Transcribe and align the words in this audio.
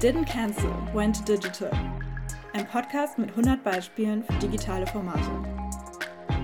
Didn't 0.00 0.26
Cancel, 0.26 0.70
Went 0.92 1.26
Digital. 1.26 1.70
Ein 2.52 2.66
Podcast 2.66 3.16
mit 3.16 3.30
100 3.30 3.64
Beispielen 3.64 4.22
für 4.24 4.34
digitale 4.46 4.86
Formate. 4.86 5.22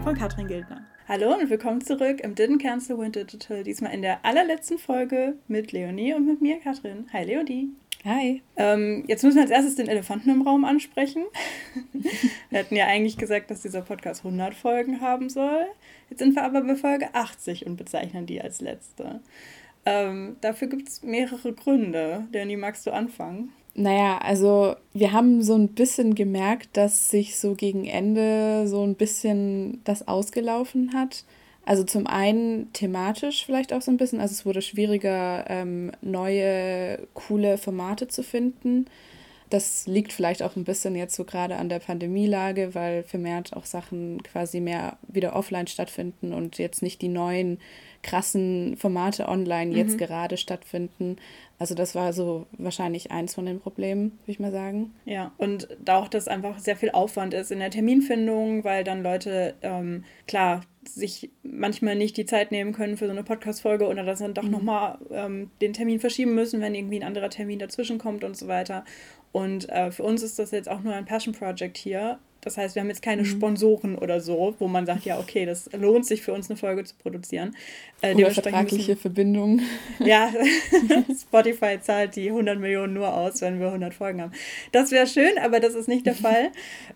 Von 0.02 0.14
Katrin 0.16 0.48
Gildner. 0.48 0.86
Hallo 1.06 1.34
und 1.34 1.50
willkommen 1.50 1.82
zurück 1.82 2.20
im 2.20 2.34
Didn't 2.34 2.62
Cancel, 2.62 2.96
Went 2.96 3.14
Digital. 3.14 3.62
Diesmal 3.62 3.92
in 3.92 4.00
der 4.00 4.24
allerletzten 4.24 4.78
Folge 4.78 5.34
mit 5.48 5.70
Leonie 5.70 6.14
und 6.14 6.26
mit 6.26 6.40
mir, 6.40 6.60
Katrin. 6.60 7.04
Hi, 7.12 7.24
Leonie. 7.24 7.68
Hi. 8.06 8.40
Ähm, 8.56 9.04
jetzt 9.06 9.22
müssen 9.22 9.36
wir 9.36 9.42
als 9.42 9.50
erstes 9.50 9.74
den 9.76 9.86
Elefanten 9.88 10.30
im 10.30 10.40
Raum 10.40 10.64
ansprechen. 10.64 11.24
wir 12.48 12.58
hatten 12.58 12.74
ja 12.74 12.86
eigentlich 12.86 13.18
gesagt, 13.18 13.50
dass 13.50 13.60
dieser 13.60 13.82
Podcast 13.82 14.24
100 14.24 14.54
Folgen 14.54 15.02
haben 15.02 15.28
soll. 15.28 15.66
Jetzt 16.08 16.20
sind 16.20 16.34
wir 16.34 16.42
aber 16.44 16.62
bei 16.62 16.74
Folge 16.74 17.14
80 17.14 17.66
und 17.66 17.76
bezeichnen 17.76 18.24
die 18.24 18.40
als 18.40 18.62
letzte. 18.62 19.20
Ähm, 19.84 20.36
dafür 20.40 20.68
gibt 20.68 20.88
es 20.88 21.02
mehrere 21.02 21.52
Gründe. 21.52 22.26
Danny, 22.32 22.56
magst 22.56 22.86
du 22.86 22.92
anfangen? 22.92 23.52
Naja, 23.74 24.18
also 24.18 24.76
wir 24.92 25.12
haben 25.12 25.42
so 25.42 25.54
ein 25.54 25.68
bisschen 25.68 26.14
gemerkt, 26.14 26.76
dass 26.76 27.08
sich 27.08 27.38
so 27.38 27.54
gegen 27.54 27.86
Ende 27.86 28.66
so 28.66 28.82
ein 28.82 28.96
bisschen 28.96 29.80
das 29.84 30.06
ausgelaufen 30.06 30.92
hat. 30.94 31.24
Also 31.64 31.84
zum 31.84 32.06
einen 32.06 32.72
thematisch 32.72 33.46
vielleicht 33.46 33.72
auch 33.72 33.82
so 33.82 33.90
ein 33.90 33.96
bisschen. 33.96 34.20
Also 34.20 34.32
es 34.32 34.44
wurde 34.44 34.62
schwieriger, 34.62 35.44
ähm, 35.48 35.92
neue, 36.02 37.06
coole 37.14 37.56
Formate 37.56 38.08
zu 38.08 38.22
finden. 38.22 38.86
Das 39.48 39.86
liegt 39.86 40.12
vielleicht 40.12 40.42
auch 40.42 40.56
ein 40.56 40.64
bisschen 40.64 40.96
jetzt 40.96 41.14
so 41.14 41.24
gerade 41.24 41.56
an 41.56 41.68
der 41.68 41.78
Pandemielage, 41.78 42.74
weil 42.74 43.02
vermehrt 43.04 43.54
auch 43.54 43.66
Sachen 43.66 44.22
quasi 44.22 44.60
mehr 44.60 44.96
wieder 45.06 45.36
offline 45.36 45.66
stattfinden 45.66 46.32
und 46.32 46.58
jetzt 46.58 46.82
nicht 46.82 47.02
die 47.02 47.08
neuen 47.08 47.58
krassen 48.02 48.76
Formate 48.76 49.28
online 49.28 49.70
mhm. 49.70 49.76
jetzt 49.76 49.98
gerade 49.98 50.36
stattfinden. 50.36 51.16
Also 51.58 51.74
das 51.74 51.94
war 51.94 52.12
so 52.12 52.46
wahrscheinlich 52.58 53.12
eins 53.12 53.34
von 53.34 53.46
den 53.46 53.60
Problemen, 53.60 54.18
würde 54.22 54.32
ich 54.32 54.40
mal 54.40 54.50
sagen. 54.50 54.92
Ja, 55.04 55.32
und 55.38 55.68
da 55.84 55.98
auch 55.98 56.08
das 56.08 56.26
einfach 56.26 56.58
sehr 56.58 56.76
viel 56.76 56.90
Aufwand 56.90 57.34
ist 57.34 57.52
in 57.52 57.60
der 57.60 57.70
Terminfindung, 57.70 58.64
weil 58.64 58.82
dann 58.82 59.02
Leute, 59.02 59.54
ähm, 59.62 60.04
klar, 60.26 60.62
sich 60.84 61.30
manchmal 61.44 61.94
nicht 61.94 62.16
die 62.16 62.26
Zeit 62.26 62.50
nehmen 62.50 62.72
können 62.72 62.96
für 62.96 63.06
so 63.06 63.12
eine 63.12 63.22
Podcast-Folge 63.22 63.86
oder 63.86 64.02
dass 64.02 64.18
dann 64.18 64.34
doch 64.34 64.42
mhm. 64.42 64.50
nochmal 64.50 64.98
ähm, 65.12 65.50
den 65.60 65.72
Termin 65.72 66.00
verschieben 66.00 66.34
müssen, 66.34 66.60
wenn 66.60 66.74
irgendwie 66.74 66.98
ein 66.98 67.06
anderer 67.06 67.30
Termin 67.30 67.60
dazwischen 67.60 67.98
kommt 67.98 68.24
und 68.24 68.36
so 68.36 68.48
weiter. 68.48 68.84
Und 69.30 69.68
äh, 69.68 69.92
für 69.92 70.02
uns 70.02 70.22
ist 70.22 70.40
das 70.40 70.50
jetzt 70.50 70.68
auch 70.68 70.80
nur 70.80 70.94
ein 70.94 71.04
Passion 71.04 71.32
Project 71.32 71.78
hier 71.78 72.18
das 72.42 72.56
heißt, 72.56 72.74
wir 72.74 72.82
haben 72.82 72.88
jetzt 72.88 73.02
keine 73.02 73.22
mhm. 73.22 73.26
Sponsoren 73.26 73.96
oder 73.96 74.20
so, 74.20 74.54
wo 74.58 74.66
man 74.66 74.84
sagt, 74.84 75.04
ja, 75.04 75.18
okay, 75.18 75.46
das 75.46 75.70
lohnt 75.72 76.04
sich 76.04 76.22
für 76.22 76.32
uns, 76.32 76.50
eine 76.50 76.56
Folge 76.56 76.82
zu 76.84 76.96
produzieren. 76.96 77.56
Äh, 78.02 78.14
oder 78.14 78.32
vertragliche 78.32 78.96
Verbindungen. 78.96 79.62
Ja, 80.00 80.32
Spotify 81.20 81.78
zahlt 81.80 82.16
die 82.16 82.28
100 82.28 82.58
Millionen 82.58 82.94
nur 82.94 83.14
aus, 83.14 83.40
wenn 83.40 83.60
wir 83.60 83.68
100 83.68 83.94
Folgen 83.94 84.20
haben. 84.20 84.32
Das 84.72 84.90
wäre 84.90 85.06
schön, 85.06 85.38
aber 85.38 85.60
das 85.60 85.74
ist 85.74 85.86
nicht 85.86 86.06
der 86.06 86.14
Fall. 86.22 86.50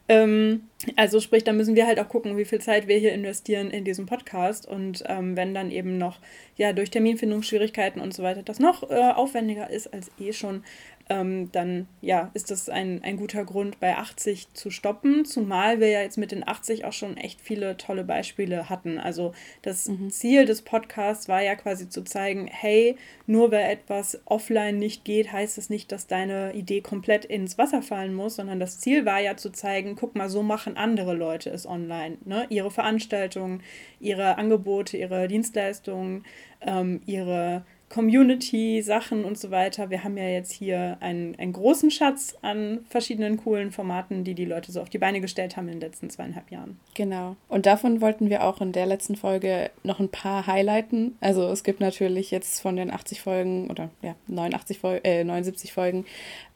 ähm, 0.09 0.63
also 0.97 1.21
sprich, 1.21 1.45
da 1.45 1.53
müssen 1.53 1.77
wir 1.77 1.87
halt 1.87 2.01
auch 2.01 2.09
gucken, 2.09 2.37
wie 2.37 2.45
viel 2.45 2.61
Zeit 2.61 2.89
wir 2.89 2.99
hier 2.99 3.13
investieren 3.13 3.71
in 3.71 3.85
diesem 3.85 4.07
Podcast. 4.07 4.67
Und 4.67 5.05
ähm, 5.07 5.37
wenn 5.37 5.55
dann 5.55 5.71
eben 5.71 5.99
noch, 5.99 6.19
ja, 6.57 6.73
durch 6.73 6.91
Terminfindungsschwierigkeiten 6.91 8.01
und 8.03 8.13
so 8.13 8.23
weiter 8.23 8.43
das 8.43 8.59
noch 8.59 8.91
äh, 8.91 9.13
aufwendiger 9.13 9.71
ist 9.71 9.93
als 9.93 10.11
eh 10.19 10.33
schon, 10.33 10.65
ähm, 11.09 11.53
dann 11.53 11.87
ja, 12.01 12.31
ist 12.33 12.51
das 12.51 12.69
ein, 12.69 13.03
ein 13.05 13.19
guter 13.19 13.45
Grund, 13.45 13.79
bei 13.79 13.97
80 13.97 14.55
zu 14.55 14.71
stoppen, 14.71 15.25
zumal 15.27 15.79
wir 15.79 15.89
ja 15.89 16.01
jetzt 16.01 16.17
mit 16.17 16.33
den 16.33 16.47
80 16.47 16.85
auch 16.85 16.93
schon 16.93 17.17
echt 17.17 17.41
viele 17.41 17.77
tolle 17.77 18.05
Beispiele 18.05 18.71
hatten. 18.71 18.99
Also 18.99 19.33
das 19.62 19.89
mhm. 19.89 20.11
Ziel 20.11 20.47
des 20.47 20.62
Podcasts 20.62 21.29
war 21.29 21.43
ja 21.43 21.55
quasi 21.55 21.89
zu 21.89 22.03
zeigen, 22.03 22.47
hey, 22.47 22.97
nur 23.27 23.53
weil 23.53 23.71
etwas 23.71 24.21
offline 24.25 24.79
nicht 24.79 25.05
geht, 25.05 25.33
heißt 25.33 25.59
es 25.59 25.67
das 25.67 25.71
nicht, 25.71 25.91
dass 25.91 26.07
deine 26.07 26.55
Idee 26.55 26.81
komplett 26.81 27.25
ins 27.25 27.59
Wasser 27.59 27.83
fallen 27.83 28.15
muss, 28.15 28.37
sondern 28.37 28.61
das 28.61 28.79
Ziel 28.79 29.05
war 29.05 29.21
ja 29.21 29.37
zu 29.37 29.51
zeigen, 29.51 29.97
guck 29.97 30.15
mal, 30.15 30.29
so 30.29 30.43
machen 30.43 30.77
andere 30.77 31.15
Leute 31.15 31.51
es 31.51 31.67
online. 31.67 32.19
Ne? 32.25 32.47
Ihre 32.51 32.71
Veranstaltungen, 32.71 33.62
ihre 33.99 34.38
Angebote, 34.38 34.97
ihre 34.97 35.27
Dienstleistungen, 35.28 36.25
ähm, 36.61 37.00
ihre 37.06 37.65
Community-Sachen 37.89 39.25
und 39.25 39.39
so 39.39 39.51
weiter. 39.51 39.91
Wir 39.91 40.03
haben 40.03 40.17
ja 40.17 40.29
jetzt 40.29 40.53
hier 40.53 40.97
einen, 41.01 41.37
einen 41.39 41.53
großen 41.53 41.91
Schatz 41.91 42.37
an 42.43 42.81
verschiedenen 42.89 43.37
coolen 43.37 43.71
Formaten, 43.71 44.25
die 44.25 44.35
die 44.35 44.45
Leute 44.45 44.73
so 44.73 44.81
auf 44.81 44.91
die 44.91 44.99
Beine 44.99 45.21
gestellt 45.21 45.57
haben 45.57 45.69
in 45.69 45.75
den 45.75 45.81
letzten 45.81 46.11
zweieinhalb 46.11 46.51
Jahren. 46.51 46.79
Genau. 46.95 47.37
Und 47.49 47.67
davon 47.67 48.01
wollten 48.01 48.29
wir 48.29 48.45
auch 48.45 48.61
in 48.61 48.73
der 48.73 48.87
letzten 48.87 49.15
Folge 49.15 49.71
noch 49.85 50.01
ein 50.01 50.09
paar 50.09 50.47
highlighten. 50.47 51.17
Also 51.21 51.49
es 51.49 51.63
gibt 51.63 51.81
natürlich 51.81 52.33
jetzt 52.33 52.61
von 52.61 52.77
den 52.77 52.91
80 52.91 53.21
Folgen 53.21 53.71
oder 53.71 53.91
ja, 54.03 54.17
89 54.27 54.79
Fol 54.81 55.01
äh, 55.05 55.23
79 55.23 55.73
Folgen 55.73 56.05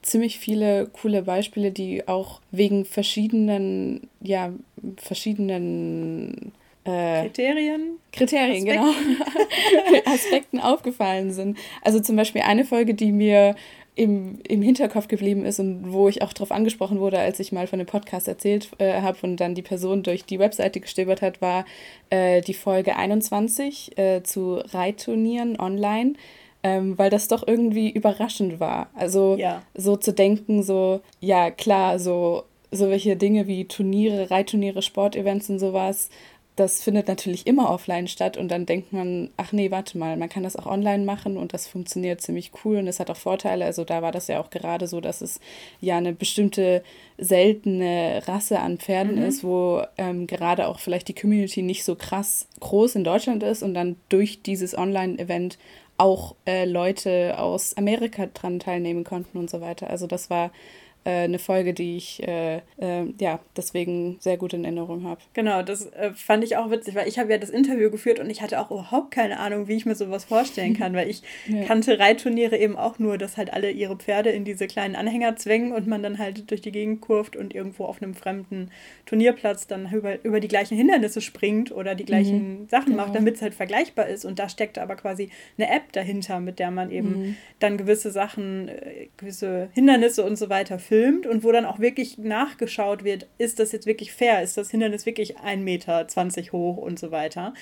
ziemlich 0.01 0.37
viele 0.37 0.87
coole 0.87 1.21
Beispiele, 1.21 1.71
die 1.71 2.07
auch 2.07 2.41
wegen 2.51 2.85
verschiedenen, 2.85 4.09
ja, 4.21 4.51
verschiedenen 4.97 6.51
äh, 6.83 7.23
Kriterien? 7.23 7.97
Kriterien, 8.11 8.65
genau. 8.65 8.89
Aspekten. 8.89 9.17
genau. 9.87 10.01
Aspekten 10.13 10.59
aufgefallen 10.59 11.31
sind. 11.31 11.57
Also 11.81 11.99
zum 11.99 12.15
Beispiel 12.15 12.41
eine 12.41 12.65
Folge, 12.65 12.93
die 12.93 13.11
mir 13.11 13.55
im, 13.95 14.39
im 14.47 14.61
Hinterkopf 14.61 15.07
geblieben 15.07 15.45
ist 15.45 15.59
und 15.59 15.91
wo 15.91 16.07
ich 16.07 16.21
auch 16.21 16.33
darauf 16.33 16.51
angesprochen 16.51 16.99
wurde, 16.99 17.19
als 17.19 17.39
ich 17.39 17.51
mal 17.51 17.67
von 17.67 17.77
dem 17.77 17.85
Podcast 17.85 18.27
erzählt 18.27 18.69
äh, 18.77 19.01
habe 19.01 19.17
und 19.21 19.37
dann 19.37 19.53
die 19.53 19.61
Person 19.61 20.01
durch 20.01 20.23
die 20.23 20.39
Webseite 20.39 20.79
gestöbert 20.79 21.21
hat, 21.21 21.41
war 21.41 21.65
äh, 22.09 22.41
die 22.41 22.53
Folge 22.53 22.95
21 22.95 23.97
äh, 23.97 24.23
zu 24.23 24.55
Reitturnieren 24.55 25.59
online. 25.59 26.13
Ähm, 26.63 26.95
weil 26.95 27.09
das 27.09 27.27
doch 27.27 27.47
irgendwie 27.47 27.89
überraschend 27.89 28.59
war. 28.59 28.91
Also 28.93 29.35
ja. 29.35 29.63
so 29.73 29.95
zu 29.95 30.13
denken, 30.13 30.61
so, 30.61 31.01
ja 31.19 31.49
klar, 31.49 31.97
so, 31.97 32.43
so 32.69 32.87
welche 32.91 33.15
Dinge 33.15 33.47
wie 33.47 33.65
Turniere, 33.65 34.29
Reitturniere, 34.29 34.83
Sportevents 34.83 35.49
und 35.49 35.57
sowas, 35.57 36.11
das 36.57 36.83
findet 36.83 37.07
natürlich 37.07 37.47
immer 37.47 37.69
offline 37.69 38.07
statt 38.07 38.35
und 38.35 38.49
dann 38.49 38.65
denkt 38.65 38.91
man, 38.91 39.29
ach 39.37 39.53
nee, 39.53 39.71
warte 39.71 39.97
mal, 39.97 40.17
man 40.17 40.27
kann 40.27 40.43
das 40.43 40.57
auch 40.57 40.65
online 40.65 41.05
machen 41.05 41.37
und 41.37 41.53
das 41.53 41.67
funktioniert 41.67 42.21
ziemlich 42.21 42.51
cool 42.63 42.77
und 42.77 42.87
es 42.87 42.99
hat 42.99 43.09
auch 43.09 43.17
Vorteile. 43.17 43.65
Also 43.65 43.85
da 43.85 44.01
war 44.01 44.11
das 44.11 44.27
ja 44.27 44.39
auch 44.41 44.49
gerade 44.49 44.87
so, 44.87 44.99
dass 44.99 45.21
es 45.21 45.39
ja 45.79 45.97
eine 45.97 46.11
bestimmte 46.11 46.83
seltene 47.17 48.21
Rasse 48.27 48.59
an 48.59 48.79
Pferden 48.79 49.15
mhm. 49.15 49.25
ist, 49.25 49.43
wo 49.43 49.83
ähm, 49.97 50.27
gerade 50.27 50.67
auch 50.67 50.79
vielleicht 50.79 51.07
die 51.07 51.15
Community 51.15 51.61
nicht 51.61 51.85
so 51.85 51.95
krass 51.95 52.47
groß 52.59 52.95
in 52.95 53.05
Deutschland 53.05 53.43
ist 53.43 53.63
und 53.63 53.73
dann 53.73 53.95
durch 54.09 54.41
dieses 54.41 54.77
Online-Event 54.77 55.57
auch 55.97 56.35
äh, 56.45 56.65
Leute 56.65 57.35
aus 57.37 57.77
Amerika 57.77 58.25
dran 58.25 58.59
teilnehmen 58.59 59.03
konnten 59.05 59.37
und 59.37 59.49
so 59.49 59.61
weiter. 59.61 59.89
Also 59.89 60.05
das 60.05 60.29
war 60.29 60.51
eine 61.09 61.39
Folge, 61.39 61.73
die 61.73 61.97
ich 61.97 62.21
äh, 62.27 62.57
äh, 62.77 63.05
ja 63.19 63.39
deswegen 63.57 64.17
sehr 64.19 64.37
gut 64.37 64.53
in 64.53 64.63
Erinnerung 64.63 65.03
habe. 65.03 65.19
Genau, 65.33 65.63
das 65.63 65.87
äh, 65.93 66.11
fand 66.13 66.43
ich 66.43 66.57
auch 66.57 66.69
witzig, 66.69 66.93
weil 66.95 67.07
ich 67.07 67.17
habe 67.17 67.31
ja 67.31 67.37
das 67.39 67.49
Interview 67.49 67.89
geführt 67.89 68.19
und 68.19 68.29
ich 68.29 68.41
hatte 68.41 68.59
auch 68.59 68.69
überhaupt 68.69 69.11
keine 69.11 69.39
Ahnung, 69.39 69.67
wie 69.67 69.75
ich 69.75 69.85
mir 69.85 69.95
sowas 69.95 70.25
vorstellen 70.25 70.77
kann, 70.77 70.93
weil 70.93 71.09
ich 71.09 71.23
ja. 71.47 71.63
kannte 71.63 71.97
Reitturniere 71.97 72.57
eben 72.57 72.77
auch 72.77 72.99
nur, 72.99 73.17
dass 73.17 73.37
halt 73.37 73.51
alle 73.51 73.71
ihre 73.71 73.95
Pferde 73.95 74.29
in 74.29 74.45
diese 74.45 74.67
kleinen 74.67 74.95
Anhänger 74.95 75.35
zwängen 75.37 75.71
und 75.71 75.87
man 75.87 76.03
dann 76.03 76.19
halt 76.19 76.51
durch 76.51 76.61
die 76.61 76.71
Gegend 76.71 77.01
kurft 77.01 77.35
und 77.35 77.55
irgendwo 77.55 77.85
auf 77.85 78.01
einem 78.01 78.13
fremden 78.13 78.69
Turnierplatz 79.05 79.65
dann 79.65 79.91
über, 79.91 80.23
über 80.23 80.39
die 80.39 80.47
gleichen 80.47 80.77
Hindernisse 80.77 81.21
springt 81.21 81.71
oder 81.71 81.95
die 81.95 82.05
gleichen 82.05 82.61
mhm. 82.61 82.69
Sachen 82.69 82.91
genau. 82.91 83.03
macht, 83.03 83.15
damit 83.15 83.35
es 83.35 83.41
halt 83.41 83.55
vergleichbar 83.55 84.07
ist. 84.07 84.23
Und 84.23 84.37
da 84.37 84.49
steckt 84.49 84.77
aber 84.77 84.95
quasi 84.95 85.29
eine 85.57 85.69
App 85.69 85.91
dahinter, 85.93 86.39
mit 86.39 86.59
der 86.59 86.69
man 86.69 86.91
eben 86.91 87.09
mhm. 87.09 87.35
dann 87.59 87.77
gewisse 87.77 88.11
Sachen, 88.11 88.67
äh, 88.67 89.07
gewisse 89.17 89.69
Hindernisse 89.73 90.23
und 90.23 90.35
so 90.35 90.49
weiter 90.49 90.77
filmt 90.91 91.25
und 91.25 91.45
wo 91.45 91.53
dann 91.53 91.63
auch 91.63 91.79
wirklich 91.79 92.17
nachgeschaut 92.17 93.05
wird, 93.05 93.25
ist 93.37 93.59
das 93.59 93.71
jetzt 93.71 93.85
wirklich 93.85 94.11
fair? 94.11 94.41
Ist 94.41 94.57
das 94.57 94.71
Hindernis 94.71 95.05
wirklich 95.05 95.37
1,20 95.37 95.57
Meter 95.59 96.05
hoch 96.51 96.75
und 96.75 96.99
so 96.99 97.11
weiter? 97.11 97.53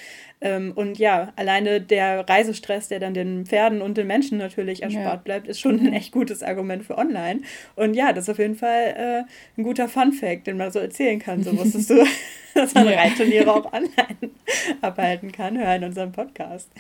Ähm, 0.41 0.71
und 0.73 0.97
ja, 0.97 1.31
alleine 1.35 1.79
der 1.79 2.27
Reisestress, 2.27 2.87
der 2.87 2.99
dann 2.99 3.13
den 3.13 3.45
Pferden 3.45 3.83
und 3.83 3.97
den 3.97 4.07
Menschen 4.07 4.39
natürlich 4.39 4.81
erspart 4.81 5.05
ja. 5.05 5.21
bleibt, 5.23 5.47
ist 5.47 5.59
schon 5.59 5.79
ein 5.79 5.93
echt 5.93 6.11
gutes 6.11 6.41
Argument 6.41 6.83
für 6.83 6.97
online. 6.97 7.41
Und 7.75 7.93
ja, 7.93 8.13
das 8.13 8.23
ist 8.23 8.29
auf 8.29 8.39
jeden 8.39 8.55
Fall 8.55 8.95
äh, 8.97 9.59
ein 9.59 9.63
guter 9.63 9.87
Fun-Fact, 9.87 10.47
den 10.47 10.57
man 10.57 10.71
so 10.71 10.79
erzählen 10.79 11.19
kann. 11.19 11.43
So 11.43 11.55
wusstest 11.55 11.91
du, 11.91 12.03
dass 12.55 12.73
man 12.73 12.89
ja. 12.89 12.97
Reitturniere 12.97 13.53
auch 13.53 13.71
online 13.71 14.31
abhalten 14.81 15.31
kann. 15.31 15.55
Hör 15.55 15.75
in 15.75 15.83
unserem 15.83 16.13
Podcast. 16.13 16.71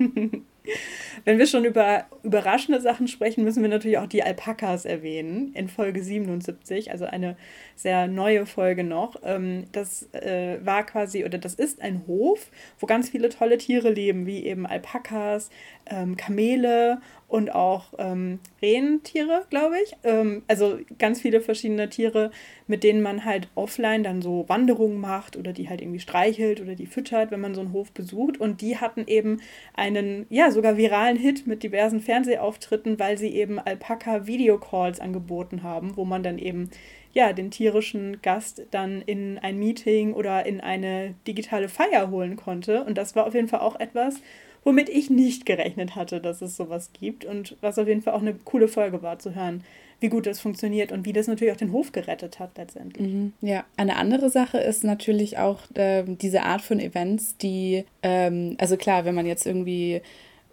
Wenn 1.24 1.38
wir 1.38 1.46
schon 1.46 1.64
über 1.64 2.06
überraschende 2.22 2.80
Sachen 2.80 3.06
sprechen, 3.06 3.44
müssen 3.44 3.62
wir 3.62 3.70
natürlich 3.70 3.98
auch 3.98 4.06
die 4.06 4.22
Alpakas 4.22 4.84
erwähnen 4.84 5.52
in 5.54 5.68
Folge 5.68 6.02
77, 6.02 6.90
also 6.90 7.04
eine 7.04 7.36
sehr 7.76 8.08
neue 8.08 8.44
Folge 8.46 8.82
noch. 8.82 9.16
Ähm, 9.24 9.64
das 9.72 10.12
äh, 10.14 10.58
war 10.64 10.84
quasi, 10.84 11.24
oder 11.24 11.38
das 11.38 11.54
ist 11.54 11.80
ein 11.80 12.02
Hof, 12.06 12.50
wo 12.78 12.86
ganz 12.86 13.10
viele 13.10 13.28
tolle 13.28 13.58
Tiere 13.58 13.90
leben, 13.90 14.26
wie 14.26 14.44
eben 14.44 14.66
Alpakas, 14.66 15.50
ähm, 15.86 16.16
Kamele 16.16 17.00
und 17.32 17.54
auch 17.54 17.94
ähm, 17.96 18.40
Rentiere, 18.60 19.46
glaube 19.48 19.76
ich. 19.82 19.96
Ähm, 20.04 20.42
also 20.48 20.78
ganz 20.98 21.22
viele 21.22 21.40
verschiedene 21.40 21.88
Tiere, 21.88 22.30
mit 22.66 22.84
denen 22.84 23.00
man 23.00 23.24
halt 23.24 23.48
offline 23.54 24.02
dann 24.02 24.20
so 24.20 24.44
Wanderungen 24.48 25.00
macht 25.00 25.38
oder 25.38 25.54
die 25.54 25.70
halt 25.70 25.80
irgendwie 25.80 25.98
streichelt 25.98 26.60
oder 26.60 26.74
die 26.74 26.84
füttert, 26.84 27.30
wenn 27.30 27.40
man 27.40 27.54
so 27.54 27.62
einen 27.62 27.72
Hof 27.72 27.90
besucht. 27.90 28.38
Und 28.38 28.60
die 28.60 28.76
hatten 28.76 29.04
eben 29.06 29.40
einen, 29.72 30.26
ja, 30.28 30.50
sogar 30.50 30.76
viralen 30.76 31.16
Hit 31.16 31.46
mit 31.46 31.62
diversen 31.62 32.02
Fernsehauftritten, 32.02 32.98
weil 32.98 33.16
sie 33.16 33.30
eben 33.30 33.58
Alpaka 33.58 34.26
Videocalls 34.26 35.00
angeboten 35.00 35.62
haben, 35.62 35.96
wo 35.96 36.04
man 36.04 36.22
dann 36.22 36.36
eben 36.36 36.68
ja, 37.14 37.32
den 37.32 37.50
tierischen 37.50 38.20
Gast 38.20 38.66
dann 38.70 39.00
in 39.02 39.38
ein 39.38 39.58
Meeting 39.58 40.12
oder 40.12 40.44
in 40.44 40.60
eine 40.60 41.14
digitale 41.26 41.70
Feier 41.70 42.10
holen 42.10 42.36
konnte. 42.36 42.84
Und 42.84 42.98
das 42.98 43.16
war 43.16 43.26
auf 43.26 43.34
jeden 43.34 43.48
Fall 43.48 43.60
auch 43.60 43.80
etwas, 43.80 44.20
womit 44.64 44.88
ich 44.88 45.10
nicht 45.10 45.46
gerechnet 45.46 45.96
hatte, 45.96 46.20
dass 46.20 46.42
es 46.42 46.56
sowas 46.56 46.90
gibt 46.92 47.24
und 47.24 47.56
was 47.60 47.78
auf 47.78 47.88
jeden 47.88 48.02
Fall 48.02 48.14
auch 48.14 48.20
eine 48.20 48.34
coole 48.34 48.68
Folge 48.68 49.02
war 49.02 49.18
zu 49.18 49.34
hören, 49.34 49.64
wie 50.00 50.08
gut 50.08 50.26
das 50.26 50.40
funktioniert 50.40 50.92
und 50.92 51.06
wie 51.06 51.12
das 51.12 51.28
natürlich 51.28 51.52
auch 51.52 51.58
den 51.58 51.72
Hof 51.72 51.92
gerettet 51.92 52.38
hat 52.38 52.58
letztendlich. 52.58 53.06
Mhm, 53.06 53.32
ja, 53.40 53.64
eine 53.76 53.96
andere 53.96 54.30
Sache 54.30 54.58
ist 54.58 54.84
natürlich 54.84 55.38
auch 55.38 55.60
äh, 55.74 56.04
diese 56.06 56.42
Art 56.42 56.60
von 56.60 56.80
Events, 56.80 57.36
die, 57.36 57.84
ähm, 58.02 58.56
also 58.58 58.76
klar, 58.76 59.04
wenn 59.04 59.14
man 59.14 59.26
jetzt 59.26 59.46
irgendwie 59.46 60.02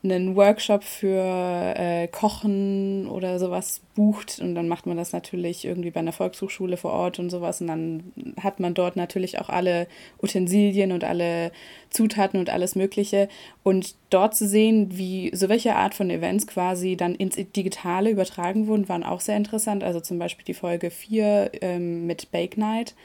einen 0.04 0.36
Workshop 0.38 0.84
für 0.84 1.74
äh, 1.76 2.08
Kochen 2.08 3.08
oder 3.08 3.38
sowas 3.38 3.82
bucht 3.96 4.40
und 4.40 4.56
dann 4.56 4.70
macht 4.70 4.86
man 4.86 4.96
das 4.96 5.12
natürlich 5.12 5.66
irgendwie 5.66 5.92
bei 5.92 6.00
einer 6.00 6.14
Volkshochschule 6.14 6.78
vor 6.78 6.92
Ort 6.92 7.20
und 7.20 7.30
sowas 7.30 7.60
und 7.60 7.68
dann 7.68 8.14
hat 8.42 8.62
man 8.62 8.74
dort 8.74 8.96
natürlich 8.96 9.40
auch 9.40 9.50
alle 9.50 9.88
Utensilien 10.22 10.94
und 10.94 11.04
alle 11.04 11.52
Zutaten 11.90 12.40
und 12.40 12.50
alles 12.50 12.76
Mögliche 12.76 13.28
und 13.64 13.96
dort 14.10 14.36
zu 14.36 14.48
sehen, 14.48 14.98
wie 14.98 15.32
so 15.36 15.50
welche 15.50 15.76
Art 15.76 15.94
von 15.94 16.10
Events 16.10 16.48
quasi 16.48 16.96
dann 16.96 17.14
ins 17.16 17.36
Digitale 17.36 18.10
übertragen 18.10 18.68
wurden, 18.68 18.88
waren 18.88 19.04
auch 19.04 19.20
sehr 19.20 19.36
interessant. 19.36 19.84
Also 19.84 20.00
zum 20.00 20.18
Beispiel 20.18 20.46
die 20.46 20.54
Folge 20.54 20.92
4 20.92 21.52
ähm, 21.62 22.08
mit 22.08 22.32
Bake 22.32 22.58
Night, 22.58 22.96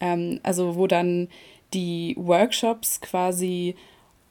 ähm, 0.00 0.40
also 0.42 0.74
wo 0.74 0.88
dann 0.88 1.28
die 1.74 2.16
Workshops 2.18 3.00
quasi 3.00 3.76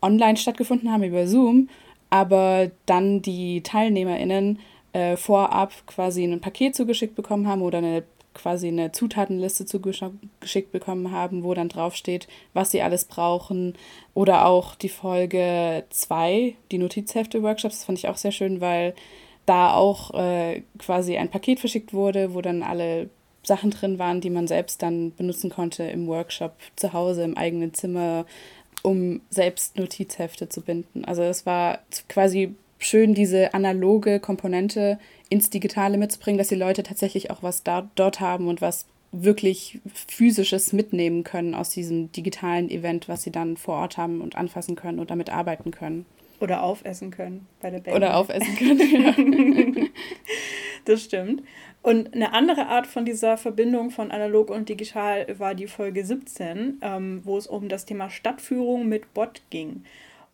online 0.01 0.37
stattgefunden 0.37 0.91
haben 0.91 1.03
über 1.03 1.27
Zoom 1.27 1.69
aber 2.09 2.71
dann 2.85 3.21
die 3.21 3.61
TeilnehmerInnen 3.61 4.59
äh, 4.93 5.17
vorab 5.17 5.73
quasi 5.85 6.23
ein 6.23 6.41
Paket 6.41 6.75
zugeschickt 6.75 7.15
bekommen 7.15 7.47
haben 7.47 7.61
oder 7.61 7.79
eine 7.79 8.03
quasi 8.33 8.67
eine 8.67 8.91
Zutatenliste 8.91 9.65
zugeschickt 9.65 10.71
bekommen 10.71 11.11
haben, 11.11 11.43
wo 11.43 11.53
dann 11.53 11.69
draufsteht, 11.69 12.27
was 12.53 12.71
sie 12.71 12.81
alles 12.81 13.05
brauchen. 13.05 13.73
Oder 14.13 14.45
auch 14.45 14.75
die 14.75 14.89
Folge 14.89 15.83
2, 15.89 16.55
die 16.71 16.77
Notizhefte-Workshops, 16.77 17.77
das 17.77 17.85
fand 17.85 17.97
ich 17.97 18.07
auch 18.07 18.17
sehr 18.17 18.31
schön, 18.31 18.61
weil 18.61 18.93
da 19.45 19.73
auch 19.73 20.13
äh, 20.13 20.61
quasi 20.77 21.17
ein 21.17 21.29
Paket 21.29 21.59
verschickt 21.59 21.93
wurde, 21.93 22.33
wo 22.33 22.41
dann 22.41 22.63
alle 22.63 23.09
Sachen 23.43 23.71
drin 23.71 23.99
waren, 23.99 24.21
die 24.21 24.29
man 24.29 24.47
selbst 24.47 24.81
dann 24.83 25.13
benutzen 25.15 25.49
konnte 25.49 25.83
im 25.83 26.07
Workshop 26.07 26.53
zu 26.75 26.93
Hause, 26.93 27.23
im 27.23 27.37
eigenen 27.37 27.73
Zimmer, 27.73 28.25
um 28.81 29.21
selbst 29.29 29.77
Notizhefte 29.77 30.49
zu 30.49 30.61
binden. 30.61 31.05
Also 31.05 31.23
es 31.23 31.45
war 31.45 31.79
quasi 32.07 32.55
schön, 32.77 33.13
diese 33.13 33.53
analoge 33.53 34.19
Komponente 34.19 34.99
ins 35.29 35.49
Digitale 35.49 35.97
mitzubringen, 35.97 36.37
dass 36.37 36.47
die 36.47 36.55
Leute 36.55 36.83
tatsächlich 36.83 37.29
auch 37.29 37.43
was 37.43 37.63
da, 37.63 37.89
dort 37.95 38.19
haben 38.19 38.47
und 38.47 38.61
was 38.61 38.85
wirklich 39.11 39.79
physisches 40.07 40.71
mitnehmen 40.71 41.23
können 41.23 41.55
aus 41.55 41.69
diesem 41.69 42.11
digitalen 42.11 42.69
Event, 42.69 43.09
was 43.09 43.23
sie 43.23 43.31
dann 43.31 43.57
vor 43.57 43.75
Ort 43.75 43.97
haben 43.97 44.21
und 44.21 44.35
anfassen 44.35 44.75
können 44.75 44.99
und 44.99 45.09
damit 45.09 45.29
arbeiten 45.31 45.71
können. 45.71 46.05
Oder 46.39 46.63
aufessen 46.63 47.11
können 47.11 47.47
bei 47.61 47.69
der 47.69 47.79
Band. 47.79 47.97
Oder 47.97 48.15
aufessen 48.15 48.55
können, 48.55 49.81
ja. 49.81 49.85
das 50.85 51.03
stimmt. 51.03 51.43
Und 51.81 52.13
eine 52.13 52.33
andere 52.33 52.67
Art 52.67 52.87
von 52.87 53.05
dieser 53.05 53.37
Verbindung 53.37 53.89
von 53.89 54.11
analog 54.11 54.49
und 54.49 54.67
digital 54.67 55.39
war 55.39 55.55
die 55.55 55.67
Folge 55.67 56.05
17, 56.05 56.79
ähm, 56.81 57.21
wo 57.23 57.37
es 57.37 57.47
um 57.47 57.69
das 57.69 57.85
Thema 57.85 58.09
Stadtführung 58.09 58.87
mit 58.87 59.13
Bot 59.13 59.41
ging. 59.49 59.83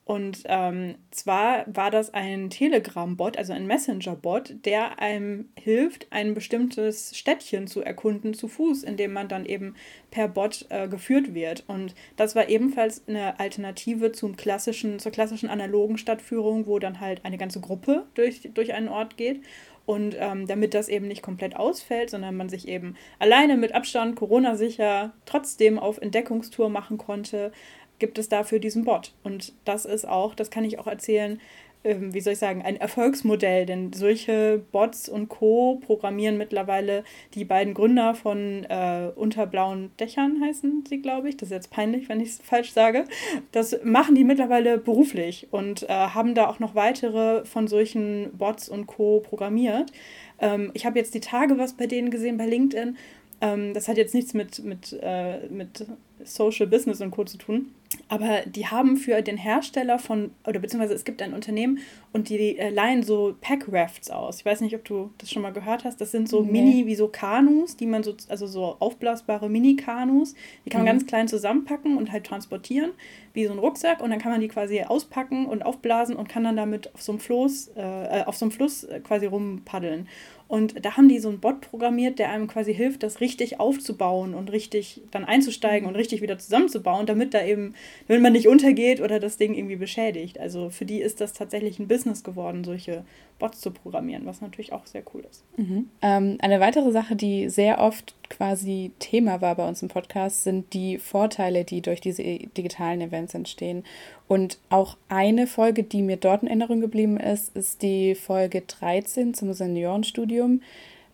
Und 0.06 0.44
ähm, 0.46 0.96
zwar 1.10 1.66
war 1.66 1.90
das 1.90 2.14
ein 2.14 2.52
Telegram-Bot, 2.52 3.38
also 3.38 3.54
ein 3.54 3.66
Messenger-Bot, 3.66 4.54
der 4.64 5.00
einem 5.00 5.50
hilft, 5.60 6.06
ein 6.12 6.36
bestimmtes 6.36 7.18
Städtchen 7.18 7.66
zu 7.66 7.82
erkunden 7.82 8.36
zu 8.36 8.48
Fuß, 8.48 8.84
indem 8.84 9.14
man 9.14 9.28
dann 9.28 9.48
eben 9.48 9.76
per 10.12 10.28
Bot 10.28 10.68
äh, 10.70 10.88
geführt 10.88 11.34
wird. 11.34 11.64
Und 11.68 11.96
das 12.18 12.36
war 12.36 12.50
ebenfalls 12.50 13.02
eine 13.08 13.40
Alternative 13.40 14.12
zum 14.12 14.36
klassischen, 14.36 15.00
zur 15.00 15.12
klassischen 15.12 15.50
analogen 15.50 15.98
Stadtführung, 15.98 16.68
wo 16.68 16.78
dann 16.78 17.00
halt 17.00 17.26
eine 17.26 17.40
ganze 17.40 17.60
Gruppe 17.60 18.06
durch, 18.14 18.48
durch 18.54 18.74
einen 18.74 18.90
Ort 18.90 19.18
geht. 19.18 19.42
Und 19.86 20.16
ähm, 20.18 20.48
damit 20.48 20.74
das 20.74 20.90
eben 20.90 21.08
nicht 21.08 21.22
komplett 21.22 21.56
ausfällt, 21.56 22.10
sondern 22.10 22.36
man 22.36 22.50
sich 22.50 22.68
eben 22.68 22.96
alleine 23.20 23.56
mit 23.56 23.76
Abstand, 23.76 24.16
Corona-sicher, 24.16 25.14
trotzdem 25.26 25.78
auf 25.78 26.00
Entdeckungstour 26.00 26.70
machen 26.70 26.98
konnte, 26.98 27.52
gibt 28.00 28.18
es 28.18 28.28
dafür 28.28 28.60
diesen 28.60 28.84
Bot. 28.84 29.14
Und 29.24 29.54
das 29.64 29.86
ist 29.86 30.08
auch, 30.08 30.36
das 30.36 30.50
kann 30.50 30.66
ich 30.66 30.80
auch 30.80 30.88
erzählen, 30.88 31.40
ähm, 31.86 32.14
wie 32.14 32.20
soll 32.20 32.34
ich 32.34 32.40
sagen, 32.40 32.62
ein 32.64 32.76
Erfolgsmodell, 32.76 33.66
denn 33.66 33.94
solche 33.94 34.62
Bots 34.72 35.08
und 35.08 35.30
Co. 35.30 35.80
programmieren 35.86 36.38
mittlerweile 36.38 37.04
die 37.34 37.46
beiden 37.46 37.74
Gründer 37.74 38.16
von 38.16 38.66
äh, 38.66 39.12
Unterblauen 39.16 39.92
Dächern, 40.00 40.42
heißen 40.42 40.84
sie, 40.90 41.02
glaube 41.02 41.30
ich. 41.30 41.38
Das 41.38 41.50
ist 41.50 41.54
jetzt 41.54 41.72
peinlich, 41.72 42.10
wenn 42.10 42.20
ich 42.20 42.30
es 42.30 42.42
falsch 42.44 42.74
sage. 42.74 43.06
Das 43.52 43.78
machen 43.84 44.16
die 44.16 44.24
mittlerweile 44.24 44.78
beruflich 44.78 45.48
und 45.52 45.84
äh, 45.84 45.94
haben 45.94 46.36
da 46.36 46.48
auch 46.48 46.60
noch 46.60 46.76
weitere 46.76 47.46
von 47.46 47.68
solchen 47.68 48.32
Bots 48.38 48.68
und 48.68 48.88
Co. 48.88 49.22
programmiert. 49.22 49.92
Ähm, 50.40 50.72
ich 50.74 50.86
habe 50.86 50.98
jetzt 51.00 51.14
die 51.14 51.20
Tage 51.20 51.58
was 51.58 51.74
bei 51.74 51.88
denen 51.88 52.10
gesehen 52.10 52.38
bei 52.38 52.48
LinkedIn. 52.48 52.98
Ähm, 53.42 53.74
das 53.74 53.88
hat 53.88 53.98
jetzt 53.98 54.14
nichts 54.14 54.34
mit, 54.34 54.64
mit, 54.64 54.98
äh, 55.02 55.48
mit 55.50 55.86
Social 56.24 56.68
Business 56.68 57.02
und 57.02 57.12
Co. 57.12 57.24
zu 57.24 57.38
tun. 57.38 57.74
Aber 58.08 58.42
die 58.46 58.68
haben 58.68 58.98
für 58.98 59.22
den 59.24 59.38
Hersteller 59.38 59.98
von, 59.98 60.32
oder 60.46 60.60
beziehungsweise 60.60 60.94
es 60.94 61.06
gibt 61.06 61.24
ein 61.24 61.34
Unternehmen 61.34 61.80
und 62.14 62.30
die 62.30 62.58
äh, 62.58 62.70
leihen 62.70 63.02
so 63.02 63.36
Pack-Rafts 63.42 64.12
aus. 64.12 64.40
Ich 64.40 64.46
weiß 64.46 64.62
nicht, 64.62 64.76
ob 64.76 64.86
du 64.86 65.10
das 65.18 65.32
schon 65.32 65.42
mal 65.42 65.52
gehört 65.52 65.86
hast. 65.86 66.00
Das 66.00 66.12
sind 66.12 66.30
so 66.30 66.44
nee. 66.44 66.52
Mini, 66.52 66.86
wie 66.86 66.94
so 66.94 67.08
Kanus, 67.08 67.76
die 67.78 67.88
man 67.88 68.04
so, 68.04 68.16
also 68.30 68.46
so 68.46 68.78
aufblasbare 68.80 69.50
Mini-Kanus, 69.50 70.36
die 70.66 70.70
kann 70.70 70.82
man 70.82 70.86
mhm. 70.86 71.00
ganz 71.00 71.08
klein 71.08 71.28
zusammenpacken 71.28 71.98
und 71.98 72.12
halt 72.12 72.26
transportieren, 72.26 72.92
wie 73.34 73.46
so 73.48 73.54
ein 73.54 73.60
Rucksack. 73.60 74.02
Und 74.02 74.12
dann 74.12 74.20
kann 74.20 74.32
man 74.32 74.40
die 74.40 74.50
quasi 74.50 74.82
auspacken 74.84 75.48
und 75.48 75.66
aufblasen 75.66 76.16
und 76.16 76.30
kann 76.30 76.44
dann 76.44 76.58
damit 76.58 76.94
auf 76.94 77.02
so 77.02 77.12
einem 77.12 77.20
Floß, 77.20 77.72
äh, 77.76 78.24
auf 78.26 78.38
so 78.38 78.46
einem 78.46 78.52
Fluss 78.52 78.84
äh, 78.84 79.00
quasi 79.00 79.26
rumpaddeln. 79.26 80.08
Und 80.48 80.86
da 80.86 80.96
haben 80.96 81.10
die 81.10 81.20
so 81.20 81.30
einen 81.30 81.40
Bot 81.40 81.62
programmiert, 81.62 82.20
der 82.20 82.30
einem 82.30 82.48
quasi 82.48 82.74
hilft, 82.74 83.04
das 83.04 83.20
richtig 83.20 83.60
aufzubauen 83.60 84.34
und 84.36 84.52
richtig 84.52 85.02
dann 85.12 85.26
einzusteigen 85.26 85.88
und 85.88 85.96
richtig 85.96 86.22
wieder 86.22 86.38
zusammenzubauen, 86.38 87.06
damit 87.06 87.34
da 87.34 87.44
eben, 87.44 87.74
wenn 88.08 88.22
man 88.22 88.34
nicht 88.34 88.48
untergeht 88.48 89.02
oder 89.02 89.20
das 89.20 89.38
Ding 89.38 89.56
irgendwie 89.56 89.76
beschädigt. 89.76 90.40
Also 90.40 90.70
für 90.70 90.86
die 90.86 91.02
ist 91.02 91.20
das 91.20 91.34
tatsächlich 91.34 91.80
ein 91.80 91.88
Business 91.88 92.24
geworden, 92.24 92.64
solche 92.64 93.04
Bots 93.40 93.60
zu 93.60 93.72
programmieren, 93.72 94.26
was 94.26 94.42
natürlich 94.42 94.72
auch 94.72 94.86
sehr 94.86 95.04
cool 95.14 95.26
ist. 95.30 95.44
Mhm. 95.58 95.90
Ähm, 96.02 96.38
eine 96.40 96.60
weitere 96.60 96.92
Sache, 96.92 97.16
die 97.16 97.50
sehr 97.50 97.80
oft 97.80 98.14
quasi 98.30 98.92
Thema 99.00 99.42
war 99.42 99.56
bei 99.56 99.68
uns 99.68 99.82
im 99.82 99.88
Podcast, 99.88 100.44
sind 100.44 100.74
die 100.74 100.98
Vorteile, 100.98 101.64
die 101.64 101.82
durch 101.82 102.02
diese 102.02 102.24
digitalen 102.24 103.02
Events 103.02 103.34
entstehen. 103.34 103.84
Und 104.28 104.58
auch 104.70 104.98
eine 105.10 105.48
Folge, 105.48 105.84
die 105.84 106.02
mir 106.02 106.18
dort 106.18 106.42
in 106.42 106.48
Erinnerung 106.48 106.82
geblieben 106.82 107.18
ist, 107.18 107.56
ist 107.56 107.82
die 107.82 108.16
Folge 108.16 108.62
13 108.62 109.34
zum 109.34 109.54
Seniorenstudium, 109.54 110.62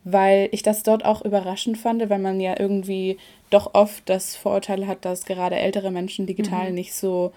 weil 0.04 0.50
ich 0.52 0.64
das 0.64 0.84
dort 0.84 1.06
auch 1.06 1.24
überraschend 1.24 1.78
fand, 1.78 2.10
weil 2.10 2.20
man 2.20 2.40
ja 2.40 2.60
irgendwie 2.60 3.18
doch 3.50 3.74
oft 3.74 4.08
das 4.08 4.36
Vorurteil 4.36 4.88
hat, 4.88 5.06
dass 5.06 5.26
gerade 5.26 5.58
ältere 5.58 5.92
Menschen 5.92 6.26
digital 6.26 6.70
mhm. 6.70 6.76
nicht 6.76 6.94
so 6.94 7.32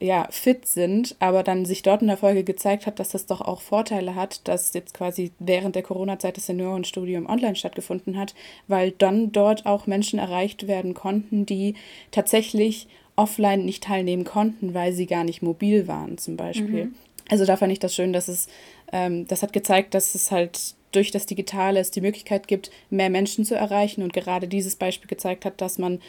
ja, 0.00 0.28
fit 0.30 0.66
sind, 0.66 1.16
aber 1.18 1.42
dann 1.42 1.64
sich 1.64 1.82
dort 1.82 2.02
in 2.02 2.08
der 2.08 2.16
Folge 2.16 2.44
gezeigt 2.44 2.86
hat, 2.86 3.00
dass 3.00 3.08
das 3.10 3.26
doch 3.26 3.40
auch 3.40 3.60
Vorteile 3.60 4.14
hat, 4.14 4.46
dass 4.46 4.72
jetzt 4.72 4.94
quasi 4.94 5.32
während 5.40 5.74
der 5.74 5.82
Corona-Zeit 5.82 6.36
das 6.36 6.46
Seniorenstudium 6.46 7.26
online 7.26 7.56
stattgefunden 7.56 8.16
hat, 8.16 8.34
weil 8.68 8.92
dann 8.92 9.32
dort 9.32 9.66
auch 9.66 9.86
Menschen 9.86 10.18
erreicht 10.18 10.68
werden 10.68 10.94
konnten, 10.94 11.46
die 11.46 11.74
tatsächlich 12.12 12.86
offline 13.16 13.64
nicht 13.64 13.82
teilnehmen 13.82 14.24
konnten, 14.24 14.74
weil 14.74 14.92
sie 14.92 15.06
gar 15.06 15.24
nicht 15.24 15.42
mobil 15.42 15.88
waren, 15.88 16.16
zum 16.18 16.36
Beispiel. 16.36 16.86
Mhm. 16.86 16.94
Also 17.28 17.44
da 17.44 17.56
fand 17.56 17.72
ich 17.72 17.80
das 17.80 17.94
schön, 17.94 18.12
dass 18.12 18.28
es, 18.28 18.46
ähm, 18.92 19.26
das 19.26 19.42
hat 19.42 19.52
gezeigt, 19.52 19.94
dass 19.94 20.14
es 20.14 20.30
halt 20.30 20.76
durch 20.92 21.10
das 21.10 21.26
Digitale 21.26 21.80
es 21.80 21.90
die 21.90 22.00
Möglichkeit 22.00 22.48
gibt, 22.48 22.70
mehr 22.88 23.10
Menschen 23.10 23.44
zu 23.44 23.54
erreichen 23.54 24.02
und 24.02 24.12
gerade 24.12 24.48
dieses 24.48 24.76
Beispiel 24.76 25.08
gezeigt 25.08 25.44
hat, 25.44 25.60
dass 25.60 25.78
man 25.78 26.00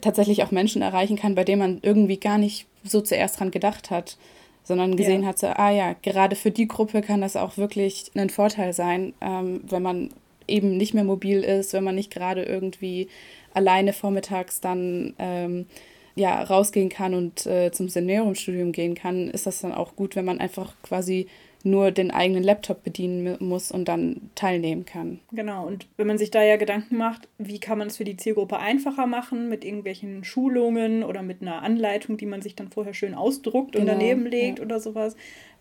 tatsächlich 0.00 0.42
auch 0.42 0.50
Menschen 0.50 0.82
erreichen 0.82 1.16
kann, 1.16 1.34
bei 1.34 1.44
denen 1.44 1.58
man 1.58 1.78
irgendwie 1.82 2.18
gar 2.18 2.38
nicht 2.38 2.66
so 2.84 3.00
zuerst 3.00 3.38
dran 3.40 3.50
gedacht 3.50 3.90
hat, 3.90 4.16
sondern 4.64 4.96
gesehen 4.96 5.22
ja. 5.22 5.28
hat, 5.28 5.38
so, 5.38 5.46
ah 5.46 5.70
ja, 5.70 5.94
gerade 6.02 6.36
für 6.36 6.50
die 6.50 6.68
Gruppe 6.68 7.02
kann 7.02 7.20
das 7.20 7.36
auch 7.36 7.56
wirklich 7.56 8.10
ein 8.14 8.30
Vorteil 8.30 8.72
sein, 8.72 9.14
ähm, 9.20 9.60
wenn 9.68 9.82
man 9.82 10.10
eben 10.48 10.76
nicht 10.76 10.94
mehr 10.94 11.04
mobil 11.04 11.42
ist, 11.42 11.72
wenn 11.72 11.84
man 11.84 11.94
nicht 11.94 12.12
gerade 12.12 12.42
irgendwie 12.42 13.08
alleine 13.54 13.92
vormittags 13.92 14.60
dann 14.60 15.14
ähm, 15.18 15.66
ja, 16.14 16.42
rausgehen 16.42 16.88
kann 16.88 17.14
und 17.14 17.46
äh, 17.46 17.70
zum 17.72 17.88
Seniorenstudium 17.88 18.72
gehen 18.72 18.94
kann, 18.94 19.28
ist 19.30 19.46
das 19.46 19.60
dann 19.60 19.72
auch 19.72 19.96
gut, 19.96 20.16
wenn 20.16 20.24
man 20.24 20.40
einfach 20.40 20.74
quasi 20.82 21.28
nur 21.66 21.90
den 21.90 22.12
eigenen 22.12 22.44
Laptop 22.44 22.84
bedienen 22.84 23.36
muss 23.40 23.72
und 23.72 23.88
dann 23.88 24.30
teilnehmen 24.36 24.84
kann. 24.84 25.18
Genau, 25.32 25.66
und 25.66 25.88
wenn 25.96 26.06
man 26.06 26.16
sich 26.16 26.30
da 26.30 26.42
ja 26.42 26.56
Gedanken 26.56 26.96
macht, 26.96 27.28
wie 27.38 27.58
kann 27.58 27.78
man 27.78 27.88
es 27.88 27.96
für 27.96 28.04
die 28.04 28.16
Zielgruppe 28.16 28.58
einfacher 28.58 29.06
machen, 29.06 29.48
mit 29.48 29.64
irgendwelchen 29.64 30.22
Schulungen 30.22 31.02
oder 31.02 31.22
mit 31.22 31.42
einer 31.42 31.62
Anleitung, 31.62 32.16
die 32.16 32.26
man 32.26 32.40
sich 32.40 32.54
dann 32.54 32.70
vorher 32.70 32.94
schön 32.94 33.14
ausdruckt 33.14 33.72
genau, 33.72 33.82
und 33.82 33.88
daneben 33.88 34.26
legt 34.26 34.60
ja. 34.60 34.64
oder 34.64 34.78
sowas, 34.78 35.16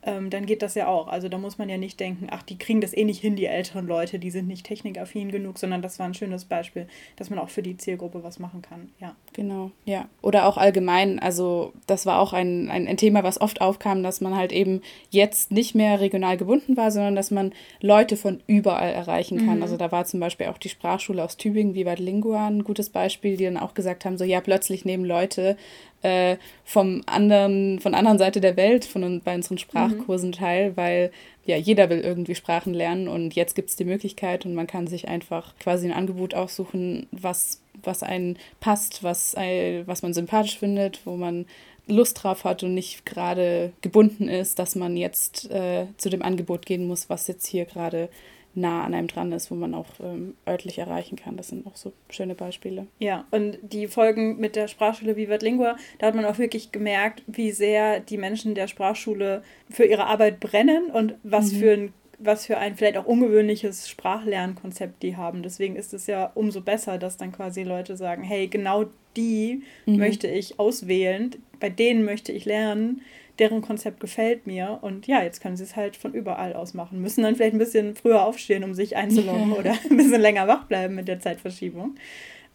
ähm, 0.06 0.30
dann 0.30 0.46
geht 0.46 0.62
das 0.62 0.76
ja 0.76 0.88
auch. 0.88 1.08
Also 1.08 1.30
da 1.30 1.38
muss 1.38 1.58
man 1.58 1.68
ja 1.68 1.78
nicht 1.78 2.00
denken, 2.00 2.28
ach, 2.30 2.44
die 2.44 2.58
kriegen 2.58 2.80
das 2.80 2.96
eh 2.96 3.04
nicht 3.04 3.20
hin, 3.20 3.36
die 3.36 3.46
älteren 3.46 3.88
Leute, 3.88 4.20
die 4.20 4.30
sind 4.30 4.48
nicht 4.48 4.66
technikaffin 4.66 5.32
genug, 5.32 5.58
sondern 5.58 5.82
das 5.82 5.98
war 5.98 6.06
ein 6.06 6.14
schönes 6.14 6.46
Beispiel, 6.46 6.88
dass 7.16 7.32
man 7.32 7.40
auch 7.40 7.50
für 7.50 7.64
die 7.64 7.76
Zielgruppe 7.76 8.24
was 8.24 8.38
machen 8.38 8.62
kann. 8.62 8.90
Ja. 9.00 9.16
Genau, 9.34 9.72
ja. 9.84 10.08
Oder 10.22 10.46
auch 10.46 10.58
allgemein, 10.58 11.20
also 11.20 11.74
das 11.88 12.06
war 12.06 12.20
auch 12.20 12.34
ein, 12.34 12.70
ein, 12.70 12.88
ein 12.88 12.98
Thema, 12.98 13.24
was 13.24 13.42
oft 13.42 13.62
aufkam, 13.62 14.04
dass 14.04 14.22
man 14.22 14.36
halt 14.36 14.52
eben 14.52 14.82
jetzt 15.10 15.52
nicht 15.52 15.74
mehr 15.74 16.00
regional 16.00 16.38
gebunden 16.38 16.78
war, 16.78 16.92
sondern 16.92 17.16
dass 17.16 17.32
man 17.32 17.54
Leute 17.82 18.16
von 18.16 18.44
überall 18.46 18.94
erreichen 18.94 19.46
kann. 19.46 19.58
Mhm. 19.58 19.64
Also 19.64 19.76
da 19.76 19.92
war 19.92 20.06
zum 20.06 20.20
Beispiel 20.20 20.48
auch 20.48 20.60
die 20.60 20.70
Sprachschule 20.70 21.24
aus 21.24 21.38
Tübingen, 21.38 21.74
Vivat 21.74 22.00
Lingua, 22.00 22.48
ein 22.48 22.64
gutes 22.64 22.92
Beispiel, 22.92 23.38
die 23.38 23.46
dann 23.46 23.58
auch 23.58 23.74
gesagt 23.74 24.06
haben, 24.06 24.18
so 24.18 24.24
ja, 24.24 24.40
plötzlich 24.40 24.86
nehmen 24.86 25.06
Leute 25.06 25.58
äh, 26.06 26.38
vom 26.64 27.02
anderen, 27.08 27.80
von 27.80 27.96
anderen 27.96 28.20
Seite 28.20 28.40
der 28.40 28.56
Welt 28.58 28.86
von, 28.86 29.22
bei 29.22 29.34
unseren 29.34 29.58
Sprachkursen 29.58 30.30
mhm. 30.30 30.34
teil, 30.34 30.78
weil 30.78 31.12
ja, 31.46 31.58
jeder 31.58 31.90
will 31.90 32.02
irgendwie 32.02 32.36
Sprachen 32.36 32.74
lernen 32.74 33.08
und 33.08 33.34
jetzt 33.34 33.56
gibt 33.56 33.70
es 33.70 33.76
die 33.76 33.86
Möglichkeit 33.86 34.46
und 34.46 34.54
man 34.54 34.68
kann 34.68 34.86
sich 34.86 35.08
einfach 35.08 35.58
quasi 35.60 35.88
ein 35.88 35.94
Angebot 35.94 36.36
aussuchen, 36.36 37.08
was, 37.12 37.62
was 37.84 38.04
einen 38.04 38.38
passt, 38.60 39.04
was, 39.04 39.36
was 39.36 40.02
man 40.04 40.14
sympathisch 40.14 40.60
findet, 40.60 41.06
wo 41.06 41.16
man 41.16 41.46
Lust 41.88 42.24
drauf 42.24 42.44
hat 42.44 42.64
und 42.64 42.74
nicht 42.74 43.06
gerade 43.06 43.72
gebunden 43.82 44.28
ist, 44.28 44.58
dass 44.60 44.76
man 44.76 44.98
jetzt 44.98 45.50
äh, 45.52 45.88
zu 45.98 46.10
dem 46.10 46.24
Angebot 46.24 46.66
gehen 46.66 46.88
muss, 46.88 47.10
was 47.10 47.28
jetzt 47.28 47.46
hier 47.46 47.66
gerade 47.66 48.10
nah 48.56 48.84
an 48.84 48.94
einem 48.94 49.08
dran 49.08 49.32
ist, 49.32 49.52
wo 49.52 49.56
man 49.56 49.74
auch 49.74 49.88
ähm, 50.02 50.36
örtlich 50.48 50.78
erreichen 50.80 51.18
kann. 51.18 51.38
Das 51.38 51.50
sind 51.50 51.68
auch 51.68 51.76
so 51.76 51.94
schöne 52.10 52.36
Beispiele. 52.36 52.88
Ja, 53.00 53.26
und 53.32 53.58
die 53.62 53.88
Folgen 53.88 54.38
mit 54.38 54.56
der 54.56 54.68
Sprachschule 54.68 55.16
Vivat 55.16 55.44
Lingua, 55.44 55.76
da 56.00 56.08
hat 56.08 56.16
man 56.16 56.26
auch 56.26 56.38
wirklich 56.38 56.72
gemerkt, 56.72 57.24
wie 57.28 57.52
sehr 57.52 58.00
die 58.00 58.18
Menschen 58.18 58.56
der 58.56 58.68
Sprachschule 58.68 59.44
für 59.70 59.86
ihre 59.86 60.08
Arbeit 60.08 60.40
brennen 60.40 60.90
und 60.92 61.16
was 61.24 61.52
mhm. 61.52 61.58
für 61.58 61.72
ein 61.72 61.94
was 62.18 62.46
für 62.46 62.58
ein 62.58 62.78
vielleicht 62.78 62.96
auch 62.96 63.06
ungewöhnliches 63.06 63.90
Sprachlernkonzept 63.90 65.04
die 65.04 65.18
haben. 65.18 65.44
Deswegen 65.44 65.76
ist 65.76 65.94
es 65.94 66.08
ja 66.08 66.32
umso 66.34 66.62
besser, 66.62 66.98
dass 66.98 67.18
dann 67.18 67.34
quasi 67.34 67.64
Leute 67.64 67.98
sagen, 67.98 68.24
hey, 68.24 68.48
genau 68.48 68.86
die 69.18 69.64
mhm. 69.86 69.98
möchte 69.98 70.28
ich 70.28 70.58
auswählen, 70.58 71.32
bei 71.60 71.70
denen 71.70 72.06
möchte 72.06 72.32
ich 72.32 72.46
lernen 72.46 73.02
deren 73.40 73.62
Konzept 73.62 74.00
gefällt 74.00 74.48
mir. 74.48 74.80
Und 74.82 75.08
ja, 75.08 75.24
jetzt 75.24 75.42
können 75.42 75.58
sie 75.58 75.64
es 75.64 75.76
halt 75.76 75.96
von 75.96 76.14
überall 76.14 76.54
aus 76.54 76.74
machen. 76.74 77.02
Müssen 77.02 77.24
dann 77.24 77.36
vielleicht 77.36 77.56
ein 77.56 77.60
bisschen 77.60 77.96
früher 77.96 78.24
aufstehen, 78.24 78.64
um 78.64 78.74
sich 78.74 78.96
einzuloggen 78.96 79.54
oder 79.54 79.72
ein 79.90 79.98
bisschen 79.98 80.22
länger 80.22 80.48
wach 80.48 80.66
bleiben 80.66 80.96
mit 80.96 81.08
der 81.08 81.20
Zeitverschiebung. 81.20 81.96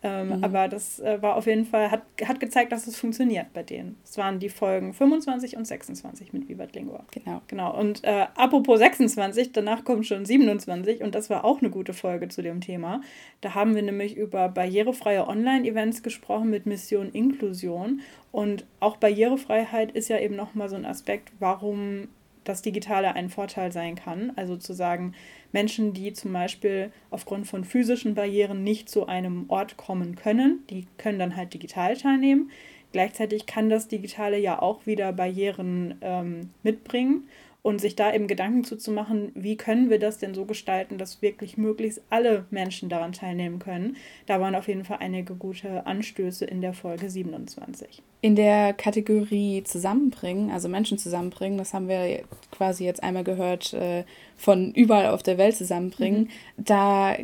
Ähm, 0.02 0.38
mhm. 0.38 0.45
Aber 0.45 0.69
das 0.69 0.99
äh, 1.00 1.21
war 1.21 1.37
auf 1.37 1.47
jeden 1.47 1.66
Fall, 1.66 1.90
hat, 1.90 2.02
hat 2.25 2.40
gezeigt, 2.40 2.73
dass 2.73 2.87
es 2.87 2.97
funktioniert 2.97 3.52
bei 3.52 3.62
denen. 3.62 3.97
Es 4.02 4.16
waren 4.16 4.38
die 4.38 4.49
Folgen 4.49 4.95
25 4.95 5.57
und 5.59 5.66
26 5.66 6.33
mit 6.33 6.49
Vivat 6.49 6.75
Lingua. 6.75 7.04
Genau. 7.11 7.42
Genau. 7.49 7.78
Und 7.78 8.02
äh, 8.04 8.26
apropos 8.35 8.78
26, 8.78 9.52
danach 9.52 9.85
kommt 9.85 10.07
schon 10.07 10.25
27 10.25 11.02
und 11.02 11.14
das 11.14 11.28
war 11.28 11.45
auch 11.45 11.61
eine 11.61 11.69
gute 11.69 11.92
Folge 11.92 12.28
zu 12.28 12.42
dem 12.42 12.62
Thema. 12.62 13.02
Da 13.42 13.54
haben 13.54 13.75
wir 13.75 13.83
nämlich 13.83 14.16
über 14.16 14.49
barrierefreie 14.49 15.26
Online-Events 15.28 16.02
gesprochen 16.02 16.49
mit 16.49 16.64
Mission 16.64 17.11
Inklusion. 17.11 18.00
Und 18.33 18.64
auch 18.78 18.97
Barrierefreiheit 18.97 19.92
ist 19.92 20.09
ja 20.09 20.19
eben 20.19 20.37
nochmal 20.37 20.69
so 20.71 20.76
ein 20.76 20.87
Aspekt, 20.87 21.33
warum 21.40 22.09
das 22.45 22.62
Digitale 22.62 23.14
ein 23.14 23.28
Vorteil 23.28 23.71
sein 23.71 23.97
kann. 23.97 24.33
Also 24.37 24.57
zu 24.57 24.73
sagen, 24.73 25.14
Menschen, 25.52 25.92
die 25.92 26.12
zum 26.12 26.33
Beispiel 26.33 26.92
aufgrund 27.11 27.47
von 27.47 27.64
physischen 27.64 28.14
Barrieren 28.14 28.62
nicht 28.62 28.88
zu 28.88 29.07
einem 29.07 29.47
Ort 29.49 29.76
kommen 29.76 30.14
können, 30.14 30.64
die 30.71 30.87
können 30.99 31.19
dann 31.19 31.37
halt 31.37 31.54
digital 31.54 31.97
teilnehmen. 31.97 32.50
Gleichzeitig 32.92 33.47
kann 33.47 33.71
das 33.71 33.88
Digitale 33.88 34.38
ja 34.38 34.61
auch 34.61 34.87
wieder 34.87 35.12
Barrieren 35.12 35.97
ähm, 36.00 36.50
mitbringen 36.62 37.28
und 37.62 37.81
sich 37.81 37.95
da 37.95 38.12
eben 38.12 38.26
Gedanken 38.26 38.64
zuzumachen, 38.64 39.33
wie 39.35 39.57
können 39.57 39.90
wir 39.90 39.99
das 39.99 40.19
denn 40.19 40.35
so 40.35 40.47
gestalten, 40.47 40.97
dass 40.97 41.21
wirklich 41.21 41.59
möglichst 41.59 42.00
alle 42.09 42.47
Menschen 42.50 42.88
daran 42.88 43.12
teilnehmen 43.12 43.59
können. 43.59 43.97
Da 44.26 44.40
waren 44.40 44.55
auf 44.55 44.69
jeden 44.69 44.85
Fall 44.85 44.99
einige 45.00 45.35
gute 45.35 45.87
Anstöße 45.87 46.45
in 46.47 46.62
der 46.62 46.73
Folge 46.73 47.11
27. 47.11 48.02
In 48.23 48.37
der 48.37 48.73
Kategorie 48.73 49.62
Zusammenbringen, 49.64 50.50
also 50.50 50.69
Menschen 50.69 50.99
zusammenbringen, 50.99 51.59
das 51.59 51.75
haben 51.75 51.88
wir 51.88 52.23
quasi 52.50 52.85
jetzt 52.85 53.02
einmal 53.02 53.25
gehört, 53.25 53.73
äh, 53.75 54.05
von 54.37 54.73
überall 54.73 55.09
auf 55.09 55.23
der 55.23 55.37
Welt 55.37 55.57
zusammenbringen. 55.57 56.31
Mhm. 56.57 56.64
Da 56.64 57.17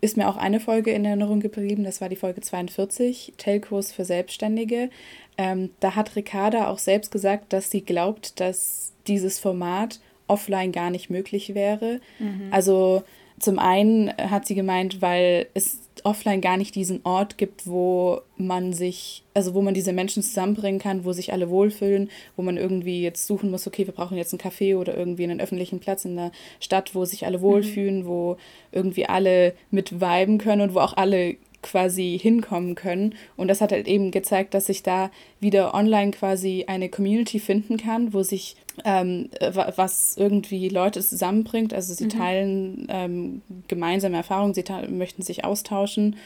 ist 0.00 0.16
mir 0.16 0.28
auch 0.28 0.36
eine 0.36 0.58
Folge 0.58 0.90
in 0.90 1.04
Erinnerung 1.04 1.40
geblieben, 1.40 1.84
das 1.84 2.00
war 2.00 2.08
die 2.08 2.16
Folge 2.16 2.40
42, 2.40 3.34
Telcos 3.36 3.92
für 3.92 4.04
Selbstständige. 4.04 4.90
Ähm, 5.38 5.70
da 5.80 5.94
hat 5.94 6.16
Ricarda 6.16 6.68
auch 6.68 6.78
selbst 6.78 7.10
gesagt, 7.12 7.52
dass 7.52 7.70
sie 7.70 7.84
glaubt, 7.84 8.40
dass 8.40 8.95
dieses 9.08 9.38
Format 9.38 10.00
offline 10.28 10.72
gar 10.72 10.90
nicht 10.90 11.10
möglich 11.10 11.54
wäre. 11.54 12.00
Mhm. 12.18 12.48
Also 12.50 13.02
zum 13.38 13.58
einen 13.58 14.12
hat 14.16 14.46
sie 14.46 14.54
gemeint, 14.54 15.02
weil 15.02 15.46
es 15.54 15.80
offline 16.04 16.40
gar 16.40 16.56
nicht 16.56 16.74
diesen 16.74 17.00
Ort 17.04 17.36
gibt, 17.36 17.66
wo 17.66 18.20
man 18.36 18.72
sich, 18.72 19.24
also 19.34 19.54
wo 19.54 19.62
man 19.62 19.74
diese 19.74 19.92
Menschen 19.92 20.22
zusammenbringen 20.22 20.80
kann, 20.80 21.04
wo 21.04 21.12
sich 21.12 21.32
alle 21.32 21.50
wohlfühlen, 21.50 22.10
wo 22.36 22.42
man 22.42 22.56
irgendwie 22.56 23.02
jetzt 23.02 23.26
suchen 23.26 23.50
muss, 23.50 23.66
okay, 23.66 23.86
wir 23.86 23.94
brauchen 23.94 24.16
jetzt 24.16 24.32
einen 24.32 24.40
Café 24.40 24.76
oder 24.76 24.96
irgendwie 24.96 25.24
einen 25.24 25.40
öffentlichen 25.40 25.80
Platz 25.80 26.04
in 26.04 26.16
der 26.16 26.32
Stadt, 26.60 26.94
wo 26.94 27.04
sich 27.04 27.26
alle 27.26 27.40
wohlfühlen, 27.40 28.02
mhm. 28.02 28.06
wo 28.06 28.36
irgendwie 28.72 29.06
alle 29.06 29.54
mit 29.70 30.00
viben 30.00 30.38
können 30.38 30.62
und 30.62 30.74
wo 30.74 30.80
auch 30.80 30.96
alle 30.96 31.36
quasi 31.66 32.18
hinkommen 32.20 32.74
können. 32.74 33.14
Und 33.36 33.48
das 33.48 33.60
hat 33.60 33.72
halt 33.72 33.86
eben 33.88 34.10
gezeigt, 34.10 34.54
dass 34.54 34.66
sich 34.66 34.82
da 34.82 35.10
wieder 35.40 35.74
online 35.74 36.12
quasi 36.12 36.64
eine 36.66 36.88
Community 36.88 37.40
finden 37.40 37.76
kann, 37.76 38.14
wo 38.14 38.22
sich 38.22 38.56
ähm, 38.84 39.28
was 39.40 40.16
irgendwie 40.16 40.68
Leute 40.68 41.00
zusammenbringt. 41.00 41.74
Also 41.74 41.94
sie 41.94 42.04
mhm. 42.04 42.10
teilen 42.10 42.86
ähm, 42.88 43.42
gemeinsame 43.68 44.16
Erfahrungen, 44.16 44.54
sie 44.54 44.64
möchten 44.88 45.22
sich 45.22 45.44
austauschen. 45.44 46.16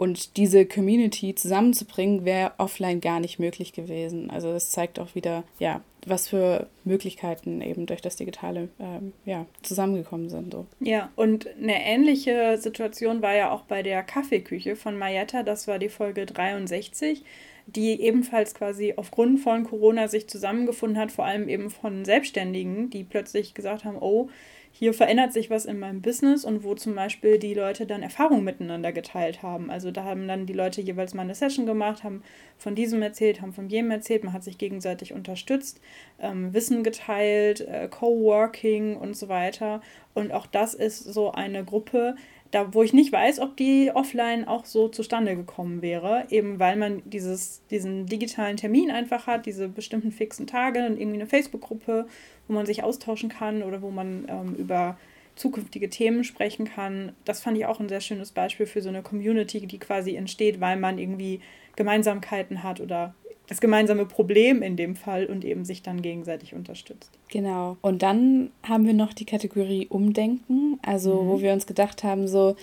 Und 0.00 0.38
diese 0.38 0.64
Community 0.64 1.34
zusammenzubringen, 1.34 2.24
wäre 2.24 2.52
offline 2.56 3.02
gar 3.02 3.20
nicht 3.20 3.38
möglich 3.38 3.74
gewesen. 3.74 4.30
Also 4.30 4.50
das 4.50 4.70
zeigt 4.70 4.98
auch 4.98 5.14
wieder, 5.14 5.44
ja, 5.58 5.82
was 6.06 6.26
für 6.26 6.68
Möglichkeiten 6.84 7.60
eben 7.60 7.84
durch 7.84 8.00
das 8.00 8.16
Digitale 8.16 8.70
ähm, 8.80 9.12
ja, 9.26 9.44
zusammengekommen 9.60 10.30
sind. 10.30 10.54
So. 10.54 10.64
Ja, 10.80 11.10
und 11.16 11.48
eine 11.48 11.84
ähnliche 11.84 12.56
Situation 12.56 13.20
war 13.20 13.34
ja 13.34 13.50
auch 13.50 13.60
bei 13.64 13.82
der 13.82 14.02
Kaffeeküche 14.02 14.74
von 14.74 14.96
Mayetta, 14.96 15.42
das 15.42 15.68
war 15.68 15.78
die 15.78 15.90
Folge 15.90 16.24
63 16.24 17.22
die 17.66 18.00
ebenfalls 18.00 18.54
quasi 18.54 18.94
aufgrund 18.96 19.38
von 19.38 19.62
Corona 19.62 20.08
sich 20.08 20.28
zusammengefunden 20.28 20.98
hat, 20.98 21.12
vor 21.12 21.24
allem 21.24 21.48
eben 21.48 21.70
von 21.70 22.04
Selbstständigen, 22.04 22.90
die 22.90 23.04
plötzlich 23.04 23.54
gesagt 23.54 23.84
haben, 23.84 23.98
oh, 24.00 24.28
hier 24.72 24.94
verändert 24.94 25.32
sich 25.32 25.50
was 25.50 25.66
in 25.66 25.78
meinem 25.78 26.00
Business 26.00 26.44
und 26.44 26.64
wo 26.64 26.74
zum 26.74 26.94
Beispiel 26.94 27.38
die 27.38 27.54
Leute 27.54 27.86
dann 27.86 28.02
Erfahrungen 28.02 28.44
miteinander 28.44 28.92
geteilt 28.92 29.42
haben. 29.42 29.70
Also 29.70 29.90
da 29.90 30.04
haben 30.04 30.26
dann 30.28 30.46
die 30.46 30.52
Leute 30.52 30.80
jeweils 30.80 31.12
mal 31.12 31.22
eine 31.22 31.34
Session 31.34 31.66
gemacht, 31.66 32.04
haben 32.04 32.22
von 32.56 32.74
diesem 32.74 33.02
erzählt, 33.02 33.42
haben 33.42 33.52
von 33.52 33.68
jenem 33.68 33.90
erzählt, 33.90 34.24
man 34.24 34.32
hat 34.32 34.44
sich 34.44 34.58
gegenseitig 34.58 35.12
unterstützt, 35.12 35.80
ähm, 36.20 36.54
Wissen 36.54 36.82
geteilt, 36.82 37.60
äh, 37.60 37.88
Coworking 37.88 38.96
und 38.96 39.16
so 39.16 39.28
weiter. 39.28 39.82
Und 40.14 40.32
auch 40.32 40.46
das 40.46 40.74
ist 40.74 41.00
so 41.00 41.32
eine 41.32 41.64
Gruppe, 41.64 42.14
da, 42.50 42.74
wo 42.74 42.82
ich 42.82 42.92
nicht 42.92 43.12
weiß, 43.12 43.38
ob 43.38 43.56
die 43.56 43.92
offline 43.94 44.46
auch 44.46 44.64
so 44.64 44.88
zustande 44.88 45.36
gekommen 45.36 45.82
wäre, 45.82 46.26
eben 46.30 46.58
weil 46.58 46.76
man 46.76 47.02
dieses, 47.04 47.62
diesen 47.70 48.06
digitalen 48.06 48.56
Termin 48.56 48.90
einfach 48.90 49.26
hat, 49.26 49.46
diese 49.46 49.68
bestimmten 49.68 50.10
fixen 50.10 50.46
Tage 50.46 50.84
und 50.84 50.98
irgendwie 50.98 51.20
eine 51.20 51.28
Facebook-Gruppe, 51.28 52.06
wo 52.48 52.52
man 52.52 52.66
sich 52.66 52.82
austauschen 52.82 53.28
kann 53.28 53.62
oder 53.62 53.82
wo 53.82 53.90
man 53.90 54.26
ähm, 54.28 54.54
über 54.56 54.98
zukünftige 55.36 55.88
Themen 55.88 56.24
sprechen 56.24 56.66
kann. 56.66 57.12
Das 57.24 57.40
fand 57.40 57.56
ich 57.56 57.66
auch 57.66 57.78
ein 57.78 57.88
sehr 57.88 58.00
schönes 58.00 58.32
Beispiel 58.32 58.66
für 58.66 58.82
so 58.82 58.88
eine 58.88 59.02
Community, 59.02 59.66
die 59.66 59.78
quasi 59.78 60.16
entsteht, 60.16 60.60
weil 60.60 60.76
man 60.76 60.98
irgendwie 60.98 61.40
Gemeinsamkeiten 61.76 62.62
hat 62.62 62.80
oder 62.80 63.14
das 63.50 63.60
gemeinsame 63.60 64.06
Problem 64.06 64.62
in 64.62 64.76
dem 64.76 64.94
Fall 64.94 65.26
und 65.26 65.44
eben 65.44 65.64
sich 65.64 65.82
dann 65.82 66.02
gegenseitig 66.02 66.54
unterstützt. 66.54 67.10
Genau. 67.28 67.76
Und 67.82 68.00
dann 68.02 68.50
haben 68.62 68.86
wir 68.86 68.94
noch 68.94 69.12
die 69.12 69.24
Kategorie 69.24 69.88
Umdenken, 69.88 70.78
also 70.82 71.22
mhm. 71.22 71.28
wo 71.28 71.40
wir 71.42 71.52
uns 71.52 71.66
gedacht 71.66 72.04
haben, 72.04 72.28
so, 72.28 72.54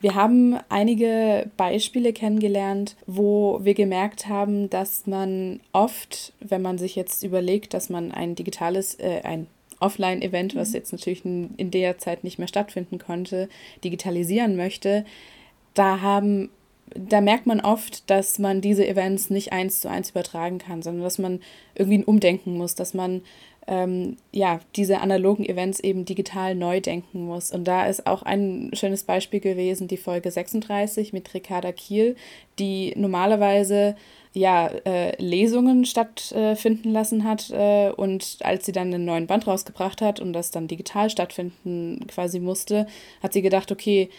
wir 0.00 0.16
haben 0.16 0.58
einige 0.68 1.48
Beispiele 1.56 2.12
kennengelernt, 2.12 2.96
wo 3.06 3.60
wir 3.62 3.74
gemerkt 3.74 4.28
haben, 4.28 4.68
dass 4.70 5.06
man 5.06 5.60
oft, 5.72 6.32
wenn 6.40 6.62
man 6.62 6.78
sich 6.78 6.96
jetzt 6.96 7.22
überlegt, 7.22 7.72
dass 7.72 7.88
man 7.88 8.10
ein 8.10 8.34
digitales, 8.34 8.96
äh, 8.96 9.20
ein 9.22 9.46
Offline-Event, 9.78 10.56
was 10.56 10.70
mhm. 10.70 10.74
jetzt 10.74 10.90
natürlich 10.90 11.24
in 11.24 11.70
der 11.70 11.98
Zeit 11.98 12.24
nicht 12.24 12.40
mehr 12.40 12.48
stattfinden 12.48 12.98
konnte, 12.98 13.48
digitalisieren 13.84 14.56
möchte, 14.56 15.04
da 15.74 16.00
haben 16.00 16.50
da 16.94 17.20
merkt 17.20 17.46
man 17.46 17.60
oft, 17.60 18.08
dass 18.10 18.38
man 18.38 18.60
diese 18.60 18.86
Events 18.86 19.30
nicht 19.30 19.52
eins 19.52 19.80
zu 19.80 19.88
eins 19.88 20.10
übertragen 20.10 20.58
kann, 20.58 20.82
sondern 20.82 21.02
dass 21.02 21.18
man 21.18 21.40
irgendwie 21.74 21.98
ein 21.98 22.04
Umdenken 22.04 22.56
muss, 22.56 22.74
dass 22.74 22.94
man 22.94 23.22
ähm, 23.66 24.16
ja, 24.30 24.60
diese 24.76 25.00
analogen 25.00 25.44
Events 25.44 25.80
eben 25.80 26.04
digital 26.04 26.54
neu 26.54 26.80
denken 26.80 27.24
muss. 27.24 27.50
Und 27.50 27.64
da 27.64 27.86
ist 27.86 28.06
auch 28.06 28.22
ein 28.22 28.70
schönes 28.74 29.04
Beispiel 29.04 29.40
gewesen, 29.40 29.88
die 29.88 29.96
Folge 29.96 30.30
36 30.30 31.12
mit 31.12 31.32
Ricarda 31.32 31.72
Kiel, 31.72 32.16
die 32.58 32.92
normalerweise 32.96 33.96
ja, 34.34 34.66
äh, 34.66 35.14
Lesungen 35.22 35.84
stattfinden 35.84 36.90
lassen 36.90 37.22
hat 37.22 37.50
äh, 37.50 37.90
und 37.90 38.38
als 38.40 38.66
sie 38.66 38.72
dann 38.72 38.92
einen 38.92 39.04
neuen 39.04 39.28
Band 39.28 39.46
rausgebracht 39.46 40.02
hat 40.02 40.18
und 40.18 40.32
das 40.32 40.50
dann 40.50 40.66
digital 40.66 41.08
stattfinden 41.08 42.04
quasi 42.08 42.40
musste, 42.40 42.86
hat 43.22 43.32
sie 43.32 43.42
gedacht, 43.42 43.70
okay, 43.70 44.10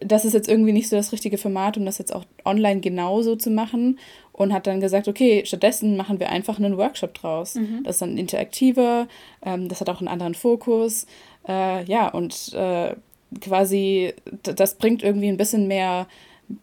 das 0.00 0.24
ist 0.24 0.34
jetzt 0.34 0.48
irgendwie 0.48 0.72
nicht 0.72 0.88
so 0.88 0.96
das 0.96 1.12
richtige 1.12 1.38
Format, 1.38 1.76
um 1.76 1.84
das 1.84 1.98
jetzt 1.98 2.14
auch 2.14 2.24
online 2.44 2.80
genauso 2.80 3.36
zu 3.36 3.50
machen 3.50 3.98
und 4.32 4.52
hat 4.52 4.66
dann 4.66 4.80
gesagt, 4.80 5.08
okay, 5.08 5.44
stattdessen 5.46 5.96
machen 5.96 6.20
wir 6.20 6.28
einfach 6.28 6.58
einen 6.58 6.76
Workshop 6.76 7.14
draus. 7.14 7.54
Mhm. 7.54 7.82
Das 7.84 7.96
ist 7.96 8.02
dann 8.02 8.18
interaktiver, 8.18 9.08
ähm, 9.44 9.68
das 9.68 9.80
hat 9.80 9.88
auch 9.88 10.00
einen 10.00 10.08
anderen 10.08 10.34
Fokus, 10.34 11.06
äh, 11.48 11.84
ja, 11.84 12.08
und 12.08 12.52
äh, 12.54 12.94
quasi, 13.40 14.12
das 14.42 14.76
bringt 14.76 15.02
irgendwie 15.02 15.28
ein 15.28 15.36
bisschen 15.36 15.66
mehr 15.68 16.06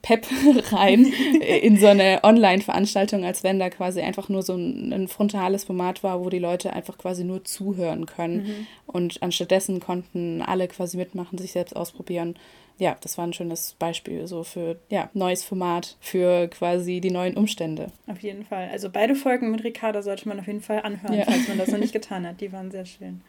Pep 0.01 0.25
rein 0.71 1.05
in 1.61 1.77
so 1.77 1.87
eine 1.87 2.19
Online-Veranstaltung, 2.23 3.25
als 3.25 3.43
wenn 3.43 3.59
da 3.59 3.69
quasi 3.69 4.01
einfach 4.01 4.29
nur 4.29 4.43
so 4.43 4.53
ein, 4.53 4.93
ein, 4.93 5.07
frontales 5.07 5.65
Format 5.65 6.03
war, 6.03 6.23
wo 6.23 6.29
die 6.29 6.39
Leute 6.39 6.73
einfach 6.73 6.97
quasi 6.97 7.23
nur 7.23 7.43
zuhören 7.43 8.05
können. 8.05 8.43
Mhm. 8.43 8.67
Und 8.87 9.23
anstattdessen 9.23 9.79
konnten 9.79 10.41
alle 10.41 10.67
quasi 10.67 10.97
mitmachen, 10.97 11.37
sich 11.37 11.51
selbst 11.51 11.75
ausprobieren 11.75 12.35
ja, 12.77 12.98
das 13.01 13.18
war 13.18 13.25
ein 13.25 13.34
schönes 13.34 13.75
Beispiel 13.77 14.27
so 14.27 14.44
für 14.44 14.77
ja, 14.89 15.10
neues 15.13 15.44
Format, 15.44 15.98
für 16.00 16.48
quasi 16.48 17.01
die 17.01 17.12
neuen 17.12 17.38
Umstände. 17.38 17.92
Auf 18.08 18.20
jeden 18.20 18.46
Fall. 18.46 18.70
Also 18.72 18.89
beide 18.89 19.15
Folgen 19.15 19.51
mit 19.51 19.63
Ricarda 19.63 20.01
sollte 20.01 20.27
man 20.27 20.39
auf 20.39 20.48
jeden 20.48 20.62
Fall 20.62 20.82
anhören, 20.82 21.13
ja. 21.13 21.25
falls 21.25 21.48
man 21.48 21.58
das 21.58 21.70
noch 21.70 21.80
nicht 21.80 21.94
getan 21.94 22.27
hat. 22.27 22.42
Die 22.42 22.51
waren 22.51 22.72
sehr 22.72 22.86
schön. 22.86 23.22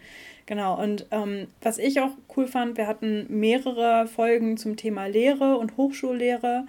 Genau, 0.47 0.81
und 0.81 1.07
ähm, 1.11 1.47
was 1.63 1.79
ich 1.79 2.01
auch 2.01 2.11
cool 2.37 2.47
fand, 2.47 2.77
wir 2.77 2.87
hatten 2.87 3.27
mehrere 3.29 4.07
Folgen 4.07 4.57
zum 4.57 4.77
Thema 4.77 5.07
Lehre 5.07 5.57
und 5.57 5.77
Hochschullehre, 5.77 6.67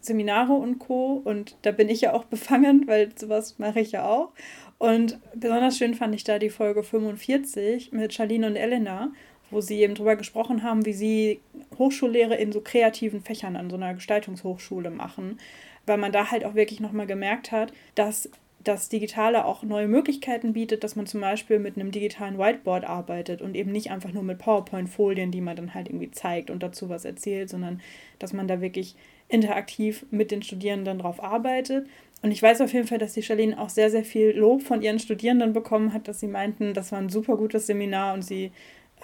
Seminare 0.00 0.52
und 0.52 0.78
Co. 0.78 1.20
Und 1.24 1.56
da 1.62 1.72
bin 1.72 1.88
ich 1.88 2.00
ja 2.02 2.12
auch 2.12 2.24
befangen, 2.26 2.86
weil 2.86 3.10
sowas 3.16 3.58
mache 3.58 3.80
ich 3.80 3.92
ja 3.92 4.06
auch. 4.06 4.30
Und 4.78 5.18
besonders 5.34 5.76
schön 5.76 5.94
fand 5.94 6.14
ich 6.14 6.24
da 6.24 6.38
die 6.38 6.50
Folge 6.50 6.82
45 6.82 7.92
mit 7.92 8.14
Charlene 8.14 8.46
und 8.46 8.56
Elena, 8.56 9.10
wo 9.50 9.60
sie 9.60 9.80
eben 9.80 9.94
darüber 9.94 10.16
gesprochen 10.16 10.62
haben, 10.62 10.84
wie 10.84 10.92
sie 10.92 11.40
Hochschullehre 11.78 12.34
in 12.36 12.52
so 12.52 12.60
kreativen 12.60 13.20
Fächern 13.20 13.56
an 13.56 13.70
so 13.70 13.76
einer 13.76 13.94
Gestaltungshochschule 13.94 14.90
machen, 14.90 15.38
weil 15.86 15.98
man 15.98 16.12
da 16.12 16.30
halt 16.30 16.44
auch 16.44 16.54
wirklich 16.54 16.80
nochmal 16.80 17.06
gemerkt 17.06 17.52
hat, 17.52 17.72
dass 17.94 18.30
das 18.64 18.88
Digitale 18.88 19.44
auch 19.44 19.62
neue 19.62 19.88
Möglichkeiten 19.88 20.52
bietet, 20.52 20.84
dass 20.84 20.96
man 20.96 21.06
zum 21.06 21.20
Beispiel 21.20 21.58
mit 21.58 21.76
einem 21.76 21.90
digitalen 21.90 22.38
Whiteboard 22.38 22.84
arbeitet 22.84 23.40
und 23.40 23.54
eben 23.54 23.72
nicht 23.72 23.90
einfach 23.90 24.12
nur 24.12 24.22
mit 24.22 24.38
PowerPoint-Folien, 24.38 25.30
die 25.30 25.40
man 25.40 25.56
dann 25.56 25.74
halt 25.74 25.88
irgendwie 25.88 26.10
zeigt 26.10 26.50
und 26.50 26.62
dazu 26.62 26.88
was 26.88 27.04
erzählt, 27.04 27.48
sondern 27.48 27.80
dass 28.18 28.32
man 28.32 28.48
da 28.48 28.60
wirklich 28.60 28.96
interaktiv 29.28 30.04
mit 30.10 30.30
den 30.30 30.42
Studierenden 30.42 30.98
drauf 30.98 31.22
arbeitet. 31.22 31.86
Und 32.20 32.32
ich 32.32 32.42
weiß 32.42 32.60
auf 32.60 32.72
jeden 32.72 32.86
Fall, 32.86 32.98
dass 32.98 33.12
die 33.12 33.22
Charlene 33.22 33.58
auch 33.58 33.68
sehr, 33.68 33.90
sehr 33.90 34.04
viel 34.04 34.30
Lob 34.30 34.62
von 34.62 34.82
ihren 34.82 34.98
Studierenden 34.98 35.52
bekommen 35.52 35.92
hat, 35.92 36.08
dass 36.08 36.18
sie 36.18 36.26
meinten, 36.26 36.74
das 36.74 36.90
war 36.90 36.98
ein 36.98 37.10
super 37.10 37.36
gutes 37.36 37.66
Seminar 37.66 38.14
und 38.14 38.22
sie 38.22 38.50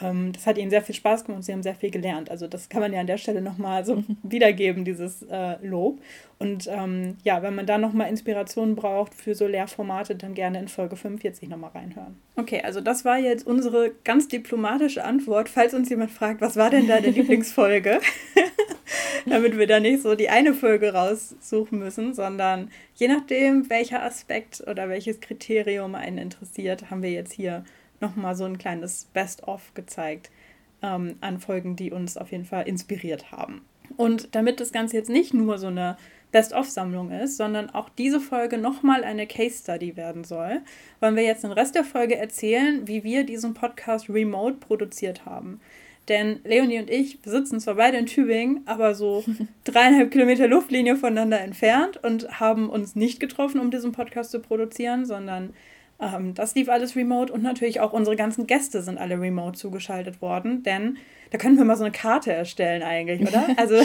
ähm, 0.00 0.32
das 0.32 0.46
hat 0.46 0.58
ihnen 0.58 0.70
sehr 0.70 0.82
viel 0.82 0.94
Spaß 0.94 1.24
gemacht 1.24 1.38
und 1.38 1.42
sie 1.42 1.52
haben 1.52 1.62
sehr 1.62 1.74
viel 1.74 1.90
gelernt. 1.90 2.30
Also 2.30 2.46
das 2.46 2.68
kann 2.68 2.80
man 2.80 2.92
ja 2.92 3.00
an 3.00 3.06
der 3.06 3.18
Stelle 3.18 3.40
nochmal 3.40 3.84
so 3.84 4.02
wiedergeben, 4.22 4.84
dieses 4.84 5.22
äh, 5.22 5.56
Lob. 5.64 6.00
Und 6.38 6.68
ähm, 6.70 7.16
ja, 7.22 7.42
wenn 7.42 7.54
man 7.54 7.66
da 7.66 7.78
nochmal 7.78 8.08
Inspiration 8.08 8.74
braucht 8.74 9.14
für 9.14 9.34
so 9.34 9.46
Lehrformate, 9.46 10.16
dann 10.16 10.34
gerne 10.34 10.58
in 10.58 10.68
Folge 10.68 10.96
45 10.96 11.48
nochmal 11.48 11.70
reinhören. 11.70 12.16
Okay, 12.36 12.60
also 12.62 12.80
das 12.80 13.04
war 13.04 13.18
jetzt 13.18 13.46
unsere 13.46 13.92
ganz 14.02 14.28
diplomatische 14.28 15.04
Antwort, 15.04 15.48
falls 15.48 15.74
uns 15.74 15.88
jemand 15.88 16.10
fragt, 16.10 16.40
was 16.40 16.56
war 16.56 16.70
denn 16.70 16.88
deine 16.88 17.06
Lieblingsfolge? 17.10 18.00
Damit 19.26 19.56
wir 19.56 19.66
da 19.66 19.80
nicht 19.80 20.02
so 20.02 20.14
die 20.16 20.28
eine 20.28 20.52
Folge 20.52 20.92
raussuchen 20.92 21.78
müssen, 21.78 22.12
sondern 22.12 22.70
je 22.94 23.08
nachdem, 23.08 23.70
welcher 23.70 24.02
Aspekt 24.02 24.62
oder 24.66 24.88
welches 24.88 25.20
Kriterium 25.20 25.94
einen 25.94 26.18
interessiert, 26.18 26.90
haben 26.90 27.02
wir 27.02 27.10
jetzt 27.10 27.32
hier 27.32 27.64
nochmal 28.04 28.37
so 28.37 28.44
ein 28.44 28.58
kleines 28.58 29.06
Best-of 29.12 29.73
gezeigt 29.75 30.30
ähm, 30.82 31.16
an 31.20 31.40
Folgen, 31.40 31.76
die 31.76 31.90
uns 31.90 32.16
auf 32.16 32.30
jeden 32.32 32.44
Fall 32.44 32.68
inspiriert 32.68 33.32
haben. 33.32 33.62
Und 33.96 34.34
damit 34.34 34.61
das 34.61 34.73
Ganze 34.73 34.96
jetzt 34.96 35.11
nicht 35.11 35.34
nur 35.34 35.58
so 35.58 35.68
eine 35.68 35.96
Best-of-Sammlung 36.32 37.12
ist, 37.12 37.36
sondern 37.36 37.71
auch 37.71 37.88
diese 37.88 38.19
Folge 38.21 38.58
nochmal 38.58 39.04
eine 39.04 39.26
Case-Study 39.26 39.97
werden 39.97 40.25
soll, 40.25 40.62
wollen 41.00 41.14
wir 41.14 41.23
jetzt 41.23 41.45
den 41.45 41.52
Rest 41.52 41.76
der 41.76 41.84
Folge 41.84 42.17
erzählen, 42.17 42.88
wie 42.88 43.04
wir 43.04 43.25
diesen 43.25 43.54
Podcast 43.54 44.08
remote 44.10 44.56
produziert 44.56 45.26
haben. 45.26 45.60
Denn 46.08 46.40
Leonie 46.45 46.80
und 46.80 46.90
ich 46.90 47.19
sitzen 47.25 47.60
zwar 47.60 47.76
beide 47.76 47.97
in 47.97 48.06
Tübingen, 48.06 48.62
aber 48.67 48.95
so 48.95 49.25
dreieinhalb 49.64 50.10
Kilometer 50.10 50.49
Luftlinie 50.49 50.97
voneinander 50.97 51.40
entfernt 51.40 52.02
und 52.02 52.40
haben 52.40 52.69
uns 52.69 52.97
nicht 52.97 53.21
getroffen, 53.21 53.60
um 53.60 53.71
diesen 53.71 53.93
Podcast 53.93 54.32
zu 54.32 54.40
produzieren, 54.40 55.06
sondern 55.06 55.54
ähm, 56.12 56.34
das 56.34 56.54
lief 56.54 56.69
alles 56.69 56.97
remote 56.97 57.32
und 57.32 57.43
natürlich 57.43 57.80
auch 57.80 57.93
unsere 57.93 58.17
ganzen 58.17 58.47
Gäste 58.47 58.82
sind 58.82 58.99
alle 58.99 59.21
remote 59.21 59.58
zugeschaltet 59.58 60.21
worden, 60.21 60.62
denn 60.62 60.99
da 61.30 61.38
können 61.38 61.56
wir 61.56 61.64
mal 61.64 61.76
so 61.76 61.84
eine 61.84 61.93
Karte 61.93 62.32
erstellen 62.32 62.82
eigentlich, 62.82 63.28
oder? 63.28 63.47
Also 63.56 63.76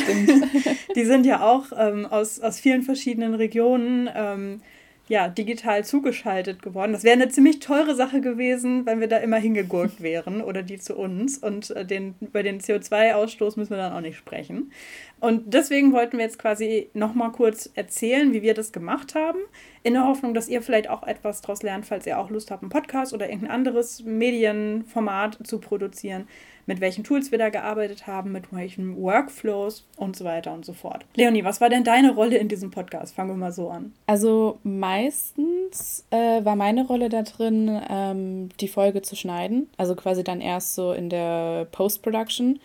die 0.96 1.06
sind 1.06 1.26
ja 1.26 1.42
auch 1.42 1.66
ähm, 1.78 2.06
aus, 2.06 2.40
aus 2.40 2.60
vielen 2.60 2.84
verschiedenen 2.84 3.34
Regionen. 3.34 4.10
Ähm, 4.14 4.62
ja, 5.10 5.28
digital 5.28 5.84
zugeschaltet 5.84 6.62
geworden. 6.62 6.94
Das 6.94 7.04
wäre 7.04 7.16
eine 7.16 7.30
ziemlich 7.30 7.60
teure 7.60 7.96
Sache 7.96 8.22
gewesen, 8.22 8.86
wenn 8.86 9.00
wir 9.00 9.08
da 9.08 9.18
immer 9.18 9.38
hingegurkt 9.38 10.02
wären 10.02 10.42
oder 10.42 10.62
die 10.62 10.78
zu 10.78 10.96
uns. 10.96 11.40
Und 11.40 11.72
äh, 11.72 11.84
den, 11.84 12.14
über 12.22 12.44
den 12.44 12.62
CO2-Ausstoß 12.62 13.58
müssen 13.58 13.72
wir 13.72 13.78
dann 13.78 13.94
auch 13.94 14.02
nicht 14.02 14.18
sprechen. 14.18 14.72
Und 15.20 15.52
deswegen 15.54 15.92
wollten 15.94 16.18
wir 16.18 16.26
jetzt 16.26 16.38
quasi 16.38 16.92
nochmal 16.94 17.32
kurz 17.32 17.70
erzählen, 17.74 18.32
wie 18.34 18.44
wir 18.44 18.54
das 18.54 18.72
gemacht 18.72 19.16
haben, 19.16 19.40
in 19.82 19.94
der 19.94 20.06
Hoffnung, 20.06 20.36
dass 20.36 20.48
ihr 20.48 20.62
vielleicht 20.62 20.90
auch 20.90 21.04
etwas 21.04 21.42
daraus 21.42 21.64
lernt, 21.64 21.88
falls 21.88 22.06
ihr 22.06 22.20
auch 22.20 22.30
Lust 22.30 22.52
habt, 22.52 22.62
einen 22.62 22.70
Podcast 22.70 23.12
oder 23.12 23.28
irgendein 23.28 23.52
anderes 23.52 24.04
Medienformat 24.04 25.40
zu 25.44 25.60
produzieren 25.60 26.28
mit 26.70 26.82
welchen 26.82 27.04
Tools 27.04 27.32
wir 27.32 27.40
da 27.40 27.50
gearbeitet 27.50 28.06
haben, 28.06 28.32
mit 28.32 28.54
welchen 28.54 28.96
Workflows 28.96 29.88
und 29.98 30.16
so 30.16 30.24
weiter 30.24 30.54
und 30.54 30.64
so 30.64 30.74
fort. 30.74 31.04
Leonie, 31.16 31.44
was 31.44 31.60
war 31.62 31.70
denn 31.70 31.84
deine 31.84 32.14
Rolle 32.14 32.38
in 32.38 32.48
diesem 32.48 32.70
Podcast? 32.70 33.16
Fangen 33.16 33.32
wir 33.32 33.36
mal 33.36 33.52
so 33.52 33.70
an. 33.70 33.92
Also 34.06 34.60
meistens 34.62 36.06
äh, 36.12 36.46
war 36.46 36.56
meine 36.56 36.86
Rolle 36.86 37.10
da 37.10 37.24
drin, 37.24 37.82
ähm, 37.90 38.50
die 38.60 38.68
Folge 38.68 39.02
zu 39.02 39.16
schneiden. 39.16 39.68
Also 39.78 39.96
quasi 39.96 40.24
dann 40.24 40.42
erst 40.42 40.76
so 40.76 40.94
in 40.94 41.10
der 41.10 41.66
Post-Production. 41.72 42.60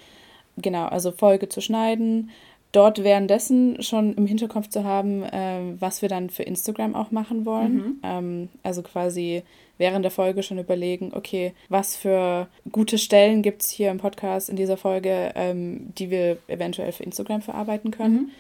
Genau, 0.59 0.85
also 0.85 1.11
Folge 1.11 1.49
zu 1.49 1.63
schneiden, 1.63 2.31
dort 2.75 3.05
währenddessen 3.05 3.83
schon 3.83 4.15
im 4.15 4.27
Hinterkopf 4.27 4.69
zu 4.69 4.85
haben, 4.85 5.23
äh, 5.23 5.61
was 5.79 6.03
wir 6.03 6.09
dann 6.09 6.31
für 6.31 6.43
Instagram 6.43 6.95
auch 6.95 7.11
machen 7.11 7.47
wollen. 7.47 7.75
Mhm. 7.75 8.01
Ähm, 8.03 8.49
also 8.63 8.83
quasi 8.83 9.43
während 9.79 10.05
der 10.05 10.11
Folge 10.11 10.43
schon 10.43 10.59
überlegen, 10.59 11.13
okay, 11.15 11.53
was 11.69 11.97
für 11.97 12.49
gute 12.71 12.99
Stellen 12.99 13.43
gibt 13.43 13.63
es 13.63 13.71
hier 13.71 13.91
im 13.91 13.99
Podcast 13.99 14.49
in 14.49 14.57
dieser 14.57 14.77
Folge, 14.77 15.33
ähm, 15.35 15.93
die 15.99 16.11
wir 16.11 16.39
eventuell 16.49 16.93
für 16.93 17.03
Instagram 17.03 17.43
verarbeiten 17.43 17.91
können. 17.91 18.15
Mhm. 18.15 18.31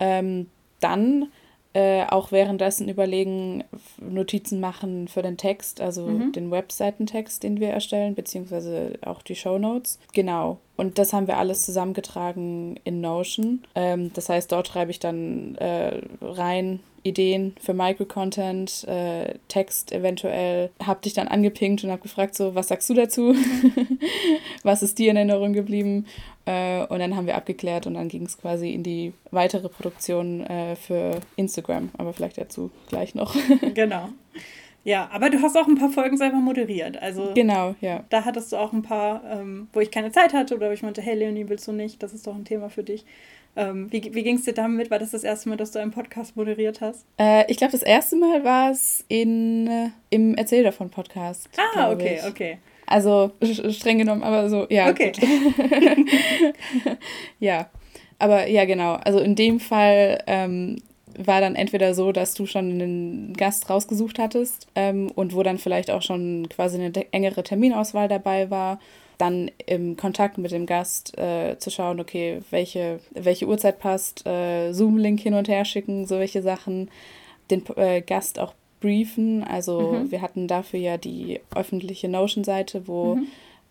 Ähm, 0.00 0.46
dann 0.80 1.28
äh, 1.74 2.04
auch 2.06 2.32
währenddessen 2.32 2.88
überlegen, 2.88 3.64
Notizen 3.98 4.60
machen 4.60 5.08
für 5.08 5.22
den 5.22 5.36
Text, 5.36 5.80
also 5.80 6.06
mhm. 6.06 6.32
den 6.32 6.50
Webseitentext, 6.50 7.42
den 7.42 7.60
wir 7.60 7.70
erstellen, 7.70 8.14
beziehungsweise 8.14 8.98
auch 9.04 9.22
die 9.22 9.36
Show 9.36 9.58
Notes. 9.58 9.98
Genau. 10.12 10.58
Und 10.76 10.98
das 10.98 11.12
haben 11.12 11.26
wir 11.26 11.38
alles 11.38 11.64
zusammengetragen 11.64 12.78
in 12.84 13.00
Notion. 13.00 13.62
Ähm, 13.74 14.12
das 14.14 14.28
heißt, 14.28 14.50
dort 14.52 14.68
schreibe 14.68 14.90
ich 14.90 15.00
dann 15.00 15.54
äh, 15.56 16.00
rein, 16.20 16.80
Ideen 17.04 17.54
für 17.60 17.74
Microcontent, 17.74 18.84
äh, 18.84 19.34
Text 19.48 19.92
eventuell. 19.92 20.70
Hab 20.84 21.02
dich 21.02 21.14
dann 21.14 21.28
angepinkt 21.28 21.82
und 21.82 21.90
hab 21.90 22.02
gefragt, 22.02 22.34
so, 22.34 22.54
was 22.54 22.68
sagst 22.68 22.88
du 22.90 22.94
dazu? 22.94 23.34
was 24.62 24.82
ist 24.82 24.98
dir 24.98 25.10
in 25.10 25.16
Erinnerung 25.16 25.52
geblieben? 25.52 26.06
Äh, 26.44 26.84
und 26.86 26.98
dann 26.98 27.16
haben 27.16 27.26
wir 27.26 27.36
abgeklärt 27.36 27.86
und 27.86 27.94
dann 27.94 28.08
ging 28.08 28.24
es 28.24 28.38
quasi 28.38 28.72
in 28.72 28.82
die 28.82 29.12
weitere 29.30 29.68
Produktion 29.68 30.44
äh, 30.46 30.76
für 30.76 31.20
Instagram. 31.36 31.90
Aber 31.98 32.12
vielleicht 32.12 32.38
dazu 32.38 32.70
gleich 32.88 33.14
noch. 33.14 33.36
genau. 33.74 34.08
Ja, 34.84 35.08
aber 35.12 35.30
du 35.30 35.40
hast 35.40 35.56
auch 35.56 35.68
ein 35.68 35.76
paar 35.76 35.90
Folgen 35.90 36.16
selber 36.16 36.38
moderiert. 36.38 37.00
Also 37.00 37.32
genau, 37.34 37.76
ja. 37.80 38.04
Da 38.10 38.24
hattest 38.24 38.50
du 38.52 38.56
auch 38.56 38.72
ein 38.72 38.82
paar, 38.82 39.22
ähm, 39.30 39.68
wo 39.72 39.80
ich 39.80 39.92
keine 39.92 40.10
Zeit 40.10 40.32
hatte 40.32 40.56
oder 40.56 40.68
wo 40.68 40.72
ich 40.72 40.82
meinte, 40.82 41.00
hey 41.00 41.14
Leonie, 41.14 41.48
willst 41.48 41.68
du 41.68 41.72
nicht? 41.72 42.02
Das 42.02 42.12
ist 42.12 42.26
doch 42.26 42.34
ein 42.34 42.44
Thema 42.44 42.68
für 42.68 42.82
dich. 42.82 43.04
Ähm, 43.54 43.92
wie 43.92 44.02
wie 44.14 44.22
ging 44.22 44.36
es 44.36 44.44
dir 44.44 44.54
damit? 44.54 44.90
War 44.90 44.98
das 44.98 45.10
das 45.10 45.24
erste 45.24 45.50
Mal, 45.50 45.56
dass 45.56 45.72
du 45.72 45.78
einen 45.78 45.90
Podcast 45.90 46.36
moderiert 46.36 46.80
hast? 46.80 47.04
Äh, 47.18 47.50
ich 47.50 47.58
glaube, 47.58 47.72
das 47.72 47.82
erste 47.82 48.16
Mal 48.16 48.42
war 48.44 48.70
es 48.70 49.04
in, 49.08 49.66
äh, 49.66 49.90
im 50.10 50.34
Erzähl 50.34 50.64
davon 50.64 50.90
Podcast. 50.90 51.48
Ah, 51.76 51.92
okay, 51.92 52.18
ich. 52.18 52.28
okay. 52.28 52.58
Also 52.92 53.32
streng 53.42 53.96
genommen, 53.96 54.22
aber 54.22 54.50
so, 54.50 54.66
ja. 54.68 54.90
Okay. 54.90 55.12
ja, 57.40 57.70
aber 58.18 58.46
ja, 58.48 58.66
genau. 58.66 58.94
Also 58.94 59.18
in 59.18 59.34
dem 59.34 59.60
Fall 59.60 60.22
ähm, 60.26 60.76
war 61.16 61.40
dann 61.40 61.54
entweder 61.54 61.94
so, 61.94 62.12
dass 62.12 62.34
du 62.34 62.44
schon 62.44 62.70
einen 62.70 63.32
Gast 63.32 63.70
rausgesucht 63.70 64.18
hattest 64.18 64.66
ähm, 64.74 65.10
und 65.14 65.34
wo 65.34 65.42
dann 65.42 65.56
vielleicht 65.56 65.90
auch 65.90 66.02
schon 66.02 66.50
quasi 66.50 66.76
eine 66.76 66.92
engere 67.12 67.42
Terminauswahl 67.42 68.08
dabei 68.08 68.50
war 68.50 68.78
dann 69.18 69.52
im 69.66 69.96
Kontakt 69.96 70.36
mit 70.36 70.50
dem 70.50 70.66
Gast 70.66 71.16
äh, 71.16 71.56
zu 71.58 71.70
schauen, 71.70 72.00
okay, 72.00 72.40
welche, 72.50 72.98
welche 73.12 73.46
Uhrzeit 73.46 73.78
passt, 73.78 74.26
äh, 74.26 74.72
Zoom-Link 74.72 75.20
hin 75.20 75.34
und 75.34 75.46
her 75.46 75.64
schicken, 75.64 76.06
solche 76.06 76.42
Sachen, 76.42 76.90
den 77.48 77.62
äh, 77.76 78.00
Gast 78.00 78.40
auch 78.40 78.52
briefen. 78.82 79.42
Also 79.42 79.92
mhm. 79.92 80.10
wir 80.10 80.20
hatten 80.20 80.46
dafür 80.46 80.78
ja 80.80 80.98
die 80.98 81.40
öffentliche 81.54 82.08
Notion-Seite, 82.08 82.86
wo 82.86 83.14
mhm. 83.14 83.26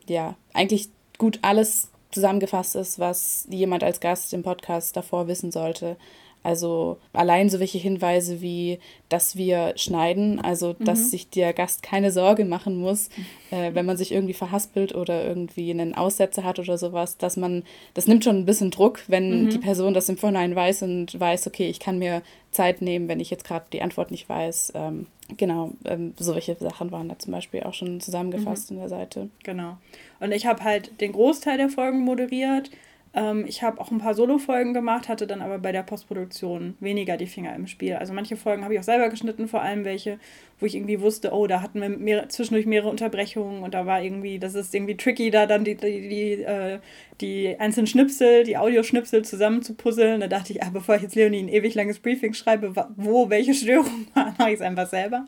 ja 0.07 0.35
eigentlich 0.53 0.89
gut 1.19 1.39
alles 1.43 1.89
zusammengefasst 2.09 2.75
ist, 2.75 2.99
was 2.99 3.47
jemand 3.49 3.83
als 3.83 3.99
Gast 3.99 4.33
im 4.33 4.43
Podcast 4.43 4.97
davor 4.97 5.27
wissen 5.27 5.51
sollte. 5.51 5.97
Also 6.43 6.97
allein 7.13 7.49
so 7.49 7.59
welche 7.59 7.77
Hinweise 7.77 8.41
wie, 8.41 8.79
dass 9.09 9.35
wir 9.35 9.73
schneiden, 9.75 10.39
also 10.39 10.73
dass 10.73 10.99
mhm. 10.99 11.05
sich 11.05 11.29
der 11.29 11.53
Gast 11.53 11.83
keine 11.83 12.11
Sorge 12.11 12.45
machen 12.45 12.77
muss, 12.77 13.09
äh, 13.51 13.73
wenn 13.73 13.85
man 13.85 13.97
sich 13.97 14.11
irgendwie 14.11 14.33
verhaspelt 14.33 14.95
oder 14.95 15.23
irgendwie 15.23 15.69
einen 15.69 15.93
Aussetzer 15.93 16.43
hat 16.43 16.57
oder 16.57 16.79
sowas, 16.79 17.17
dass 17.17 17.37
man, 17.37 17.63
das 17.93 18.07
nimmt 18.07 18.23
schon 18.23 18.37
ein 18.37 18.45
bisschen 18.45 18.71
Druck, 18.71 19.03
wenn 19.07 19.45
mhm. 19.45 19.49
die 19.49 19.59
Person 19.59 19.93
das 19.93 20.09
im 20.09 20.17
Vorhinein 20.17 20.55
weiß 20.55 20.81
und 20.81 21.19
weiß, 21.19 21.45
okay, 21.45 21.69
ich 21.69 21.79
kann 21.79 21.99
mir 21.99 22.23
Zeit 22.49 22.81
nehmen, 22.81 23.07
wenn 23.07 23.19
ich 23.19 23.29
jetzt 23.29 23.45
gerade 23.45 23.65
die 23.71 23.83
Antwort 23.83 24.09
nicht 24.09 24.27
weiß. 24.27 24.73
Ähm, 24.75 25.05
genau, 25.37 25.71
ähm, 25.85 26.13
solche 26.17 26.55
Sachen 26.55 26.91
waren 26.91 27.09
da 27.09 27.19
zum 27.19 27.33
Beispiel 27.33 27.61
auch 27.63 27.75
schon 27.75 28.01
zusammengefasst 28.01 28.71
mhm. 28.71 28.77
in 28.77 28.79
der 28.81 28.89
Seite. 28.89 29.29
Genau. 29.43 29.77
Und 30.19 30.31
ich 30.31 30.47
habe 30.47 30.63
halt 30.63 30.99
den 31.01 31.11
Großteil 31.11 31.57
der 31.57 31.69
Folgen 31.69 31.99
moderiert 31.99 32.71
ähm, 33.13 33.45
ich 33.45 33.61
habe 33.61 33.81
auch 33.81 33.91
ein 33.91 33.97
paar 33.97 34.13
Solo-Folgen 34.13 34.73
gemacht, 34.73 35.09
hatte 35.09 35.27
dann 35.27 35.41
aber 35.41 35.59
bei 35.59 35.73
der 35.73 35.83
Postproduktion 35.83 36.75
weniger 36.79 37.17
die 37.17 37.27
Finger 37.27 37.53
im 37.55 37.67
Spiel. 37.67 37.95
Also 37.95 38.13
manche 38.13 38.37
Folgen 38.37 38.63
habe 38.63 38.73
ich 38.73 38.79
auch 38.79 38.85
selber 38.85 39.09
geschnitten, 39.09 39.49
vor 39.49 39.61
allem 39.61 39.83
welche, 39.83 40.17
wo 40.59 40.65
ich 40.65 40.75
irgendwie 40.75 41.01
wusste, 41.01 41.33
oh, 41.33 41.45
da 41.45 41.61
hatten 41.61 41.81
wir 41.81 41.89
mehr, 41.89 42.29
zwischendurch 42.29 42.65
mehrere 42.65 42.89
Unterbrechungen 42.89 43.63
und 43.63 43.73
da 43.73 43.85
war 43.85 44.01
irgendwie, 44.01 44.39
das 44.39 44.55
ist 44.55 44.73
irgendwie 44.73 44.95
tricky, 44.95 45.29
da 45.29 45.45
dann 45.45 45.65
die, 45.65 45.75
die, 45.75 46.07
die, 46.07 46.31
äh, 46.43 46.79
die 47.19 47.59
einzelnen 47.59 47.87
Schnipsel, 47.87 48.45
die 48.45 48.57
Audioschnipsel 48.57 49.25
zusammen 49.25 49.61
zu 49.61 49.73
puzzeln. 49.73 50.21
Da 50.21 50.27
dachte 50.27 50.53
ich, 50.53 50.63
ah, 50.63 50.69
bevor 50.71 50.95
ich 50.95 51.01
jetzt 51.01 51.15
Leonie 51.15 51.43
ein 51.43 51.49
ewig 51.49 51.75
langes 51.75 51.99
Briefing 51.99 52.33
schreibe, 52.33 52.73
wo 52.95 53.29
welche 53.29 53.53
Störung 53.53 54.07
war, 54.13 54.33
mache 54.37 54.49
ich 54.49 54.55
es 54.55 54.61
einfach 54.61 54.87
selber. 54.87 55.25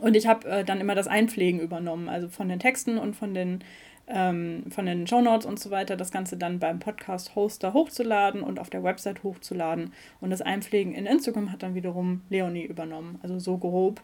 Und 0.00 0.16
ich 0.16 0.26
habe 0.26 0.48
äh, 0.48 0.64
dann 0.64 0.80
immer 0.80 0.94
das 0.94 1.08
Einpflegen 1.08 1.60
übernommen, 1.60 2.08
also 2.08 2.30
von 2.30 2.48
den 2.48 2.58
Texten 2.58 2.96
und 2.96 3.14
von 3.14 3.34
den 3.34 3.62
ähm, 4.08 4.64
von 4.70 4.86
den 4.86 5.06
Show 5.06 5.20
Notes 5.20 5.46
und 5.46 5.58
so 5.58 5.70
weiter, 5.70 5.96
das 5.96 6.10
Ganze 6.10 6.36
dann 6.36 6.58
beim 6.58 6.78
Podcast-Hoster 6.78 7.72
hochzuladen 7.72 8.42
und 8.42 8.58
auf 8.58 8.70
der 8.70 8.82
Website 8.82 9.22
hochzuladen. 9.22 9.92
Und 10.20 10.30
das 10.30 10.42
Einpflegen 10.42 10.94
in 10.94 11.06
Instagram 11.06 11.52
hat 11.52 11.62
dann 11.62 11.74
wiederum 11.74 12.22
Leonie 12.28 12.64
übernommen. 12.64 13.18
Also 13.22 13.38
so 13.38 13.58
grob 13.58 14.02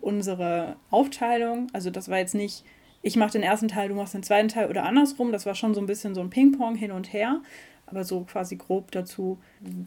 unsere 0.00 0.76
Aufteilung. 0.90 1.68
Also 1.72 1.90
das 1.90 2.08
war 2.08 2.18
jetzt 2.18 2.34
nicht, 2.34 2.64
ich 3.02 3.16
mache 3.16 3.32
den 3.32 3.42
ersten 3.42 3.68
Teil, 3.68 3.88
du 3.88 3.94
machst 3.94 4.14
den 4.14 4.22
zweiten 4.22 4.48
Teil 4.48 4.68
oder 4.68 4.84
andersrum. 4.84 5.32
Das 5.32 5.46
war 5.46 5.54
schon 5.54 5.74
so 5.74 5.80
ein 5.80 5.86
bisschen 5.86 6.14
so 6.14 6.20
ein 6.20 6.30
Ping-Pong 6.30 6.76
hin 6.76 6.92
und 6.92 7.12
her. 7.12 7.40
Aber 7.86 8.04
so 8.04 8.20
quasi 8.20 8.56
grob 8.56 8.92
dazu, 8.92 9.38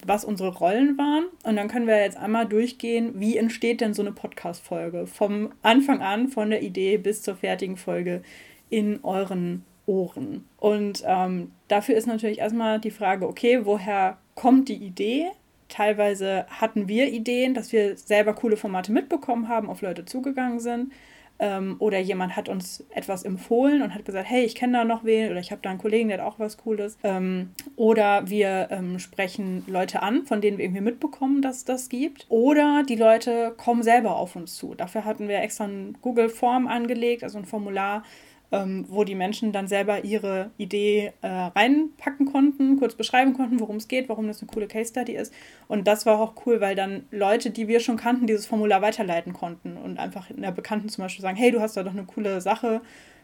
was 0.06 0.26
unsere 0.26 0.50
Rollen 0.50 0.98
waren. 0.98 1.26
Und 1.44 1.56
dann 1.56 1.68
können 1.68 1.86
wir 1.86 2.00
jetzt 2.00 2.18
einmal 2.18 2.48
durchgehen, 2.48 3.14
wie 3.20 3.38
entsteht 3.38 3.80
denn 3.80 3.94
so 3.94 4.02
eine 4.02 4.12
Podcast-Folge? 4.12 5.06
Vom 5.06 5.52
Anfang 5.62 6.02
an, 6.02 6.28
von 6.28 6.50
der 6.50 6.64
Idee 6.64 6.98
bis 6.98 7.22
zur 7.22 7.36
fertigen 7.36 7.78
Folge 7.78 8.24
in 8.72 9.04
euren 9.04 9.64
Ohren. 9.86 10.46
Und 10.58 11.04
ähm, 11.06 11.52
dafür 11.68 11.96
ist 11.96 12.08
natürlich 12.08 12.40
erstmal 12.40 12.80
die 12.80 12.92
Frage, 12.92 13.28
okay, 13.28 13.66
woher 13.66 14.18
kommt 14.34 14.70
die 14.70 14.76
Idee? 14.76 15.28
Teilweise 15.68 16.46
hatten 16.50 16.88
wir 16.88 17.12
Ideen, 17.12 17.54
dass 17.54 17.72
wir 17.72 17.96
selber 17.98 18.34
coole 18.34 18.58
Formate 18.58 18.92
mitbekommen 18.92 19.48
haben, 19.48 19.70
auf 19.70 19.82
Leute 19.82 20.06
zugegangen 20.06 20.60
sind. 20.60 20.92
Ähm, 21.40 21.78
oder 21.80 21.98
jemand 21.98 22.36
hat 22.36 22.50
uns 22.50 22.86
etwas 22.92 23.24
empfohlen 23.24 23.82
und 23.82 23.96
hat 23.96 24.06
gesagt, 24.06 24.30
hey, 24.30 24.44
ich 24.44 24.54
kenne 24.54 24.78
da 24.78 24.84
noch 24.84 25.04
wen 25.04 25.32
oder 25.32 25.40
ich 25.40 25.52
habe 25.52 25.62
da 25.64 25.72
einen 25.72 25.80
Kollegen, 25.80 26.10
der 26.10 26.20
hat 26.20 26.26
auch 26.26 26.38
was 26.38 26.58
Cooles. 26.58 27.00
Ähm, 27.04 27.50
oder 27.76 28.30
wir 28.30 28.68
ähm, 28.70 29.00
sprechen 29.00 29.64
Leute 29.68 30.04
an, 30.04 30.28
von 30.28 30.40
denen 30.40 30.60
wir 30.60 30.66
irgendwie 30.66 30.84
mitbekommen, 30.84 31.42
dass 31.42 31.58
es 31.58 31.66
das 31.66 31.90
gibt. 31.90 32.28
Oder 32.30 32.84
die 32.88 32.96
Leute 32.96 33.54
kommen 33.58 33.82
selber 33.82 34.18
auf 34.18 34.36
uns 34.36 34.56
zu. 34.56 34.76
Dafür 34.76 35.04
hatten 35.04 35.28
wir 35.28 35.42
extra 35.42 35.64
ein 35.64 35.98
Google-Form 36.02 36.68
angelegt, 36.68 37.24
also 37.24 37.40
ein 37.40 37.46
Formular, 37.46 38.04
ähm, 38.52 38.86
wo 38.90 39.04
die 39.04 39.16
Menschen 39.16 39.52
dann 39.52 39.68
selber 39.68 40.04
ihre 40.04 40.52
Idee 40.58 41.14
äh, 41.22 41.28
reinpacken 41.28 42.26
konnten, 42.26 42.78
kurz 42.78 42.96
beschreiben 42.96 43.34
konnten, 43.34 43.60
worum 43.60 43.78
es 43.78 43.88
geht, 43.88 44.10
warum 44.10 44.28
das 44.28 44.42
eine 44.42 44.52
coole 44.52 44.68
Case 44.68 44.92
Study 44.92 45.14
ist. 45.14 45.34
Und 45.68 45.88
das 45.88 46.06
war 46.06 46.20
auch 46.20 46.34
cool, 46.46 46.60
weil 46.60 46.76
dann 46.76 47.06
Leute, 47.12 47.50
die 47.50 47.68
wir 47.68 47.80
schon 47.80 47.98
kannten, 47.98 48.28
dieses 48.28 48.46
Formular 48.46 48.82
weiterleiten 48.82 49.34
konnten 49.34 49.78
und 49.78 50.00
einfach 50.00 50.30
in 50.30 50.42
der 50.42 50.52
Bekannten 50.52 50.90
zum 50.90 51.04
Beispiel 51.04 51.22
sagen, 51.22 51.38
hey, 51.38 51.52
du 51.52 51.62
hast 51.62 51.78
da 51.78 51.84
doch 51.84 51.92
eine 51.92 52.04
coole 52.04 52.42
Sache. 52.42 52.82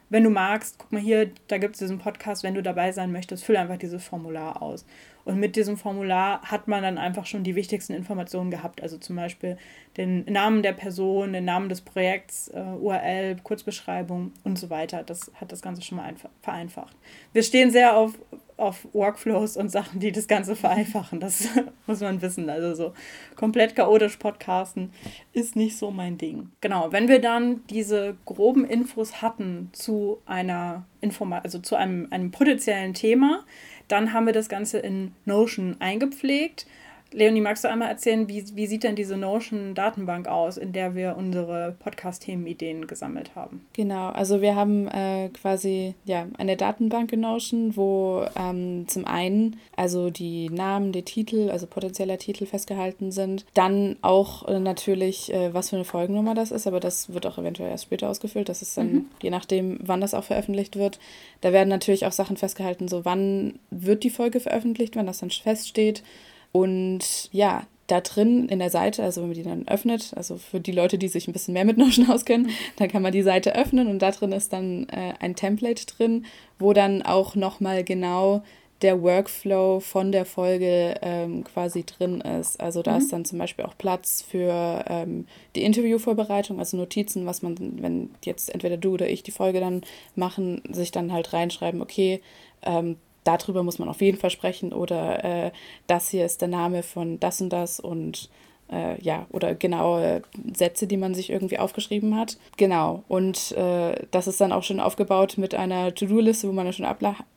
Wenn 0.09 0.23
du 0.23 0.29
magst, 0.29 0.77
guck 0.77 0.93
mal 0.93 1.01
hier, 1.01 1.29
da 1.49 1.57
gibt 1.57 1.75
es 1.75 1.79
diesen 1.79 1.99
Podcast, 1.99 2.43
wenn 2.43 2.55
du 2.55 2.63
dabei 2.63 2.93
sein 2.93 3.11
möchtest, 3.11 3.43
fülle 3.43 3.59
einfach 3.59 3.77
dieses 3.77 4.05
Formular 4.05 4.61
aus. 4.61 4.85
Und 5.27 5.41
mit 5.41 5.57
diesem 5.57 5.75
Formular 5.75 6.41
hat 6.41 6.69
man 6.69 6.83
dann 6.83 6.97
einfach 6.97 7.25
schon 7.25 7.43
die 7.43 7.55
wichtigsten 7.55 7.91
Informationen 7.91 8.49
gehabt. 8.49 8.81
Also 8.81 8.97
zum 8.97 9.17
Beispiel 9.17 9.57
den 9.97 10.23
Namen 10.23 10.63
der 10.63 10.71
Person, 10.71 11.33
den 11.33 11.43
Namen 11.43 11.67
des 11.67 11.81
Projekts, 11.81 12.47
äh, 12.47 12.61
URL, 12.61 13.35
Kurzbeschreibung 13.43 14.31
und 14.45 14.57
so 14.57 14.69
weiter. 14.69 15.03
Das 15.03 15.29
hat 15.35 15.51
das 15.51 15.61
Ganze 15.61 15.81
schon 15.81 15.97
mal 15.97 16.13
vereinfacht. 16.41 16.95
Wir 17.33 17.43
stehen 17.43 17.71
sehr 17.71 17.97
auf, 17.97 18.13
auf 18.55 18.87
Workflows 18.93 19.57
und 19.57 19.67
Sachen, 19.69 19.99
die 19.99 20.13
das 20.13 20.29
Ganze 20.29 20.55
vereinfachen. 20.55 21.19
Das 21.19 21.49
muss 21.87 21.99
man 21.99 22.21
wissen. 22.21 22.49
Also 22.49 22.73
so 22.73 22.93
komplett 23.35 23.75
chaotisch 23.75 24.15
podcasten 24.15 24.93
ist 25.33 25.57
nicht 25.57 25.75
so 25.75 25.91
mein 25.91 26.17
Ding. 26.17 26.51
Genau, 26.61 26.93
wenn 26.93 27.09
wir 27.09 27.19
dann 27.19 27.65
diese 27.69 28.15
groben 28.23 28.63
Infos 28.63 29.21
hatten 29.21 29.71
zu 29.73 30.19
einer 30.25 30.85
Informa 31.01 31.39
also 31.39 31.59
zu 31.59 31.75
einem, 31.75 32.07
einem 32.11 32.31
potenziellen 32.31 32.93
Thema, 32.93 33.45
dann 33.87 34.13
haben 34.13 34.25
wir 34.25 34.33
das 34.33 34.49
Ganze 34.49 34.79
in 34.79 35.13
Notion 35.25 35.77
eingepflegt. 35.79 36.65
Leonie, 37.11 37.41
magst 37.41 37.63
du 37.63 37.69
einmal 37.69 37.89
erzählen, 37.89 38.27
wie, 38.27 38.43
wie 38.55 38.67
sieht 38.67 38.83
denn 38.83 38.95
diese 38.95 39.17
Notion-Datenbank 39.17 40.27
aus, 40.27 40.57
in 40.57 40.73
der 40.73 40.95
wir 40.95 41.15
unsere 41.17 41.75
Podcast-Themenideen 41.79 42.87
gesammelt 42.87 43.35
haben? 43.35 43.65
Genau, 43.73 44.09
also 44.09 44.41
wir 44.41 44.55
haben 44.55 44.87
äh, 44.87 45.29
quasi 45.29 45.95
ja, 46.05 46.27
eine 46.37 46.57
Datenbank 46.57 47.13
in 47.13 47.21
Notion, 47.21 47.75
wo 47.77 48.25
ähm, 48.35 48.87
zum 48.87 49.05
einen 49.05 49.57
also 49.75 50.09
die 50.09 50.49
Namen, 50.49 50.91
die 50.91 51.03
Titel, 51.03 51.49
also 51.49 51.67
potenzieller 51.67 52.17
Titel 52.17 52.45
festgehalten 52.45 53.11
sind. 53.11 53.45
Dann 53.53 53.95
auch 54.01 54.47
äh, 54.47 54.59
natürlich, 54.59 55.33
äh, 55.33 55.53
was 55.53 55.69
für 55.69 55.75
eine 55.77 55.85
Folgennummer 55.85 56.35
das 56.35 56.51
ist, 56.51 56.67
aber 56.67 56.79
das 56.79 57.13
wird 57.13 57.25
auch 57.25 57.37
eventuell 57.37 57.69
erst 57.69 57.85
später 57.85 58.09
ausgefüllt. 58.09 58.49
Das 58.49 58.61
ist 58.61 58.77
dann, 58.77 58.91
mhm. 58.91 59.05
je 59.21 59.29
nachdem, 59.29 59.79
wann 59.81 60.01
das 60.01 60.13
auch 60.13 60.23
veröffentlicht 60.23 60.75
wird. 60.75 60.99
Da 61.41 61.53
werden 61.53 61.69
natürlich 61.69 62.05
auch 62.05 62.11
Sachen 62.11 62.37
festgehalten, 62.37 62.87
so 62.87 63.05
wann 63.05 63.59
wird 63.69 64.03
die 64.03 64.09
Folge 64.09 64.39
veröffentlicht, 64.39 64.95
wann 64.95 65.07
das 65.07 65.19
dann 65.19 65.29
feststeht. 65.29 66.03
Und 66.51 67.29
ja, 67.31 67.65
da 67.87 68.01
drin 68.01 68.49
in 68.49 68.59
der 68.59 68.69
Seite, 68.69 69.01
also 69.03 69.21
wenn 69.21 69.29
man 69.29 69.37
die 69.37 69.43
dann 69.43 69.67
öffnet, 69.67 70.11
also 70.15 70.37
für 70.37 70.59
die 70.59 70.73
Leute, 70.73 70.97
die 70.97 71.07
sich 71.07 71.27
ein 71.27 71.33
bisschen 71.33 71.53
mehr 71.53 71.65
mit 71.65 71.77
Notion 71.77 72.09
auskennen, 72.11 72.49
dann 72.75 72.89
kann 72.89 73.01
man 73.01 73.13
die 73.13 73.21
Seite 73.21 73.55
öffnen 73.55 73.87
und 73.87 73.99
da 73.99 74.11
drin 74.11 74.33
ist 74.33 74.53
dann 74.53 74.87
äh, 74.89 75.13
ein 75.19 75.35
Template 75.35 75.85
drin, 75.85 76.25
wo 76.59 76.73
dann 76.73 77.01
auch 77.01 77.35
nochmal 77.35 77.83
genau 77.83 78.43
der 78.81 79.01
Workflow 79.01 79.79
von 79.79 80.11
der 80.11 80.25
Folge 80.25 80.95
ähm, 81.01 81.43
quasi 81.43 81.83
drin 81.83 82.21
ist. 82.21 82.59
Also 82.59 82.83
da 82.83 82.91
mhm. 82.91 82.97
ist 82.97 83.11
dann 83.13 83.25
zum 83.25 83.39
Beispiel 83.39 83.65
auch 83.65 83.75
Platz 83.77 84.21
für 84.21 84.85
ähm, 84.87 85.25
die 85.55 85.63
Interviewvorbereitung, 85.63 86.59
also 86.59 86.77
Notizen, 86.77 87.25
was 87.25 87.41
man, 87.41 87.55
wenn 87.81 88.11
jetzt 88.23 88.53
entweder 88.53 88.77
du 88.77 88.93
oder 88.93 89.09
ich 89.09 89.23
die 89.23 89.31
Folge 89.31 89.59
dann 89.59 89.81
machen, 90.15 90.61
sich 90.69 90.91
dann 90.91 91.11
halt 91.11 91.33
reinschreiben, 91.33 91.81
okay, 91.81 92.21
ähm, 92.63 92.97
darüber 93.27 93.63
muss 93.63 93.79
man 93.79 93.89
auf 93.89 94.01
jeden 94.01 94.17
Fall 94.17 94.29
sprechen 94.29 94.73
oder 94.73 95.23
äh, 95.23 95.51
das 95.87 96.09
hier 96.09 96.25
ist 96.25 96.41
der 96.41 96.47
Name 96.47 96.83
von 96.83 97.19
das 97.19 97.41
und 97.41 97.49
das 97.49 97.79
und 97.79 98.29
äh, 98.71 99.01
ja, 99.01 99.25
oder 99.31 99.55
genaue 99.55 100.21
Sätze, 100.53 100.87
die 100.87 100.97
man 100.97 101.13
sich 101.13 101.29
irgendwie 101.29 101.59
aufgeschrieben 101.59 102.15
hat. 102.15 102.37
Genau, 102.57 103.03
und 103.07 103.51
äh, 103.53 103.95
das 104.11 104.27
ist 104.27 104.41
dann 104.41 104.51
auch 104.51 104.63
schon 104.63 104.79
aufgebaut 104.79 105.37
mit 105.37 105.55
einer 105.55 105.93
To-Do-Liste, 105.93 106.47
wo 106.47 106.51
man 106.51 106.65
dann 106.65 106.73
schon 106.73 106.87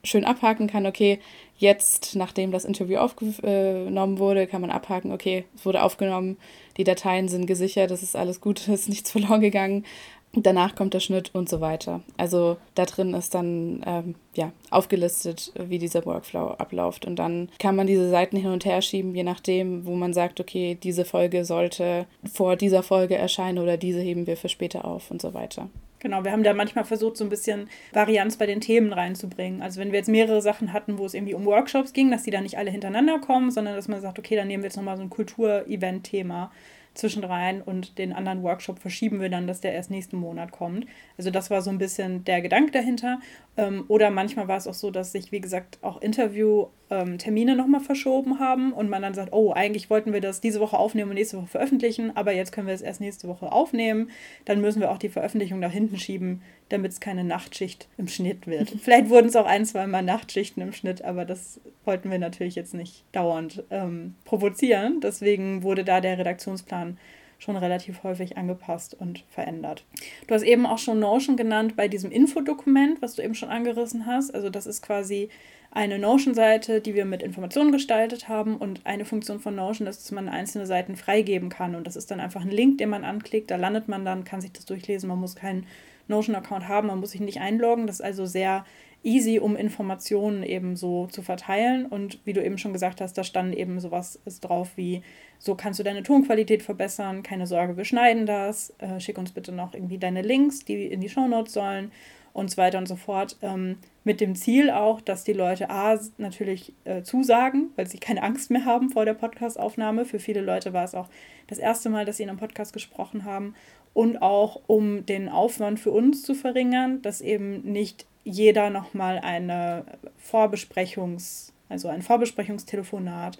schön 0.03 0.25
abhaken 0.25 0.67
kann, 0.67 0.85
okay, 0.85 1.19
jetzt, 1.57 2.15
nachdem 2.15 2.51
das 2.51 2.65
Interview 2.65 2.97
aufgenommen 2.97 4.19
wurde, 4.19 4.47
kann 4.47 4.61
man 4.61 4.71
abhaken, 4.71 5.11
okay, 5.11 5.45
es 5.55 5.65
wurde 5.65 5.83
aufgenommen, 5.83 6.37
die 6.77 6.83
Dateien 6.83 7.27
sind 7.27 7.45
gesichert, 7.45 7.91
es 7.91 8.03
ist 8.03 8.15
alles 8.15 8.41
gut, 8.41 8.59
es 8.67 8.81
ist 8.81 8.89
nichts 8.89 9.11
verloren 9.11 9.41
gegangen. 9.41 9.85
Danach 10.33 10.75
kommt 10.75 10.93
der 10.93 11.01
Schnitt 11.01 11.31
und 11.33 11.49
so 11.49 11.59
weiter. 11.59 12.01
Also 12.15 12.55
da 12.73 12.85
drin 12.85 13.13
ist 13.13 13.35
dann 13.35 13.83
ähm, 13.85 14.15
ja, 14.33 14.53
aufgelistet, 14.69 15.51
wie 15.59 15.77
dieser 15.77 16.05
Workflow 16.05 16.51
abläuft. 16.51 17.05
Und 17.05 17.17
dann 17.17 17.49
kann 17.59 17.75
man 17.75 17.85
diese 17.85 18.09
Seiten 18.09 18.37
hin 18.37 18.51
und 18.51 18.63
her 18.63 18.81
schieben, 18.81 19.13
je 19.13 19.23
nachdem, 19.23 19.85
wo 19.85 19.95
man 19.95 20.13
sagt, 20.13 20.39
okay, 20.39 20.77
diese 20.81 21.03
Folge 21.03 21.43
sollte 21.43 22.05
vor 22.33 22.55
dieser 22.55 22.81
Folge 22.81 23.17
erscheinen 23.17 23.59
oder 23.59 23.75
diese 23.75 23.99
heben 23.99 24.25
wir 24.25 24.37
für 24.37 24.49
später 24.49 24.85
auf 24.85 25.11
und 25.11 25.21
so 25.21 25.33
weiter. 25.33 25.69
Genau, 25.99 26.23
wir 26.23 26.31
haben 26.31 26.43
da 26.43 26.53
manchmal 26.53 26.85
versucht, 26.85 27.15
so 27.17 27.23
ein 27.23 27.29
bisschen 27.29 27.69
Varianz 27.93 28.35
bei 28.35 28.47
den 28.47 28.59
Themen 28.59 28.91
reinzubringen. 28.91 29.61
Also 29.61 29.79
wenn 29.79 29.91
wir 29.91 29.99
jetzt 29.99 30.09
mehrere 30.09 30.41
Sachen 30.41 30.73
hatten, 30.73 30.97
wo 30.97 31.05
es 31.05 31.13
irgendwie 31.13 31.35
um 31.35 31.45
Workshops 31.45 31.93
ging, 31.93 32.09
dass 32.09 32.23
die 32.23 32.31
dann 32.31 32.41
nicht 32.43 32.57
alle 32.57 32.71
hintereinander 32.71 33.19
kommen, 33.19 33.51
sondern 33.51 33.75
dass 33.75 33.87
man 33.87 34.01
sagt, 34.01 34.17
okay, 34.17 34.35
dann 34.35 34.47
nehmen 34.47 34.63
wir 34.63 34.69
jetzt 34.69 34.77
nochmal 34.77 34.97
so 34.97 35.03
ein 35.03 35.11
Kulturevent-Thema 35.11 36.51
zwischenrein 36.93 37.61
und 37.61 37.97
den 37.97 38.13
anderen 38.13 38.43
Workshop 38.43 38.79
verschieben 38.79 39.21
wir 39.21 39.29
dann, 39.29 39.47
dass 39.47 39.61
der 39.61 39.73
erst 39.73 39.91
nächsten 39.91 40.17
Monat 40.17 40.51
kommt. 40.51 40.85
Also 41.17 41.31
das 41.31 41.49
war 41.49 41.61
so 41.61 41.69
ein 41.69 41.77
bisschen 41.77 42.23
der 42.25 42.41
Gedanke 42.41 42.71
dahinter. 42.71 43.19
Ähm, 43.57 43.85
oder 43.87 44.11
manchmal 44.11 44.47
war 44.47 44.57
es 44.57 44.67
auch 44.67 44.73
so, 44.73 44.91
dass 44.91 45.11
sich, 45.11 45.31
wie 45.31 45.41
gesagt, 45.41 45.79
auch 45.81 46.01
Interviewtermine 46.01 46.80
ähm, 46.91 47.17
nochmal 47.57 47.81
verschoben 47.81 48.39
haben 48.39 48.73
und 48.73 48.89
man 48.89 49.01
dann 49.01 49.13
sagt, 49.13 49.31
oh, 49.31 49.53
eigentlich 49.53 49.89
wollten 49.89 50.13
wir 50.13 50.21
das 50.21 50.41
diese 50.41 50.59
Woche 50.59 50.77
aufnehmen 50.77 51.09
und 51.09 51.15
nächste 51.15 51.37
Woche 51.37 51.47
veröffentlichen, 51.47 52.15
aber 52.15 52.33
jetzt 52.33 52.51
können 52.51 52.67
wir 52.67 52.73
es 52.73 52.81
erst 52.81 53.01
nächste 53.01 53.27
Woche 53.27 53.51
aufnehmen. 53.51 54.09
Dann 54.45 54.61
müssen 54.61 54.81
wir 54.81 54.91
auch 54.91 54.97
die 54.97 55.09
Veröffentlichung 55.09 55.59
nach 55.59 55.71
hinten 55.71 55.97
schieben, 55.97 56.41
damit 56.69 56.91
es 56.91 56.99
keine 56.99 57.23
Nachtschicht 57.23 57.87
im 57.97 58.07
Schnitt 58.07 58.45
wird. 58.45 58.69
Vielleicht 58.81 59.09
wurden 59.09 59.27
es 59.27 59.35
auch 59.35 59.45
ein, 59.45 59.65
zwei 59.65 59.87
Mal 59.87 60.03
Nachtschichten 60.03 60.61
im 60.61 60.73
Schnitt, 60.73 61.01
aber 61.03 61.25
das 61.25 61.61
wollten 61.85 62.11
wir 62.11 62.19
natürlich 62.19 62.55
jetzt 62.55 62.73
nicht 62.73 63.05
dauernd 63.13 63.63
ähm, 63.71 64.15
provozieren. 64.25 64.99
Deswegen 65.01 65.63
wurde 65.63 65.83
da 65.85 66.01
der 66.01 66.17
Redaktionsplan 66.17 66.97
schon 67.41 67.57
relativ 67.57 68.03
häufig 68.03 68.37
angepasst 68.37 68.93
und 68.93 69.23
verändert. 69.29 69.83
Du 70.27 70.35
hast 70.35 70.43
eben 70.43 70.65
auch 70.67 70.77
schon 70.77 70.99
Notion 70.99 71.37
genannt 71.37 71.75
bei 71.75 71.87
diesem 71.87 72.11
Infodokument, 72.11 73.01
was 73.01 73.15
du 73.15 73.23
eben 73.23 73.33
schon 73.33 73.49
angerissen 73.49 74.05
hast. 74.05 74.33
Also 74.33 74.49
das 74.49 74.67
ist 74.67 74.83
quasi 74.83 75.29
eine 75.71 75.97
Notion-Seite, 75.97 76.81
die 76.81 76.93
wir 76.93 77.05
mit 77.05 77.23
Informationen 77.23 77.71
gestaltet 77.71 78.27
haben 78.27 78.57
und 78.57 78.81
eine 78.85 79.05
Funktion 79.05 79.39
von 79.39 79.55
Notion 79.55 79.87
ist, 79.87 80.01
dass 80.01 80.11
man 80.11 80.29
einzelne 80.29 80.67
Seiten 80.67 80.95
freigeben 80.95 81.49
kann. 81.49 81.75
Und 81.75 81.87
das 81.87 81.95
ist 81.95 82.11
dann 82.11 82.19
einfach 82.19 82.41
ein 82.41 82.51
Link, 82.51 82.77
den 82.77 82.89
man 82.89 83.03
anklickt, 83.03 83.49
da 83.49 83.55
landet 83.55 83.87
man 83.87 84.05
dann, 84.05 84.23
kann 84.23 84.41
sich 84.41 84.51
das 84.51 84.65
durchlesen, 84.65 85.09
man 85.09 85.19
muss 85.19 85.35
keinen 85.35 85.65
Notion-Account 86.09 86.67
haben, 86.67 86.87
man 86.87 86.99
muss 86.99 87.11
sich 87.11 87.21
nicht 87.21 87.39
einloggen, 87.39 87.87
das 87.87 87.95
ist 87.95 88.05
also 88.05 88.25
sehr 88.25 88.65
easy, 89.03 89.39
um 89.39 89.55
Informationen 89.55 90.43
eben 90.43 90.75
so 90.75 91.07
zu 91.07 91.21
verteilen. 91.21 91.85
Und 91.85 92.19
wie 92.25 92.33
du 92.33 92.43
eben 92.43 92.57
schon 92.57 92.73
gesagt 92.73 93.01
hast, 93.01 93.17
da 93.17 93.23
stand 93.23 93.55
eben 93.55 93.79
sowas 93.79 94.19
ist 94.25 94.41
drauf 94.41 94.71
wie, 94.75 95.01
so 95.39 95.55
kannst 95.55 95.79
du 95.79 95.83
deine 95.83 96.03
Tonqualität 96.03 96.61
verbessern, 96.61 97.23
keine 97.23 97.47
Sorge, 97.47 97.77
wir 97.77 97.85
schneiden 97.85 98.25
das, 98.25 98.73
äh, 98.77 98.99
schick 98.99 99.17
uns 99.17 99.31
bitte 99.31 99.51
noch 99.51 99.73
irgendwie 99.73 99.97
deine 99.97 100.21
Links, 100.21 100.65
die 100.65 100.85
in 100.85 101.01
die 101.01 101.09
Shownotes 101.09 101.53
sollen 101.53 101.91
und 102.33 102.49
so 102.51 102.57
weiter 102.57 102.77
und 102.77 102.87
so 102.87 102.95
fort. 102.95 103.37
Ähm, 103.41 103.77
mit 104.03 104.21
dem 104.21 104.35
Ziel 104.35 104.69
auch, 104.69 105.01
dass 105.01 105.23
die 105.23 105.33
Leute 105.33 105.69
A 105.69 105.99
natürlich 106.17 106.73
äh, 106.85 107.03
zusagen, 107.03 107.71
weil 107.75 107.87
sie 107.87 107.97
keine 107.97 108.23
Angst 108.23 108.51
mehr 108.51 108.65
haben 108.65 108.89
vor 108.89 109.05
der 109.05 109.13
Podcastaufnahme. 109.13 110.05
Für 110.05 110.19
viele 110.19 110.41
Leute 110.41 110.73
war 110.73 110.83
es 110.83 110.95
auch 110.95 111.09
das 111.47 111.59
erste 111.59 111.89
Mal, 111.89 112.05
dass 112.05 112.17
sie 112.17 112.23
in 112.23 112.29
einem 112.29 112.39
Podcast 112.39 112.73
gesprochen 112.73 113.25
haben. 113.25 113.55
Und 113.93 114.21
auch 114.21 114.61
um 114.67 115.05
den 115.05 115.27
Aufwand 115.27 115.79
für 115.79 115.91
uns 115.91 116.23
zu 116.23 116.33
verringern, 116.33 117.01
dass 117.01 117.19
eben 117.19 117.61
nicht 117.69 118.05
jeder 118.23 118.69
nochmal 118.69 119.19
eine 119.19 119.85
Vorbesprechungs, 120.17 121.53
also 121.69 121.87
ein 121.87 122.01
Vorbesprechungstelefonat 122.01 123.37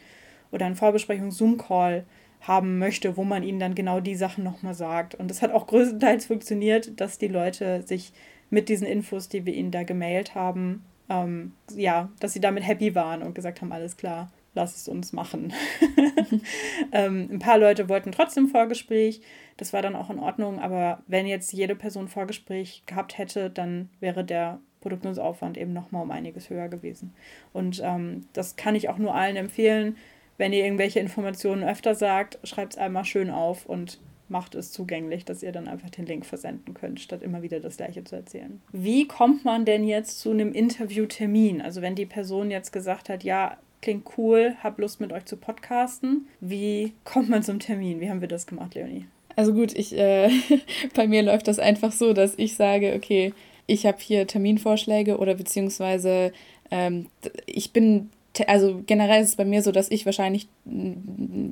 oder 0.52 0.66
ein 0.66 0.76
Vorbesprechungs-Zoom-Call 0.76 2.06
haben 2.42 2.80
möchte, 2.80 3.18
wo 3.18 3.24
man 3.24 3.44
ihnen 3.44 3.60
dann 3.60 3.76
genau 3.76 4.00
die 4.00 4.16
Sachen 4.16 4.44
nochmal 4.44 4.74
sagt. 4.74 5.16
Und 5.16 5.30
das 5.30 5.42
hat 5.42 5.52
auch 5.52 5.68
größtenteils 5.68 6.26
funktioniert, 6.26 7.00
dass 7.00 7.20
die 7.20 7.28
Leute 7.28 7.84
sich 7.84 8.14
mit 8.50 8.68
diesen 8.68 8.88
Infos, 8.88 9.30
die 9.30 9.46
wir 9.46 9.54
ihnen 9.54 9.72
da 9.72 9.84
gemailt 9.84 10.34
haben, 10.34 10.84
ähm, 11.10 11.54
ja, 11.76 12.10
dass 12.20 12.34
sie 12.34 12.40
damit 12.40 12.66
happy 12.66 12.96
waren 12.96 13.22
und 13.22 13.36
gesagt 13.36 13.62
haben, 13.62 13.72
alles 13.72 13.96
klar, 13.96 14.32
lass 14.56 14.76
es 14.76 14.88
uns 14.88 15.14
machen. 15.14 15.54
ähm, 16.92 17.30
ein 17.32 17.40
paar 17.40 17.58
Leute 17.58 17.90
wollten 17.90 18.12
trotzdem 18.12 18.48
Vorgespräch, 18.48 19.22
das 19.58 19.74
war 19.74 19.82
dann 19.82 19.96
auch 19.96 20.10
in 20.10 20.20
Ordnung, 20.20 20.60
aber 20.60 21.04
wenn 21.08 21.28
jetzt 21.28 21.54
jede 21.54 21.76
Person 21.76 22.08
Vorgespräch 22.08 22.84
gehabt 22.86 23.18
hätte, 23.18 23.50
dann 23.50 23.90
wäre 24.00 24.24
der 24.24 24.60
Produktionsaufwand 24.82 25.58
eben 25.58 25.74
nochmal 25.74 26.04
um 26.04 26.12
einiges 26.12 26.50
höher 26.50 26.68
gewesen. 26.68 27.14
Und 27.54 27.82
ähm, 27.84 28.26
das 28.34 28.56
kann 28.56 28.76
ich 28.76 28.90
auch 28.90 28.98
nur 28.98 29.16
allen 29.16 29.36
empfehlen. 29.36 29.96
Wenn 30.38 30.54
ihr 30.54 30.66
irgendwelche 30.66 31.00
Informationen 31.00 31.64
öfter 31.64 31.96
sagt, 31.96 32.40
schreibt 32.44 32.74
es 32.74 32.80
einmal 32.80 33.06
schön 33.06 33.30
auf 33.30 33.66
und 33.66 34.00
macht 34.32 34.56
es 34.56 34.72
zugänglich, 34.72 35.26
dass 35.26 35.44
ihr 35.44 35.52
dann 35.52 35.68
einfach 35.68 35.90
den 35.90 36.06
Link 36.06 36.26
versenden 36.26 36.74
könnt, 36.74 37.00
statt 37.00 37.22
immer 37.22 37.42
wieder 37.42 37.60
das 37.60 37.78
gleiche 37.78 38.04
zu 38.04 38.16
erzählen. 38.16 38.62
Wie 38.72 39.08
kommt 39.08 39.46
man 39.46 39.66
denn 39.66 39.84
jetzt 39.84 40.20
zu 40.20 40.32
einem 40.32 40.54
Interviewtermin? 40.54 41.62
Also 41.62 41.82
wenn 41.82 41.96
die 41.96 42.06
Person 42.06 42.50
jetzt 42.50 42.72
gesagt 42.72 43.10
hat, 43.10 43.24
ja, 43.24 43.58
klingt 43.82 44.18
cool, 44.18 44.56
hab 44.64 44.80
Lust 44.80 45.02
mit 45.02 45.12
euch 45.12 45.26
zu 45.26 45.38
podcasten, 45.38 46.28
wie 46.40 46.94
kommt 47.04 47.30
man 47.30 47.44
zum 47.44 47.60
Termin? 47.60 48.00
Wie 48.00 48.10
haben 48.10 48.22
wir 48.22 48.28
das 48.28 48.48
gemacht, 48.48 48.74
Leonie? 48.74 49.06
Also 49.36 49.54
gut, 49.54 49.76
ich 49.76 49.98
äh, 49.98 50.30
bei 50.96 51.08
mir 51.08 51.24
läuft 51.24 51.48
das 51.48 51.60
einfach 51.60 51.92
so, 51.92 52.14
dass 52.14 52.34
ich 52.38 52.56
sage, 52.56 52.94
okay, 52.96 53.34
ich 53.72 53.86
habe 53.86 53.98
hier 54.02 54.28
Terminvorschläge 54.28 55.18
oder 55.18 55.36
beziehungsweise 55.36 56.34
ähm, 56.72 57.08
ich 57.46 57.72
bin, 57.72 58.10
also 58.48 58.84
generell 58.86 59.22
ist 59.24 59.30
es 59.30 59.36
bei 59.38 59.46
mir 59.46 59.62
so, 59.62 59.72
dass 59.72 59.90
ich 59.90 60.06
wahrscheinlich 60.06 60.50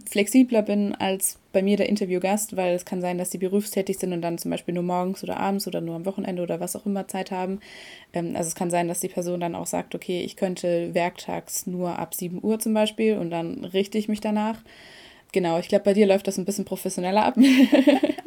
flexibler 0.09 0.61
bin 0.61 0.93
als 0.95 1.39
bei 1.53 1.61
mir 1.61 1.77
der 1.77 1.87
Interviewgast, 1.87 2.57
weil 2.57 2.75
es 2.75 2.83
kann 2.83 2.99
sein, 2.99 3.17
dass 3.17 3.29
die 3.29 3.37
berufstätig 3.37 3.99
sind 3.99 4.11
und 4.11 4.21
dann 4.21 4.37
zum 4.37 4.51
Beispiel 4.51 4.73
nur 4.73 4.83
morgens 4.83 5.23
oder 5.23 5.37
abends 5.37 5.65
oder 5.65 5.79
nur 5.79 5.95
am 5.95 6.05
Wochenende 6.05 6.43
oder 6.43 6.59
was 6.59 6.75
auch 6.75 6.85
immer 6.85 7.07
Zeit 7.07 7.31
haben. 7.31 7.61
Ähm, 8.11 8.35
also 8.35 8.49
es 8.49 8.55
kann 8.55 8.69
sein, 8.69 8.89
dass 8.89 8.99
die 8.99 9.07
Person 9.07 9.39
dann 9.39 9.55
auch 9.55 9.67
sagt, 9.67 9.95
okay, 9.95 10.21
ich 10.21 10.35
könnte 10.35 10.93
werktags 10.93 11.67
nur 11.67 11.97
ab 11.97 12.13
7 12.13 12.43
Uhr 12.43 12.59
zum 12.59 12.73
Beispiel 12.73 13.17
und 13.17 13.29
dann 13.29 13.63
richte 13.63 13.97
ich 13.97 14.09
mich 14.09 14.19
danach. 14.19 14.57
Genau, 15.31 15.59
ich 15.59 15.67
glaube, 15.67 15.85
bei 15.85 15.93
dir 15.93 16.07
läuft 16.07 16.27
das 16.27 16.37
ein 16.37 16.45
bisschen 16.45 16.65
professioneller 16.65 17.23
ab. 17.23 17.37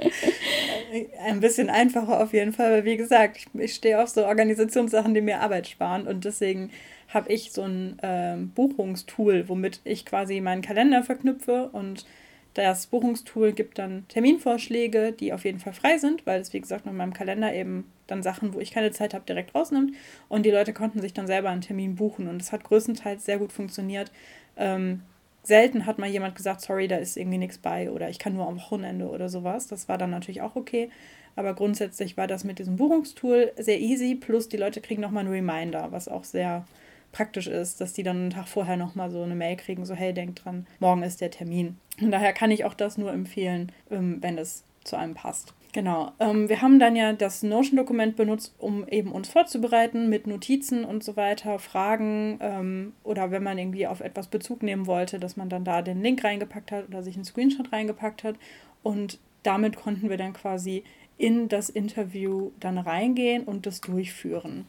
ein 1.20 1.40
bisschen 1.40 1.70
einfacher 1.70 2.22
auf 2.22 2.33
jeden 2.33 2.52
Fall, 2.52 2.70
weil 2.70 2.85
wie 2.85 2.96
gesagt, 2.96 3.37
ich, 3.37 3.46
ich 3.61 3.74
stehe 3.74 4.02
auf 4.02 4.09
so 4.09 4.26
Organisationssachen, 4.26 5.14
die 5.14 5.20
mir 5.20 5.40
Arbeit 5.40 5.68
sparen 5.68 6.07
und 6.07 6.24
deswegen 6.24 6.70
habe 7.09 7.33
ich 7.33 7.52
so 7.52 7.62
ein 7.62 7.98
äh, 8.00 8.37
Buchungstool, 8.55 9.48
womit 9.48 9.81
ich 9.85 10.07
quasi 10.07 10.40
meinen 10.40 10.62
Kalender 10.62 11.02
verknüpfe 11.02 11.68
und 11.72 12.07
das 12.55 12.87
Buchungstool 12.87 13.52
gibt 13.52 13.78
dann 13.78 14.07
Terminvorschläge, 14.09 15.12
die 15.12 15.33
auf 15.33 15.44
jeden 15.44 15.59
Fall 15.59 15.72
frei 15.72 15.96
sind, 15.96 16.26
weil 16.26 16.40
es, 16.40 16.52
wie 16.52 16.61
gesagt, 16.61 16.87
in 16.87 16.96
meinem 16.96 17.14
Kalender 17.14 17.55
eben 17.55 17.90
dann 18.07 18.22
Sachen, 18.22 18.52
wo 18.52 18.61
ich 18.61 18.72
keine 18.72 18.90
Zeit 18.90 19.14
habe, 19.14 19.24
direkt 19.26 19.55
rausnimmt. 19.55 19.94
Und 20.28 20.44
die 20.44 20.50
Leute 20.50 20.74
konnten 20.74 21.00
sich 21.00 21.14
dann 21.14 21.26
selber 21.26 21.48
einen 21.48 21.62
Termin 21.62 21.94
buchen. 21.94 22.28
Und 22.28 22.42
es 22.42 22.52
hat 22.52 22.64
größtenteils 22.64 23.24
sehr 23.24 23.38
gut 23.38 23.52
funktioniert. 23.52 24.12
Ähm, 24.59 25.00
selten 25.42 25.87
hat 25.87 25.98
mal 25.98 26.09
jemand 26.09 26.35
gesagt, 26.35 26.61
sorry, 26.61 26.88
da 26.88 26.96
ist 26.96 27.16
irgendwie 27.16 27.38
nichts 27.38 27.59
bei 27.59 27.90
oder 27.90 28.09
ich 28.09 28.18
kann 28.18 28.35
nur 28.35 28.46
am 28.46 28.59
Wochenende 28.59 29.09
oder 29.09 29.28
sowas. 29.28 29.66
Das 29.66 29.88
war 29.88 29.98
dann 29.98 30.11
natürlich 30.11 30.42
auch 30.42 30.57
okay. 30.57 30.90
Aber 31.35 31.55
grundsätzlich 31.55 32.16
war 32.16 32.26
das 32.26 32.44
mit 32.44 32.59
diesem 32.59 32.76
Buchungstool 32.76 33.52
sehr 33.57 33.81
easy. 33.81 34.14
Plus 34.14 34.48
die 34.48 34.59
Leute 34.59 34.81
kriegen 34.81 35.00
nochmal 35.00 35.24
einen 35.24 35.33
Reminder, 35.33 35.90
was 35.90 36.09
auch 36.09 36.24
sehr 36.24 36.66
praktisch 37.11 37.46
ist, 37.46 37.81
dass 37.81 37.92
die 37.92 38.02
dann 38.02 38.16
einen 38.16 38.31
Tag 38.31 38.48
vorher 38.48 38.76
nochmal 38.76 39.11
so 39.11 39.22
eine 39.22 39.35
Mail 39.35 39.57
kriegen, 39.57 39.85
so 39.85 39.94
hey, 39.94 40.12
denkt 40.14 40.44
dran, 40.44 40.66
morgen 40.81 41.02
ist 41.02 41.20
der 41.20 41.31
Termin. 41.31 41.78
Und 42.00 42.11
daher 42.11 42.33
kann 42.33 42.50
ich 42.50 42.64
auch 42.64 42.74
das 42.74 42.98
nur 42.98 43.12
empfehlen, 43.12 43.70
ähm, 43.90 44.18
wenn 44.20 44.38
es 44.38 44.64
zu 44.85 44.96
einem 44.96 45.14
passt. 45.14 45.55
Genau. 45.72 46.12
Ähm, 46.20 46.50
wir 46.50 46.61
haben 46.61 46.78
dann 46.78 46.94
ja 46.96 47.14
das 47.14 47.42
Notion-Dokument 47.42 48.14
benutzt, 48.14 48.54
um 48.58 48.87
eben 48.88 49.11
uns 49.11 49.30
vorzubereiten 49.30 50.11
mit 50.11 50.26
Notizen 50.26 50.85
und 50.85 51.02
so 51.02 51.16
weiter, 51.16 51.58
Fragen 51.58 52.38
ähm, 52.42 52.92
oder 53.04 53.30
wenn 53.30 53.42
man 53.42 53.56
irgendwie 53.56 53.87
auf 53.87 54.00
etwas 54.00 54.26
Bezug 54.26 54.62
nehmen 54.62 54.87
wollte, 54.87 55.18
dass 55.18 55.38
man 55.38 55.48
dann 55.48 55.64
da 55.64 55.80
den 55.80 56.02
Link 56.02 56.22
reingepackt 56.22 56.72
hat 56.72 56.88
oder 56.88 57.02
sich 57.02 57.14
einen 57.14 57.24
Screenshot 57.24 57.72
reingepackt 57.72 58.22
hat. 58.22 58.37
Und 58.82 59.18
damit 59.44 59.76
konnten 59.76 60.11
wir 60.11 60.18
dann 60.18 60.35
quasi 60.35 60.85
in 61.16 61.48
das 61.48 61.70
Interview 61.70 62.50
dann 62.61 62.76
reingehen 62.76 63.44
und 63.44 63.64
das 63.64 63.80
durchführen. 63.80 64.66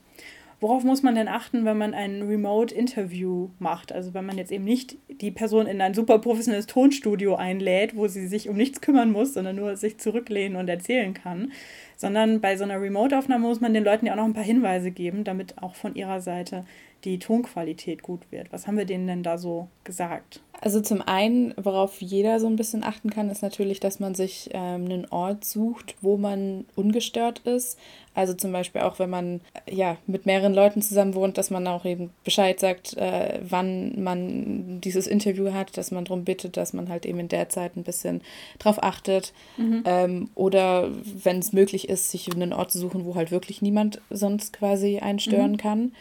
Worauf 0.64 0.86
muss 0.86 1.04
man 1.04 1.16
denn 1.16 1.28
achten, 1.28 1.66
wenn 1.66 1.78
man 1.78 1.94
ein 1.94 2.22
Remote-Interview 2.22 3.50
macht? 3.60 3.92
Also 3.92 4.14
wenn 4.14 4.26
man 4.26 4.38
jetzt 4.38 4.50
eben 4.50 4.64
nicht 4.64 4.96
die 5.10 5.30
Person 5.30 5.68
in 5.68 5.82
ein 5.82 5.94
super 5.94 6.20
professionelles 6.20 6.68
Tonstudio 6.68 7.36
einlädt, 7.36 7.98
wo 7.98 8.08
sie 8.08 8.28
sich 8.28 8.48
um 8.48 8.56
nichts 8.56 8.80
kümmern 8.80 9.12
muss, 9.12 9.34
sondern 9.34 9.58
nur 9.58 9.76
sich 9.76 9.98
zurücklehnen 9.98 10.58
und 10.58 10.70
erzählen 10.70 11.14
kann, 11.14 11.52
sondern 11.98 12.40
bei 12.40 12.56
so 12.56 12.64
einer 12.64 12.80
Remote-Aufnahme 12.80 13.46
muss 13.46 13.60
man 13.60 13.74
den 13.74 13.84
Leuten 13.84 14.06
ja 14.06 14.14
auch 14.14 14.18
noch 14.18 14.24
ein 14.24 14.34
paar 14.34 14.42
Hinweise 14.42 14.92
geben, 14.92 15.26
damit 15.26 15.62
auch 15.62 15.76
von 15.76 15.96
ihrer 15.96 16.22
Seite 16.22 16.64
die 17.04 17.20
Tonqualität 17.20 18.02
gut 18.02 18.22
wird. 18.32 18.52
Was 18.52 18.68
haben 18.68 18.78
wir 18.78 18.86
denen 18.86 19.08
denn 19.08 19.24
da 19.24 19.38
so 19.38 19.68
gesagt? 19.84 20.42
Also 20.62 20.80
zum 20.80 21.02
einen, 21.02 21.54
worauf 21.58 22.02
jeder 22.02 22.40
so 22.40 22.48
ein 22.48 22.56
bisschen 22.56 22.86
achten 22.86 23.10
kann, 23.10 23.30
ist 23.30 23.42
natürlich, 23.42 23.82
dass 23.82 24.00
man 24.00 24.16
sich 24.16 24.50
ähm, 24.54 24.86
einen 24.86 25.06
Ort 25.10 25.44
sucht, 25.44 25.96
wo 26.00 26.16
man 26.16 26.64
ungestört 26.76 27.40
ist. 27.40 27.78
Also 28.14 28.34
zum 28.34 28.54
Beispiel 28.54 28.80
auch, 28.80 28.98
wenn 28.98 29.10
man 29.10 29.42
ja 29.70 29.98
mit 30.08 30.26
mehreren 30.26 30.54
Leuten 30.54 30.82
zusammen 30.82 31.16
wohnt, 31.16 31.38
dass 31.38 31.50
man 31.50 31.68
auch 31.68 31.84
eben 31.84 32.12
Bescheid 32.24 32.62
sagt, 32.62 32.96
äh, 32.96 33.40
wann 33.42 34.02
man 34.02 34.80
dieses 34.80 35.06
Interview 35.06 35.52
hat, 35.52 35.76
dass 35.76 35.92
man 35.92 36.06
darum 36.06 36.24
bittet, 36.24 36.56
dass 36.56 36.72
man 36.72 36.88
halt 36.88 37.06
eben 37.06 37.20
in 37.20 37.28
der 37.28 37.50
Zeit 37.50 37.76
ein 37.76 37.84
bisschen 37.84 38.22
drauf 38.58 38.82
achtet. 38.82 39.34
Mhm. 39.58 39.84
Ähm, 39.86 40.30
oder 40.34 40.92
wenn 41.04 41.40
es 41.40 41.52
möglich 41.52 41.90
ist, 41.90 42.10
sich 42.10 42.34
einen 42.34 42.54
Ort 42.54 42.72
zu 42.72 42.80
suchen, 42.80 43.04
wo 43.04 43.16
halt 43.16 43.32
wirklich 43.32 43.62
niemand 43.62 44.00
sonst 44.10 44.54
quasi 44.54 45.00
einstören 45.00 45.54
mhm. 45.54 45.58
kann. 45.58 45.92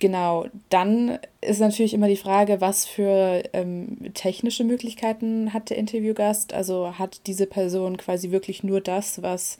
Genau, 0.00 0.46
dann 0.70 1.18
ist 1.42 1.60
natürlich 1.60 1.92
immer 1.92 2.08
die 2.08 2.16
Frage, 2.16 2.62
was 2.62 2.86
für 2.86 3.42
ähm, 3.52 4.12
technische 4.14 4.64
Möglichkeiten 4.64 5.52
hat 5.52 5.68
der 5.68 5.76
Interviewgast? 5.76 6.54
Also 6.54 6.98
hat 6.98 7.26
diese 7.26 7.46
Person 7.46 7.98
quasi 7.98 8.30
wirklich 8.30 8.64
nur 8.64 8.80
das, 8.80 9.22
was 9.22 9.58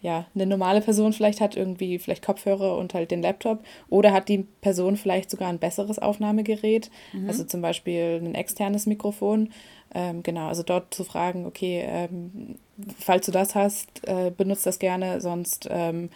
ja, 0.00 0.26
eine 0.34 0.46
normale 0.46 0.80
Person 0.80 1.12
vielleicht 1.12 1.40
hat, 1.40 1.56
irgendwie 1.56 1.98
vielleicht 1.98 2.24
Kopfhörer 2.24 2.78
und 2.78 2.94
halt 2.94 3.10
den 3.10 3.22
Laptop. 3.22 3.62
Oder 3.90 4.12
hat 4.12 4.30
die 4.30 4.46
Person 4.62 4.96
vielleicht 4.96 5.30
sogar 5.30 5.48
ein 5.48 5.58
besseres 5.58 5.98
Aufnahmegerät, 5.98 6.90
mhm. 7.12 7.28
also 7.28 7.44
zum 7.44 7.60
Beispiel 7.60 8.20
ein 8.22 8.34
externes 8.34 8.86
Mikrofon. 8.86 9.50
Ähm, 9.94 10.22
genau, 10.22 10.48
also 10.48 10.62
dort 10.62 10.94
zu 10.94 11.04
fragen, 11.04 11.44
okay, 11.44 11.84
ähm, 11.86 12.56
falls 12.98 13.26
du 13.26 13.32
das 13.32 13.54
hast, 13.54 14.06
äh, 14.06 14.30
benutzt 14.34 14.64
das 14.64 14.78
gerne, 14.78 15.20
sonst 15.20 15.68
ähm, 15.70 16.08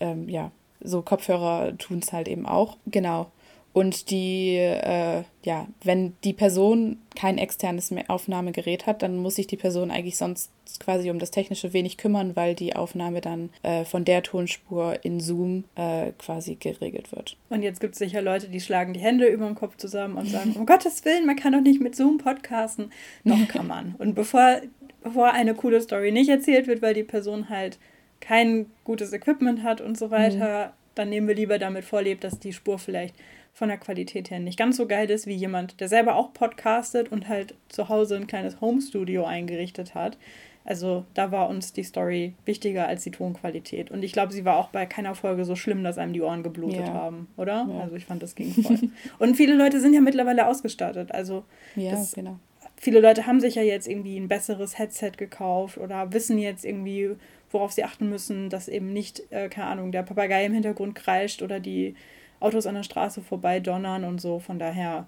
ähm 0.00 0.28
ja, 0.28 0.50
so 0.84 1.02
Kopfhörer 1.02 1.76
tun 1.78 1.98
es 1.98 2.12
halt 2.12 2.28
eben 2.28 2.46
auch. 2.46 2.76
Genau. 2.86 3.30
Und 3.74 4.10
die, 4.10 4.54
äh, 4.54 5.24
ja, 5.42 5.66
wenn 5.82 6.14
die 6.22 6.32
Person 6.32 6.98
kein 7.16 7.38
externes 7.38 7.92
Aufnahmegerät 8.06 8.86
hat, 8.86 9.02
dann 9.02 9.16
muss 9.16 9.34
sich 9.34 9.48
die 9.48 9.56
Person 9.56 9.90
eigentlich 9.90 10.16
sonst 10.16 10.52
quasi 10.78 11.10
um 11.10 11.18
das 11.18 11.32
Technische 11.32 11.72
wenig 11.72 11.96
kümmern, 11.96 12.36
weil 12.36 12.54
die 12.54 12.76
Aufnahme 12.76 13.20
dann 13.20 13.50
äh, 13.64 13.84
von 13.84 14.04
der 14.04 14.22
Tonspur 14.22 15.00
in 15.02 15.18
Zoom 15.18 15.64
äh, 15.74 16.12
quasi 16.18 16.54
geregelt 16.54 17.10
wird. 17.10 17.36
Und 17.50 17.64
jetzt 17.64 17.80
gibt 17.80 17.94
es 17.94 17.98
sicher 17.98 18.22
Leute, 18.22 18.46
die 18.46 18.60
schlagen 18.60 18.92
die 18.92 19.00
Hände 19.00 19.26
über 19.26 19.46
den 19.46 19.56
Kopf 19.56 19.76
zusammen 19.76 20.18
und 20.18 20.28
sagen, 20.28 20.52
um 20.52 20.66
Gottes 20.66 21.04
Willen, 21.04 21.26
man 21.26 21.34
kann 21.34 21.52
doch 21.52 21.60
nicht 21.60 21.80
mit 21.80 21.96
Zoom 21.96 22.18
podcasten. 22.18 22.92
Noch 23.24 23.48
kann 23.48 23.66
man. 23.66 23.96
Und 23.98 24.14
bevor, 24.14 24.60
bevor 25.02 25.32
eine 25.32 25.56
coole 25.56 25.80
Story 25.80 26.12
nicht 26.12 26.30
erzählt 26.30 26.68
wird, 26.68 26.80
weil 26.80 26.94
die 26.94 27.02
Person 27.02 27.48
halt 27.48 27.80
kein 28.24 28.66
gutes 28.84 29.12
Equipment 29.12 29.62
hat 29.62 29.80
und 29.80 29.98
so 29.98 30.10
weiter, 30.10 30.66
mhm. 30.66 30.70
dann 30.94 31.08
nehmen 31.10 31.28
wir 31.28 31.34
lieber 31.34 31.58
damit 31.58 31.84
vorlebt, 31.84 32.24
dass 32.24 32.38
die 32.38 32.52
Spur 32.52 32.78
vielleicht 32.78 33.14
von 33.52 33.68
der 33.68 33.78
Qualität 33.78 34.30
her 34.30 34.40
nicht 34.40 34.58
ganz 34.58 34.76
so 34.76 34.86
geil 34.86 35.08
ist 35.10 35.26
wie 35.26 35.34
jemand, 35.34 35.80
der 35.80 35.88
selber 35.88 36.16
auch 36.16 36.32
podcastet 36.32 37.12
und 37.12 37.28
halt 37.28 37.54
zu 37.68 37.88
Hause 37.88 38.16
ein 38.16 38.26
kleines 38.26 38.60
Home-Studio 38.60 39.24
eingerichtet 39.24 39.94
hat. 39.94 40.18
Also 40.64 41.04
da 41.12 41.30
war 41.30 41.48
uns 41.50 41.74
die 41.74 41.82
Story 41.82 42.34
wichtiger 42.46 42.88
als 42.88 43.02
die 43.02 43.10
Tonqualität. 43.10 43.90
Und 43.90 44.02
ich 44.02 44.12
glaube, 44.12 44.32
sie 44.32 44.46
war 44.46 44.56
auch 44.56 44.68
bei 44.68 44.86
keiner 44.86 45.14
Folge 45.14 45.44
so 45.44 45.56
schlimm, 45.56 45.84
dass 45.84 45.98
einem 45.98 46.14
die 46.14 46.22
Ohren 46.22 46.42
geblutet 46.42 46.86
ja. 46.86 46.92
haben, 46.92 47.28
oder? 47.36 47.68
Ja. 47.68 47.80
Also 47.82 47.96
ich 47.96 48.06
fand, 48.06 48.22
das 48.22 48.34
ging 48.34 48.50
voll. 48.50 48.78
und 49.18 49.36
viele 49.36 49.54
Leute 49.54 49.78
sind 49.78 49.92
ja 49.92 50.00
mittlerweile 50.00 50.46
ausgestattet. 50.46 51.12
Also 51.12 51.44
ja, 51.76 51.90
das, 51.90 52.14
genau. 52.14 52.38
Viele 52.76 53.00
Leute 53.00 53.26
haben 53.26 53.40
sich 53.40 53.54
ja 53.54 53.62
jetzt 53.62 53.86
irgendwie 53.86 54.16
ein 54.16 54.26
besseres 54.26 54.78
Headset 54.78 55.12
gekauft 55.16 55.78
oder 55.78 56.12
wissen 56.12 56.38
jetzt 56.38 56.64
irgendwie, 56.64 57.14
worauf 57.54 57.72
sie 57.72 57.84
achten 57.84 58.10
müssen, 58.10 58.50
dass 58.50 58.68
eben 58.68 58.92
nicht, 58.92 59.22
äh, 59.30 59.48
keine 59.48 59.68
Ahnung, 59.68 59.92
der 59.92 60.02
Papagei 60.02 60.44
im 60.44 60.52
Hintergrund 60.52 60.94
kreischt 60.94 61.40
oder 61.40 61.60
die 61.60 61.94
Autos 62.40 62.66
an 62.66 62.74
der 62.74 62.82
Straße 62.82 63.22
vorbei 63.22 63.60
donnern 63.60 64.04
und 64.04 64.20
so. 64.20 64.40
Von 64.40 64.58
daher 64.58 65.06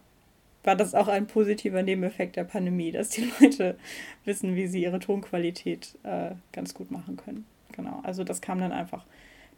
war 0.63 0.77
das 0.77 0.95
auch 0.95 1.09
ein 1.09 1.27
positiver 1.27 1.83
Nebeneffekt 1.83 2.37
der 2.37 2.45
Pandemie, 2.45 2.93
dass 2.93 3.11
die 3.11 3.31
Leute 3.41 3.77
wissen, 4.25 4.57
wie 4.57 4.67
sie 4.67 4.83
ihre 4.83 5.01
Tonqualität 5.01 5.99
äh, 6.05 6.31
ganz 6.53 6.73
gut 6.73 6.91
machen 6.91 7.17
können. 7.17 7.45
Genau, 7.73 8.01
also 8.05 8.25
das 8.25 8.41
kam 8.41 8.61
dann 8.61 8.73
einfach 8.73 9.05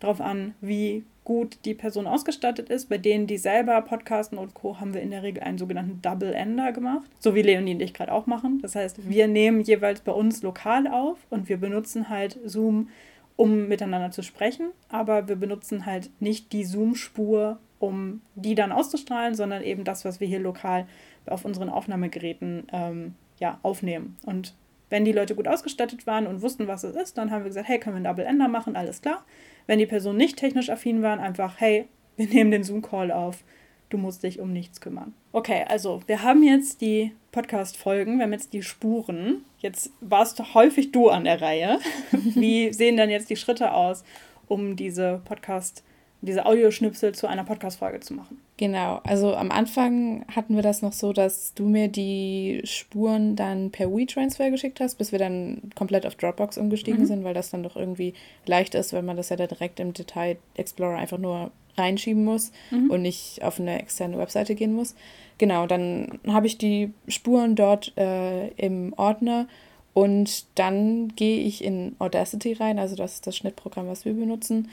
darauf 0.00 0.20
an, 0.20 0.54
wie 0.60 1.04
gut 1.24 1.58
die 1.66 1.74
Person 1.74 2.06
ausgestattet 2.06 2.70
ist. 2.70 2.88
Bei 2.88 2.96
denen, 2.96 3.26
die 3.26 3.36
selber 3.36 3.80
podcasten 3.82 4.38
und 4.38 4.54
Co., 4.54 4.80
haben 4.80 4.94
wir 4.94 5.02
in 5.02 5.10
der 5.10 5.22
Regel 5.22 5.42
einen 5.42 5.58
sogenannten 5.58 6.00
Double 6.00 6.32
Ender 6.32 6.72
gemacht, 6.72 7.10
so 7.18 7.34
wie 7.34 7.42
Leonie 7.42 7.74
und 7.74 7.82
ich 7.82 7.92
gerade 7.92 8.12
auch 8.12 8.26
machen. 8.26 8.60
Das 8.62 8.74
heißt, 8.74 9.08
wir 9.08 9.28
nehmen 9.28 9.60
jeweils 9.60 10.00
bei 10.00 10.12
uns 10.12 10.42
lokal 10.42 10.86
auf 10.86 11.18
und 11.28 11.48
wir 11.50 11.58
benutzen 11.58 12.08
halt 12.08 12.38
Zoom, 12.44 12.88
um 13.36 13.68
miteinander 13.68 14.10
zu 14.10 14.22
sprechen, 14.22 14.70
aber 14.88 15.28
wir 15.28 15.36
benutzen 15.36 15.84
halt 15.84 16.10
nicht 16.18 16.52
die 16.52 16.64
Zoom-Spur 16.64 17.58
um 17.78 18.22
die 18.34 18.54
dann 18.54 18.72
auszustrahlen, 18.72 19.34
sondern 19.34 19.62
eben 19.62 19.84
das, 19.84 20.04
was 20.04 20.20
wir 20.20 20.26
hier 20.26 20.40
lokal 20.40 20.86
auf 21.26 21.44
unseren 21.44 21.68
Aufnahmegeräten 21.68 22.66
ähm, 22.72 23.14
ja, 23.38 23.60
aufnehmen. 23.62 24.16
Und 24.24 24.54
wenn 24.90 25.04
die 25.04 25.12
Leute 25.12 25.34
gut 25.34 25.46
ausgestattet 25.46 26.06
waren 26.06 26.26
und 26.26 26.42
wussten, 26.42 26.66
was 26.66 26.84
es 26.84 26.96
ist, 26.96 27.18
dann 27.18 27.30
haben 27.30 27.44
wir 27.44 27.50
gesagt, 27.50 27.68
hey, 27.68 27.78
können 27.78 27.94
wir 27.94 28.08
einen 28.08 28.16
Double 28.16 28.24
Ender 28.24 28.48
machen, 28.48 28.76
alles 28.76 29.02
klar. 29.02 29.24
Wenn 29.68 29.78
die 29.78 29.86
Personen 29.86 30.18
nicht 30.18 30.36
technisch 30.36 30.70
affin 30.70 31.02
waren, 31.02 31.20
einfach, 31.20 31.60
hey, 31.60 31.86
wir 32.16 32.26
nehmen 32.32 32.50
den 32.50 32.64
Zoom-Call 32.64 33.12
auf, 33.12 33.44
du 33.90 33.98
musst 33.98 34.24
dich 34.24 34.40
um 34.40 34.52
nichts 34.52 34.80
kümmern. 34.80 35.14
Okay, 35.30 35.64
also 35.68 36.00
wir 36.06 36.24
haben 36.24 36.42
jetzt 36.42 36.80
die 36.80 37.12
Podcast-Folgen, 37.30 38.16
wir 38.16 38.24
haben 38.24 38.32
jetzt 38.32 38.52
die 38.52 38.62
Spuren. 38.62 39.44
Jetzt 39.60 39.92
warst 40.00 40.54
häufig 40.54 40.90
du 40.90 41.10
an 41.10 41.24
der 41.24 41.40
Reihe. 41.40 41.78
Wie 42.12 42.72
sehen 42.72 42.96
dann 42.96 43.10
jetzt 43.10 43.30
die 43.30 43.36
Schritte 43.36 43.72
aus, 43.72 44.02
um 44.48 44.74
diese 44.74 45.20
Podcast- 45.24 45.84
diese 46.20 46.46
Audioschnipsel 46.46 47.14
zu 47.14 47.28
einer 47.28 47.44
Podcast-Folge 47.44 48.00
zu 48.00 48.14
machen. 48.14 48.40
Genau, 48.56 49.00
also 49.04 49.36
am 49.36 49.52
Anfang 49.52 50.24
hatten 50.34 50.56
wir 50.56 50.62
das 50.62 50.82
noch 50.82 50.92
so, 50.92 51.12
dass 51.12 51.54
du 51.54 51.66
mir 51.66 51.86
die 51.86 52.60
Spuren 52.64 53.36
dann 53.36 53.70
per 53.70 53.92
WeTransfer 53.92 54.50
geschickt 54.50 54.80
hast, 54.80 54.96
bis 54.96 55.12
wir 55.12 55.20
dann 55.20 55.70
komplett 55.76 56.06
auf 56.06 56.16
Dropbox 56.16 56.58
umgestiegen 56.58 57.02
mhm. 57.02 57.06
sind, 57.06 57.24
weil 57.24 57.34
das 57.34 57.50
dann 57.50 57.62
doch 57.62 57.76
irgendwie 57.76 58.14
leicht 58.46 58.74
ist, 58.74 58.92
wenn 58.92 59.04
man 59.04 59.16
das 59.16 59.28
ja 59.28 59.36
da 59.36 59.46
direkt 59.46 59.78
im 59.78 59.92
Detail 59.92 60.38
Explorer 60.54 60.96
einfach 60.96 61.18
nur 61.18 61.52
reinschieben 61.76 62.24
muss 62.24 62.50
mhm. 62.72 62.90
und 62.90 63.02
nicht 63.02 63.44
auf 63.44 63.60
eine 63.60 63.80
externe 63.80 64.18
Webseite 64.18 64.56
gehen 64.56 64.72
muss. 64.72 64.96
Genau, 65.38 65.68
dann 65.68 66.18
habe 66.26 66.48
ich 66.48 66.58
die 66.58 66.92
Spuren 67.06 67.54
dort 67.54 67.96
äh, 67.96 68.48
im 68.56 68.92
Ordner 68.96 69.46
und 69.94 70.46
dann 70.58 71.14
gehe 71.14 71.44
ich 71.44 71.62
in 71.62 71.94
Audacity 72.00 72.54
rein, 72.54 72.80
also 72.80 72.96
das 72.96 73.14
ist 73.14 73.26
das 73.28 73.36
Schnittprogramm, 73.36 73.86
was 73.86 74.04
wir 74.04 74.14
benutzen 74.14 74.68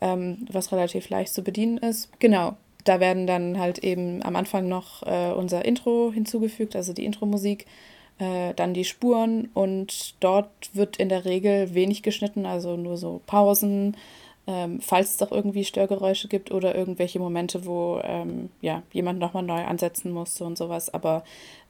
ähm, 0.00 0.46
was 0.50 0.72
relativ 0.72 1.08
leicht 1.08 1.32
zu 1.32 1.42
bedienen 1.42 1.78
ist. 1.78 2.10
Genau, 2.18 2.56
da 2.84 3.00
werden 3.00 3.26
dann 3.26 3.58
halt 3.58 3.78
eben 3.78 4.22
am 4.22 4.36
Anfang 4.36 4.68
noch 4.68 5.02
äh, 5.02 5.32
unser 5.32 5.64
Intro 5.64 6.10
hinzugefügt, 6.12 6.76
also 6.76 6.92
die 6.92 7.04
Intro-Musik, 7.04 7.66
äh, 8.18 8.54
dann 8.54 8.74
die 8.74 8.84
Spuren 8.84 9.50
und 9.54 10.14
dort 10.20 10.50
wird 10.72 10.96
in 10.96 11.08
der 11.08 11.24
Regel 11.24 11.74
wenig 11.74 12.02
geschnitten, 12.02 12.46
also 12.46 12.76
nur 12.76 12.96
so 12.96 13.20
Pausen, 13.26 13.96
ähm, 14.46 14.80
falls 14.80 15.10
es 15.10 15.16
doch 15.16 15.32
irgendwie 15.32 15.64
Störgeräusche 15.64 16.28
gibt 16.28 16.52
oder 16.52 16.74
irgendwelche 16.74 17.18
Momente, 17.18 17.66
wo 17.66 18.00
ähm, 18.04 18.50
ja, 18.60 18.82
jemand 18.92 19.18
nochmal 19.18 19.42
neu 19.42 19.64
ansetzen 19.64 20.12
musste 20.12 20.44
und 20.44 20.56
sowas. 20.56 20.92
Aber 20.94 21.24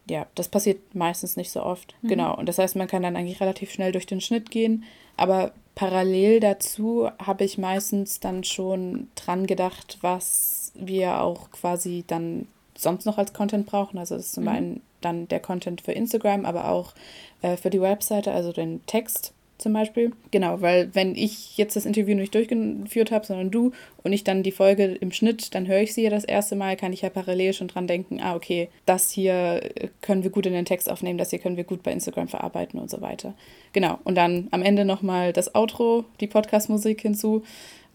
ja, 0.08 0.26
das 0.34 0.48
passiert 0.48 0.94
meistens 0.94 1.36
nicht 1.36 1.50
so 1.50 1.62
oft. 1.62 1.94
Mhm. 2.02 2.08
Genau. 2.08 2.36
Und 2.36 2.48
das 2.48 2.58
heißt, 2.58 2.76
man 2.76 2.88
kann 2.88 3.02
dann 3.02 3.16
eigentlich 3.16 3.40
relativ 3.40 3.72
schnell 3.72 3.92
durch 3.92 4.06
den 4.06 4.20
Schnitt 4.20 4.50
gehen. 4.50 4.84
Aber 5.16 5.52
parallel 5.74 6.40
dazu 6.40 7.08
habe 7.18 7.44
ich 7.44 7.58
meistens 7.58 8.20
dann 8.20 8.44
schon 8.44 9.08
dran 9.14 9.46
gedacht, 9.46 9.98
was 10.00 10.72
wir 10.74 11.20
auch 11.20 11.50
quasi 11.50 12.04
dann 12.06 12.46
sonst 12.76 13.06
noch 13.06 13.18
als 13.18 13.32
Content 13.32 13.66
brauchen. 13.66 13.98
Also 13.98 14.16
das 14.16 14.26
ist 14.26 14.34
zum 14.34 14.44
mhm. 14.44 14.50
einen 14.50 14.82
dann 15.00 15.28
der 15.28 15.40
Content 15.40 15.80
für 15.80 15.92
Instagram, 15.92 16.44
aber 16.44 16.68
auch 16.70 16.94
äh, 17.42 17.56
für 17.56 17.70
die 17.70 17.80
Webseite, 17.80 18.32
also 18.32 18.52
den 18.52 18.84
Text 18.86 19.32
zum 19.58 19.72
Beispiel. 19.72 20.12
Genau, 20.30 20.60
weil 20.60 20.94
wenn 20.94 21.14
ich 21.14 21.56
jetzt 21.56 21.76
das 21.76 21.86
Interview 21.86 22.14
nicht 22.14 22.34
durchgeführt 22.34 23.10
habe, 23.10 23.24
sondern 23.24 23.50
du 23.50 23.72
und 24.02 24.12
ich 24.12 24.24
dann 24.24 24.42
die 24.42 24.52
Folge 24.52 24.84
im 24.84 25.12
Schnitt, 25.12 25.54
dann 25.54 25.66
höre 25.66 25.80
ich 25.80 25.94
sie 25.94 26.02
ja 26.02 26.10
das 26.10 26.24
erste 26.24 26.56
Mal, 26.56 26.76
kann 26.76 26.92
ich 26.92 27.02
ja 27.02 27.10
parallel 27.10 27.52
schon 27.52 27.68
dran 27.68 27.86
denken, 27.86 28.20
ah, 28.20 28.34
okay, 28.34 28.68
das 28.84 29.10
hier 29.10 29.60
können 30.02 30.24
wir 30.24 30.30
gut 30.30 30.46
in 30.46 30.52
den 30.52 30.64
Text 30.64 30.90
aufnehmen, 30.90 31.18
das 31.18 31.30
hier 31.30 31.38
können 31.38 31.56
wir 31.56 31.64
gut 31.64 31.82
bei 31.82 31.92
Instagram 31.92 32.28
verarbeiten 32.28 32.78
und 32.78 32.90
so 32.90 33.00
weiter. 33.00 33.34
Genau, 33.72 33.98
und 34.04 34.16
dann 34.16 34.48
am 34.50 34.62
Ende 34.62 34.84
nochmal 34.84 35.32
das 35.32 35.54
Outro, 35.54 36.04
die 36.20 36.26
Podcast-Musik 36.26 37.00
hinzu 37.00 37.42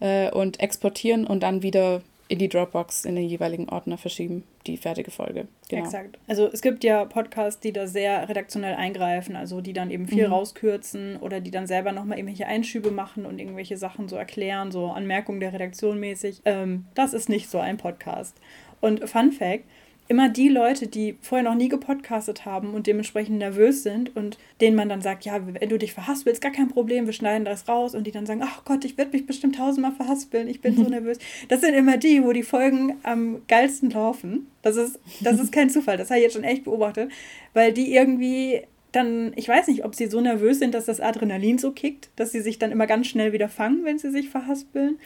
äh, 0.00 0.30
und 0.30 0.60
exportieren 0.60 1.26
und 1.26 1.42
dann 1.42 1.62
wieder 1.62 2.02
in 2.32 2.38
die 2.38 2.48
Dropbox 2.48 3.04
in 3.04 3.14
den 3.14 3.28
jeweiligen 3.28 3.68
Ordner 3.68 3.98
verschieben, 3.98 4.44
die 4.66 4.78
fertige 4.78 5.10
Folge. 5.10 5.48
Genau. 5.68 5.84
Exakt. 5.84 6.18
Also 6.26 6.48
es 6.50 6.62
gibt 6.62 6.82
ja 6.82 7.04
Podcasts, 7.04 7.60
die 7.60 7.74
da 7.74 7.86
sehr 7.86 8.26
redaktionell 8.26 8.74
eingreifen, 8.74 9.36
also 9.36 9.60
die 9.60 9.74
dann 9.74 9.90
eben 9.90 10.08
viel 10.08 10.28
mhm. 10.28 10.32
rauskürzen 10.32 11.18
oder 11.18 11.42
die 11.42 11.50
dann 11.50 11.66
selber 11.66 11.92
nochmal 11.92 12.16
irgendwelche 12.16 12.46
Einschübe 12.46 12.90
machen 12.90 13.26
und 13.26 13.38
irgendwelche 13.38 13.76
Sachen 13.76 14.08
so 14.08 14.16
erklären, 14.16 14.72
so 14.72 14.86
Anmerkungen 14.86 15.40
der 15.40 15.52
Redaktion 15.52 16.00
mäßig. 16.00 16.40
Ähm, 16.46 16.86
das 16.94 17.12
ist 17.12 17.28
nicht 17.28 17.50
so 17.50 17.58
ein 17.58 17.76
Podcast. 17.76 18.40
Und 18.80 19.06
Fun 19.06 19.30
Fact, 19.30 19.64
immer 20.08 20.28
die 20.28 20.48
Leute, 20.48 20.88
die 20.88 21.16
vorher 21.20 21.48
noch 21.48 21.56
nie 21.56 21.68
gepodcastet 21.68 22.44
haben 22.44 22.74
und 22.74 22.86
dementsprechend 22.86 23.38
nervös 23.38 23.82
sind 23.82 24.14
und 24.16 24.36
denen 24.60 24.76
man 24.76 24.88
dann 24.88 25.00
sagt, 25.00 25.24
ja, 25.24 25.40
wenn 25.46 25.68
du 25.68 25.78
dich 25.78 25.92
verhaspelst, 25.92 26.42
gar 26.42 26.52
kein 26.52 26.68
Problem, 26.68 27.06
wir 27.06 27.12
schneiden 27.12 27.44
das 27.44 27.68
raus 27.68 27.94
und 27.94 28.06
die 28.06 28.10
dann 28.10 28.26
sagen, 28.26 28.42
ach 28.44 28.64
Gott, 28.64 28.84
ich 28.84 28.98
werde 28.98 29.12
mich 29.12 29.26
bestimmt 29.26 29.56
tausendmal 29.56 29.92
verhaspeln, 29.92 30.48
ich 30.48 30.60
bin 30.60 30.76
so 30.76 30.82
nervös. 30.88 31.18
Das 31.48 31.60
sind 31.60 31.74
immer 31.74 31.96
die, 31.96 32.22
wo 32.24 32.32
die 32.32 32.42
Folgen 32.42 32.96
am 33.04 33.42
geilsten 33.48 33.90
laufen. 33.90 34.48
Das 34.62 34.76
ist, 34.76 34.98
das 35.20 35.40
ist 35.40 35.52
kein 35.52 35.70
Zufall, 35.70 35.96
das 35.96 36.10
habe 36.10 36.18
ich 36.18 36.24
jetzt 36.24 36.34
schon 36.34 36.44
echt 36.44 36.64
beobachtet, 36.64 37.10
weil 37.54 37.72
die 37.72 37.94
irgendwie 37.94 38.62
dann, 38.92 39.32
ich 39.36 39.48
weiß 39.48 39.68
nicht, 39.68 39.84
ob 39.84 39.94
sie 39.94 40.06
so 40.06 40.20
nervös 40.20 40.58
sind, 40.58 40.74
dass 40.74 40.84
das 40.84 41.00
Adrenalin 41.00 41.58
so 41.58 41.72
kickt, 41.72 42.10
dass 42.16 42.32
sie 42.32 42.42
sich 42.42 42.58
dann 42.58 42.70
immer 42.70 42.86
ganz 42.86 43.06
schnell 43.06 43.32
wieder 43.32 43.48
fangen, 43.48 43.84
wenn 43.84 43.98
sie 43.98 44.10
sich 44.10 44.28
verhaspeln 44.28 44.98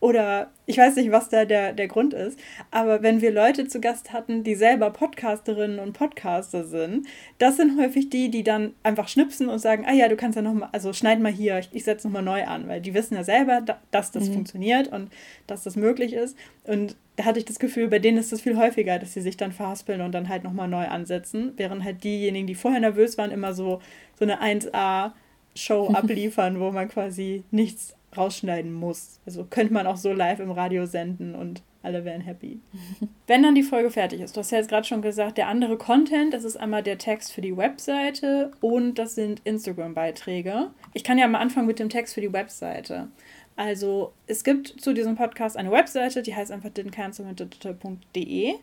oder 0.00 0.50
ich 0.66 0.78
weiß 0.78 0.96
nicht, 0.96 1.10
was 1.10 1.28
da 1.28 1.44
der, 1.44 1.72
der 1.72 1.88
Grund 1.88 2.14
ist, 2.14 2.38
aber 2.70 3.02
wenn 3.02 3.20
wir 3.20 3.32
Leute 3.32 3.66
zu 3.66 3.80
Gast 3.80 4.12
hatten, 4.12 4.44
die 4.44 4.54
selber 4.54 4.90
Podcasterinnen 4.90 5.80
und 5.80 5.92
Podcaster 5.92 6.64
sind, 6.64 7.06
das 7.38 7.56
sind 7.56 7.80
häufig 7.80 8.08
die, 8.08 8.30
die 8.30 8.44
dann 8.44 8.74
einfach 8.82 9.08
schnipsen 9.08 9.48
und 9.48 9.58
sagen, 9.58 9.84
ah 9.88 9.92
ja, 9.92 10.08
du 10.08 10.16
kannst 10.16 10.36
ja 10.36 10.42
nochmal, 10.42 10.68
also 10.72 10.92
schneid 10.92 11.20
mal 11.20 11.32
hier, 11.32 11.58
ich, 11.58 11.70
ich 11.72 11.84
setze 11.84 12.06
nochmal 12.06 12.22
neu 12.22 12.44
an, 12.44 12.68
weil 12.68 12.80
die 12.80 12.94
wissen 12.94 13.14
ja 13.14 13.24
selber, 13.24 13.60
da, 13.60 13.80
dass 13.90 14.12
das 14.12 14.28
mhm. 14.28 14.34
funktioniert 14.34 14.88
und 14.88 15.10
dass 15.46 15.64
das 15.64 15.74
möglich 15.74 16.12
ist. 16.12 16.36
Und 16.64 16.96
da 17.16 17.24
hatte 17.24 17.40
ich 17.40 17.44
das 17.44 17.58
Gefühl, 17.58 17.88
bei 17.88 17.98
denen 17.98 18.18
ist 18.18 18.30
das 18.30 18.42
viel 18.42 18.56
häufiger, 18.56 19.00
dass 19.00 19.14
sie 19.14 19.20
sich 19.20 19.36
dann 19.36 19.50
verhaspeln 19.50 20.00
und 20.00 20.12
dann 20.12 20.28
halt 20.28 20.44
nochmal 20.44 20.68
neu 20.68 20.86
ansetzen, 20.86 21.54
während 21.56 21.82
halt 21.82 22.04
diejenigen, 22.04 22.46
die 22.46 22.54
vorher 22.54 22.80
nervös 22.80 23.18
waren, 23.18 23.32
immer 23.32 23.52
so, 23.54 23.80
so 24.16 24.24
eine 24.24 24.40
1A 24.40 25.12
Show 25.56 25.88
abliefern, 25.92 26.60
wo 26.60 26.70
man 26.70 26.88
quasi 26.88 27.42
nichts 27.50 27.97
rausschneiden 28.16 28.72
muss. 28.72 29.20
Also 29.26 29.44
könnte 29.44 29.72
man 29.72 29.86
auch 29.86 29.96
so 29.96 30.12
live 30.12 30.40
im 30.40 30.50
Radio 30.50 30.86
senden 30.86 31.34
und 31.34 31.62
alle 31.82 32.04
wären 32.04 32.20
happy. 32.20 32.60
Wenn 33.26 33.42
dann 33.42 33.54
die 33.54 33.62
Folge 33.62 33.90
fertig 33.90 34.20
ist, 34.20 34.36
du 34.36 34.40
hast 34.40 34.50
ja 34.50 34.58
jetzt 34.58 34.68
gerade 34.68 34.86
schon 34.86 35.02
gesagt, 35.02 35.38
der 35.38 35.48
andere 35.48 35.76
Content, 35.76 36.34
das 36.34 36.44
ist 36.44 36.56
einmal 36.56 36.82
der 36.82 36.98
Text 36.98 37.32
für 37.32 37.40
die 37.40 37.56
Webseite 37.56 38.50
und 38.60 38.94
das 38.94 39.14
sind 39.14 39.40
Instagram-Beiträge. 39.44 40.70
Ich 40.94 41.04
kann 41.04 41.18
ja 41.18 41.28
mal 41.28 41.40
anfangen 41.40 41.66
mit 41.66 41.78
dem 41.78 41.88
Text 41.88 42.14
für 42.14 42.20
die 42.20 42.32
Webseite. 42.32 43.08
Also 43.56 44.12
es 44.26 44.44
gibt 44.44 44.80
zu 44.80 44.92
diesem 44.92 45.16
Podcast 45.16 45.56
eine 45.56 45.70
Webseite, 45.70 46.22
die 46.22 46.34
heißt 46.34 46.52
einfach 46.52 46.70
didn'tcancelwithdigital.de 46.70 48.54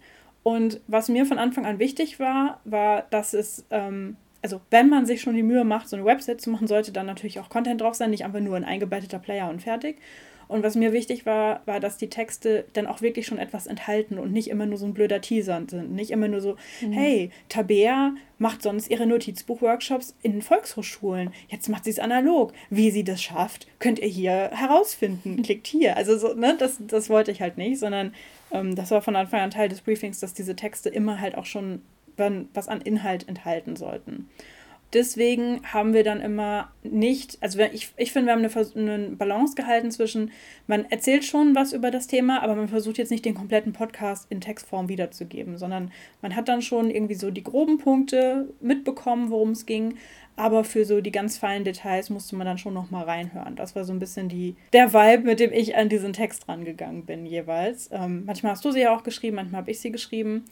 und 0.45 0.79
was 0.87 1.09
mir 1.09 1.25
von 1.25 1.39
Anfang 1.39 1.65
an 1.65 1.79
wichtig 1.79 2.19
war, 2.19 2.61
war, 2.65 3.07
dass 3.09 3.33
es 3.33 3.65
ähm, 3.71 4.15
also 4.45 4.61
wenn 4.69 4.89
man 4.89 5.07
sich 5.07 5.23
schon 5.23 5.33
die 5.33 5.41
Mühe 5.41 5.63
macht, 5.63 5.89
so 5.89 5.95
eine 5.95 6.05
Website 6.05 6.39
zu 6.39 6.51
machen, 6.51 6.67
sollte 6.67 6.91
dann 6.91 7.07
natürlich 7.07 7.39
auch 7.39 7.49
Content 7.49 7.81
drauf 7.81 7.95
sein, 7.95 8.11
nicht 8.11 8.25
einfach 8.25 8.41
nur 8.41 8.55
ein 8.55 8.63
eingebetteter 8.63 9.17
Player 9.17 9.49
und 9.49 9.63
fertig. 9.63 9.97
Und 10.47 10.61
was 10.61 10.75
mir 10.75 10.93
wichtig 10.93 11.25
war, 11.25 11.63
war, 11.65 11.79
dass 11.79 11.97
die 11.97 12.11
Texte 12.11 12.65
dann 12.73 12.85
auch 12.85 13.01
wirklich 13.01 13.25
schon 13.25 13.39
etwas 13.39 13.65
enthalten 13.65 14.19
und 14.19 14.31
nicht 14.31 14.51
immer 14.51 14.67
nur 14.67 14.77
so 14.77 14.85
ein 14.85 14.93
blöder 14.93 15.19
Teaser 15.19 15.63
sind. 15.67 15.93
Nicht 15.93 16.11
immer 16.11 16.27
nur 16.27 16.41
so, 16.41 16.57
mhm. 16.79 16.91
hey, 16.91 17.31
Tabea 17.49 18.13
macht 18.37 18.61
sonst 18.61 18.91
ihre 18.91 19.07
Notizbuch-Workshops 19.07 20.15
in 20.21 20.43
Volkshochschulen. 20.43 21.31
Jetzt 21.47 21.67
macht 21.67 21.85
sie 21.85 21.89
es 21.89 21.97
analog. 21.97 22.53
Wie 22.69 22.91
sie 22.91 23.03
das 23.03 23.23
schafft, 23.23 23.65
könnt 23.79 23.97
ihr 23.97 24.07
hier 24.07 24.51
herausfinden. 24.53 25.41
Klickt 25.43 25.65
hier. 25.65 25.97
Also 25.97 26.19
so, 26.19 26.35
ne, 26.35 26.55
das, 26.59 26.77
das 26.85 27.09
wollte 27.09 27.31
ich 27.31 27.41
halt 27.41 27.57
nicht, 27.57 27.79
sondern 27.79 28.13
ähm, 28.51 28.75
das 28.75 28.91
war 28.91 29.01
von 29.01 29.15
Anfang 29.15 29.39
an 29.39 29.49
Teil 29.49 29.69
des 29.69 29.81
Briefings, 29.81 30.19
dass 30.19 30.35
diese 30.35 30.55
Texte 30.55 30.89
immer 30.89 31.19
halt 31.19 31.35
auch 31.35 31.45
schon 31.45 31.81
was 32.17 32.67
an 32.67 32.81
Inhalt 32.81 33.27
enthalten 33.27 33.75
sollten 33.75 34.29
deswegen 34.95 35.61
haben 35.63 35.93
wir 35.93 36.03
dann 36.03 36.21
immer 36.21 36.71
nicht, 36.83 37.37
also 37.41 37.59
ich, 37.59 37.91
ich 37.97 38.11
finde, 38.11 38.27
wir 38.27 38.33
haben 38.33 38.75
eine, 38.75 38.93
eine, 38.93 39.09
Balance 39.09 39.55
gehalten 39.55 39.91
zwischen, 39.91 40.31
man 40.67 40.85
erzählt 40.89 41.25
schon 41.25 41.53
was 41.53 41.73
über 41.73 41.91
das 41.91 42.07
Thema, 42.07 42.41
aber 42.41 42.55
man 42.55 42.69
versucht 42.69 42.97
jetzt 42.97 43.11
nicht 43.11 43.25
den 43.25 43.35
kompletten 43.35 43.73
Podcast 43.73 44.27
in 44.29 44.41
Textform 44.41 44.87
wiederzugeben, 44.87 45.57
sondern 45.57 45.91
man 46.21 46.35
hat 46.35 46.47
dann 46.47 46.61
schon 46.61 46.89
irgendwie 46.89 47.15
so 47.15 47.29
die 47.29 47.43
groben 47.43 47.77
Punkte 47.77 48.47
mitbekommen, 48.61 49.29
worum 49.29 49.51
es 49.51 49.65
ging, 49.65 49.95
aber 50.37 50.63
für 50.63 50.83
so 50.83 50.99
die 50.99 51.11
ganz 51.11 51.37
feinen 51.37 51.63
Details 51.63 52.09
musste 52.09 52.35
man 52.35 52.45
dann 52.45 52.57
schon 52.57 52.73
noch 52.73 52.91
mal 52.91 53.03
reinhören. 53.03 53.55
Das 53.55 53.75
war 53.75 53.85
so 53.85 53.93
ein 53.93 53.99
bisschen 53.99 54.27
die, 54.27 54.55
der 54.73 54.93
Vibe, 54.93 55.23
mit 55.23 55.39
dem 55.39 55.53
ich 55.53 55.75
an 55.75 55.87
diesen 55.87 56.11
Text 56.11 56.49
rangegangen 56.49 57.05
bin 57.05 57.25
jeweils. 57.25 57.89
Ähm, 57.91 58.23
manchmal 58.25 58.51
hast 58.51 58.65
du 58.65 58.71
sie 58.71 58.81
ja 58.81 58.95
auch 58.95 59.03
geschrieben, 59.03 59.37
manchmal 59.37 59.61
habe 59.61 59.71
ich 59.71 59.79
sie 59.79 59.91
geschrieben. 59.91 60.43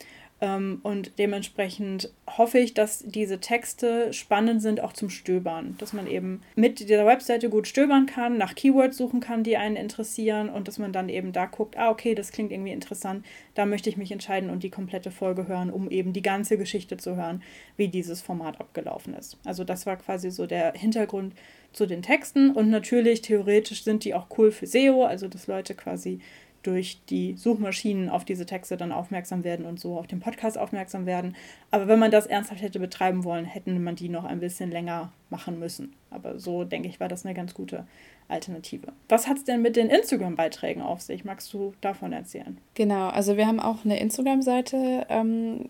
Ähm, 0.44 0.82
und 0.84 1.18
dementsprechend 1.20 2.12
hoffe 2.28 2.60
ich, 2.60 2.74
dass 2.74 3.02
diese 3.06 3.40
Texte 3.40 4.12
spannend 4.12 4.62
sind 4.62 4.82
auch 4.82 4.92
zum 4.92 5.10
Stöbern. 5.10 5.76
Dass 5.78 5.94
man 5.94 6.06
eben 6.06 6.42
mit 6.56 6.82
dieser 6.82 7.06
Webseite 7.06 7.50
gut 7.50 7.66
stöbern 7.66 8.08
kann, 8.08 8.38
nach 8.38 8.54
Keywords 8.54 8.98
suchen 8.98 9.22
kann, 9.22 9.44
die 9.44 9.56
einen 9.56 9.78
interessieren 9.78 10.50
und 10.50 10.68
dass 10.68 10.80
man 10.80 10.92
dann 10.92 11.08
eben 11.08 11.32
da 11.32 11.46
guckt, 11.46 11.78
ah, 11.78 11.90
okay, 11.90 12.14
das 12.14 12.34
klingt 12.34 12.52
irgendwie 12.52 12.74
interessant, 12.74 13.26
da 13.56 13.66
möchte 13.66 13.90
ich 13.90 13.96
mich 13.96 14.12
entscheiden 14.12 14.50
und 14.50 14.64
die 14.64 14.70
komplette 14.70 15.12
Folge 15.12 15.48
hören, 15.48 15.70
um 15.70 15.90
eben 15.90 16.12
die 16.12 16.22
ganze 16.22 16.58
Geschichte 16.58 16.98
zu 16.98 17.16
hören, 17.16 17.42
wie 17.78 17.88
dieses 17.88 18.22
Format 18.22 18.60
abgelaufen 18.60 19.14
ist. 19.14 19.38
Also 19.46 19.64
das 19.64 19.86
war 19.86 19.96
quasi 19.96 20.30
so 20.30 20.46
der 20.46 20.74
Hintergrund 20.74 21.36
zu 21.72 21.86
den 21.86 22.02
Texten 22.02 22.52
und 22.52 22.70
natürlich 22.70 23.22
theoretisch 23.22 23.86
sind 23.86 24.04
die 24.04 24.14
auch 24.14 24.28
cool 24.38 24.52
für 24.52 24.68
SEO, 24.68 25.06
also 25.06 25.30
dass 25.30 25.48
Leute 25.48 25.74
quasi 25.74 26.20
durch 26.64 27.00
die 27.10 27.36
Suchmaschinen 27.38 28.10
auf 28.10 28.26
diese 28.26 28.46
Texte 28.46 28.78
dann 28.78 28.92
aufmerksam 28.92 29.44
werden 29.44 29.66
und 29.66 29.80
so 29.80 29.98
auf 29.98 30.08
den 30.08 30.20
Podcast 30.20 30.58
aufmerksam 30.58 31.06
werden. 31.06 31.36
Aber 31.72 31.88
wenn 31.88 32.00
man 32.00 32.12
das 32.12 32.26
ernsthaft 32.26 32.62
hätte 32.62 32.80
betreiben 32.80 33.24
wollen, 33.24 33.46
hätten 33.46 33.84
man 33.84 33.96
die 33.96 34.10
noch 34.10 34.24
ein 34.24 34.40
bisschen 34.40 34.72
länger 34.72 35.12
machen 35.30 35.60
müssen. 35.60 35.94
Aber 36.10 36.40
so 36.40 36.64
denke 36.64 36.88
ich, 36.88 37.00
war 37.00 37.10
das 37.10 37.26
eine 37.26 37.34
ganz 37.34 37.54
gute 37.54 37.86
Alternative. 38.28 38.94
Was 39.10 39.28
hat 39.28 39.38
es 39.38 39.44
denn 39.44 39.62
mit 39.62 39.76
den 39.76 39.90
Instagram-Beiträgen 39.90 40.82
auf 40.82 41.02
sich? 41.02 41.26
Magst 41.26 41.54
du 41.54 41.74
davon 41.82 42.14
erzählen? 42.14 42.58
Genau, 42.76 43.10
also 43.10 43.38
wir 43.38 43.48
haben 43.48 43.60
auch 43.60 43.84
eine 43.84 44.00
Instagram-Seite 44.00 45.06
ähm, 45.10 45.70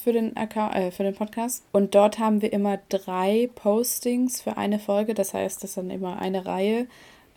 für, 0.00 0.12
den 0.12 0.34
äh, 0.36 0.90
für 0.90 1.02
den 1.04 1.14
Podcast 1.14 1.64
und 1.72 1.94
dort 1.94 2.18
haben 2.18 2.42
wir 2.42 2.52
immer 2.52 2.78
drei 2.88 3.48
Postings 3.54 4.40
für 4.40 4.56
eine 4.56 4.78
Folge. 4.78 5.14
Das 5.14 5.34
heißt, 5.34 5.62
das 5.62 5.70
ist 5.70 5.76
dann 5.76 5.90
immer 5.90 6.20
eine 6.20 6.46
Reihe 6.46 6.86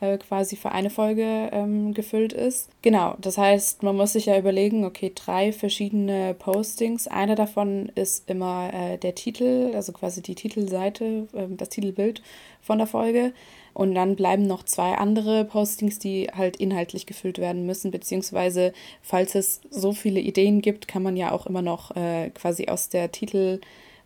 äh, 0.02 0.18
quasi 0.18 0.56
für 0.56 0.72
eine 0.72 0.90
Folge 0.90 1.50
ähm, 1.52 1.94
gefüllt 1.94 2.34
ist. 2.34 2.70
Genau, 2.82 3.16
das 3.22 3.38
heißt, 3.38 3.84
man 3.84 3.96
muss 3.96 4.14
sich 4.14 4.26
ja 4.26 4.38
überlegen, 4.38 4.84
okay, 4.84 5.12
drei 5.14 5.52
verschiedene 5.52 6.34
Postings. 6.34 7.08
Einer 7.08 7.36
davon 7.36 7.92
ist 7.96 8.30
immer 8.30 8.72
äh, 8.74 8.98
der 8.98 9.16
Titel, 9.16 9.72
also 9.74 9.94
quasi 9.94 10.22
die 10.22 10.36
Titelseite, 10.36 11.28
äh, 11.34 11.48
das 11.50 11.70
Titelbild 11.70 12.22
von 12.62 12.78
der 12.78 12.88
Folge. 12.88 13.34
Und 13.74 13.94
dann 13.94 14.16
bleiben 14.16 14.48
noch 14.48 14.64
zwei 14.64 14.98
andere 14.98 15.44
Postings, 15.44 16.00
die 16.00 16.30
halt 16.34 16.56
inhaltlich 16.58 17.06
gefüllt 17.06 17.40
werden 17.40 17.66
müssen, 17.66 17.92
beziehungsweise 17.92 18.72
falls 19.02 19.36
es 19.36 19.60
so 19.70 19.92
viele 19.92 20.22
Ideen 20.22 20.62
gibt, 20.62 20.88
kann 20.88 21.04
man 21.04 21.18
ja 21.18 21.32
auch 21.32 21.46
immer 21.46 21.62
noch 21.62 21.94
äh, 21.96 22.30
quasi 22.30 22.68
aus 22.68 22.88
der 22.88 23.12
Titel, 23.12 23.60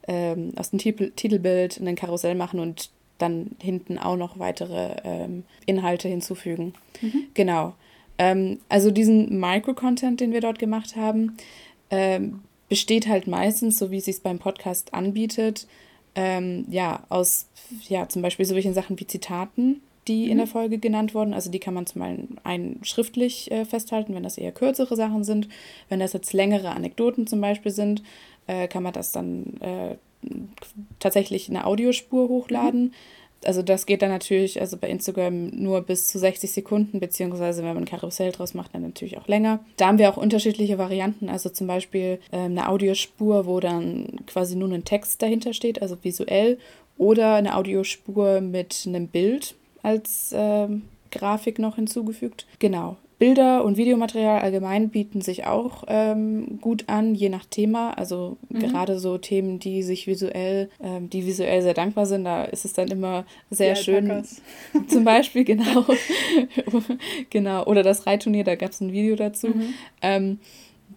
ähm, 0.07 0.53
aus 0.55 0.71
dem 0.71 0.79
Titel, 0.79 1.11
Titelbild 1.15 1.79
ein 1.79 1.95
Karussell 1.95 2.33
machen 2.33 2.59
und 2.59 2.89
dann 3.19 3.51
hinten 3.61 3.97
auch 3.97 4.17
noch 4.17 4.39
weitere 4.39 4.95
ähm, 5.03 5.43
Inhalte 5.65 6.07
hinzufügen. 6.07 6.73
Mhm. 7.01 7.25
Genau. 7.33 7.75
Ähm, 8.17 8.59
also 8.67 8.91
diesen 8.91 9.39
Micro-Content, 9.39 10.19
den 10.19 10.33
wir 10.33 10.41
dort 10.41 10.59
gemacht 10.59 10.95
haben, 10.95 11.37
ähm, 11.89 12.41
besteht 12.67 13.07
halt 13.07 13.27
meistens, 13.27 13.77
so 13.77 13.91
wie 13.91 13.97
es 13.97 14.05
sich 14.05 14.21
beim 14.21 14.39
Podcast 14.39 14.93
anbietet, 14.93 15.67
ähm, 16.15 16.65
ja, 16.69 17.03
aus 17.09 17.47
ja, 17.87 18.07
zum 18.09 18.21
Beispiel 18.21 18.45
solchen 18.45 18.73
Sachen 18.73 18.99
wie 18.99 19.07
Zitaten, 19.07 19.81
die 20.07 20.25
mhm. 20.25 20.31
in 20.31 20.37
der 20.37 20.47
Folge 20.47 20.77
genannt 20.77 21.13
wurden. 21.13 21.33
Also 21.33 21.49
die 21.51 21.59
kann 21.59 21.73
man 21.73 21.85
zum 21.85 22.01
einen 22.43 22.79
schriftlich 22.83 23.51
äh, 23.51 23.65
festhalten, 23.65 24.15
wenn 24.15 24.23
das 24.23 24.37
eher 24.37 24.51
kürzere 24.51 24.95
Sachen 24.95 25.23
sind. 25.23 25.47
Wenn 25.87 25.99
das 25.99 26.13
jetzt 26.13 26.33
längere 26.33 26.71
Anekdoten 26.71 27.27
zum 27.27 27.41
Beispiel 27.41 27.71
sind, 27.71 28.03
äh, 28.47 28.67
kann 28.67 28.83
man 28.83 28.93
das 28.93 29.11
dann 29.11 29.57
äh, 29.61 29.95
tatsächlich 30.99 31.49
eine 31.49 31.65
Audiospur 31.65 32.29
hochladen. 32.29 32.93
Also 33.45 33.61
das 33.61 33.85
geht 33.85 34.01
dann 34.01 34.09
natürlich, 34.09 34.59
also 34.59 34.75
bei 34.75 34.89
Instagram 34.89 35.47
nur 35.47 35.81
bis 35.81 36.07
zu 36.07 36.19
60 36.19 36.51
Sekunden, 36.51 36.99
beziehungsweise 36.99 37.63
wenn 37.63 37.73
man 37.73 37.83
ein 37.83 37.85
Karussell 37.85 38.33
draus 38.33 38.53
macht, 38.53 38.75
dann 38.75 38.81
natürlich 38.81 39.17
auch 39.17 39.27
länger. 39.27 39.59
Da 39.77 39.87
haben 39.87 39.97
wir 39.97 40.09
auch 40.09 40.17
unterschiedliche 40.17 40.77
Varianten, 40.77 41.29
also 41.29 41.49
zum 41.49 41.67
Beispiel 41.67 42.19
äh, 42.31 42.37
eine 42.37 42.67
Audiospur, 42.67 43.45
wo 43.45 43.61
dann 43.61 44.19
quasi 44.27 44.57
nur 44.57 44.69
ein 44.69 44.83
Text 44.83 45.21
dahinter 45.21 45.53
steht, 45.53 45.81
also 45.81 45.97
visuell, 46.01 46.57
oder 46.97 47.35
eine 47.35 47.55
Audiospur 47.55 48.41
mit 48.41 48.83
einem 48.85 49.07
Bild 49.07 49.55
als 49.83 50.33
äh, 50.33 50.67
Grafik 51.11 51.59
noch 51.59 51.75
hinzugefügt. 51.75 52.45
Genau. 52.59 52.97
Bilder 53.19 53.65
und 53.65 53.75
Videomaterial 53.75 54.39
allgemein 54.39 54.89
bieten 54.89 55.19
sich 55.19 55.45
auch 55.45 55.83
ähm, 55.87 56.59
gut 56.61 56.85
an, 56.87 57.13
je 57.13 57.27
nach 57.27 57.43
Thema. 57.43 57.91
Also 57.91 58.37
mhm. 58.47 58.59
gerade 58.59 58.97
so 58.97 59.17
Themen, 59.17 59.59
die 59.59 59.83
sich 59.83 60.07
visuell, 60.07 60.69
ähm, 60.81 61.09
die 61.09 61.25
visuell 61.25 61.61
sehr 61.61 61.73
dankbar 61.73 62.05
sind, 62.05 62.23
da 62.23 62.45
ist 62.45 62.63
es 62.63 62.71
dann 62.71 62.87
immer 62.87 63.25
sehr 63.49 63.73
die 63.73 63.83
schön. 63.83 64.09
Alpakas. 64.09 64.41
Zum 64.87 65.03
Beispiel, 65.03 65.43
genau. 65.43 65.85
genau. 67.29 67.65
Oder 67.65 67.83
das 67.83 68.07
Reitturnier, 68.07 68.45
da 68.45 68.55
gab 68.55 68.71
es 68.71 68.79
ein 68.79 68.93
Video 68.93 69.17
dazu. 69.17 69.47
Mhm. 69.47 69.73
Ähm, 70.01 70.39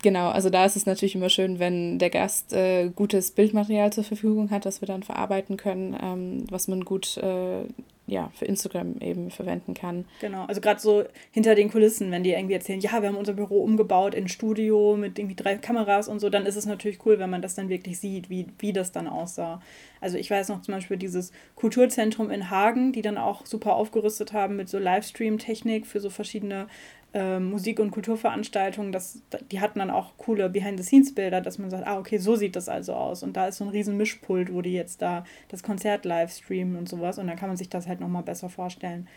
genau, 0.01 0.29
also 0.29 0.49
da 0.49 0.64
ist 0.64 0.77
es 0.77 0.87
natürlich 0.87 1.16
immer 1.16 1.29
schön, 1.29 1.59
wenn 1.59 1.99
der 1.99 2.11
Gast 2.11 2.53
äh, 2.53 2.91
gutes 2.95 3.33
Bildmaterial 3.33 3.93
zur 3.93 4.05
Verfügung 4.05 4.53
hat, 4.53 4.64
das 4.64 4.81
wir 4.81 4.87
dann 4.87 5.03
verarbeiten 5.03 5.57
können, 5.57 5.97
ähm, 6.01 6.45
was 6.49 6.68
man 6.68 6.85
gut 6.85 7.16
äh, 7.16 7.64
ja, 8.07 8.31
für 8.35 8.47
Instagram 8.47 8.99
eben 9.01 9.31
verwenden 9.31 9.75
kann. 9.75 10.05
Genau, 10.21 10.45
also 10.47 10.61
gerade 10.61 10.81
so 10.81 11.05
hinter 11.31 11.55
den 11.55 11.71
Kulissen, 11.71 12.11
wenn 12.11 12.25
die 12.25 12.31
irgendwie 12.31 12.55
erzählen, 12.55 12.81
ja, 12.81 13.01
wir 13.01 13.09
haben 13.09 13.17
unser 13.17 13.35
Büro 13.35 13.63
umgebaut 13.63 14.15
in 14.15 14.29
Studio 14.29 14.97
mit 14.97 15.19
irgendwie 15.19 15.37
drei 15.37 15.57
Kameras 15.57 16.09
und 16.09 16.19
so, 16.19 16.29
dann 16.29 16.45
ist 16.45 16.57
es 16.57 16.67
natürlich 16.67 17.05
cool, 17.07 17.19
wenn 17.19 17.31
man 17.31 17.43
das 17.43 17.55
dann 17.55 17.69
wirklich 17.69 18.01
sieht, 18.01 18.29
wie, 18.29 18.47
wie 18.59 18.73
das 18.73 18.91
dann 18.91 19.07
aussah. 19.07 19.63
Also 20.01 20.19
ich 20.19 20.31
weiß 20.31 20.49
noch 20.49 20.63
zum 20.63 20.75
Beispiel 20.75 20.97
dieses 20.97 21.33
Kulturzentrum 21.55 22.31
in 22.31 22.51
Hagen, 22.51 22.93
die 22.93 23.03
dann 23.03 23.19
auch 23.19 23.47
super 23.47 23.77
aufgerüstet 23.77 24.33
haben 24.33 24.57
mit 24.57 24.69
so 24.69 24.79
Livestream-Technik 24.79 25.87
für 25.87 26.01
so 26.01 26.11
verschiedene 26.11 26.67
äh, 27.15 27.39
Musik- 27.39 27.81
und 27.81 27.91
Kulturveranstaltungen, 27.91 28.93
das, 28.93 29.23
die 29.51 29.61
hatten 29.61 29.79
dann 29.79 29.91
auch 29.91 30.17
coole 30.17 30.49
Behind-the-Scenes-Bilder, 30.49 31.41
dass 31.41 31.59
man 31.59 31.71
sagt, 31.71 31.87
ah, 31.87 31.99
okay, 31.99 32.19
so 32.19 32.37
sieht 32.37 32.57
das 32.57 32.69
also 32.69 32.95
aus. 32.95 33.23
Und 33.23 33.37
da 33.37 33.49
ist 33.49 33.59
so 33.59 33.65
ein 33.65 33.71
riesen 33.71 33.97
Mischpult, 33.97 34.53
wo 34.53 34.63
die 34.63 34.73
jetzt 34.73 35.03
da 35.03 35.25
das 35.49 35.63
Konzert 35.63 36.05
live 36.05 36.33
streamen 36.33 36.77
und 36.77 36.89
sowas. 36.89 37.19
Und 37.19 37.27
dann 37.27 37.37
kann 37.37 37.49
man 37.49 37.57
sich 37.57 37.69
das 37.69 37.87
halt 37.87 38.01
nochmal 38.01 38.23
besser 38.23 38.49
vorstellen 38.49 39.09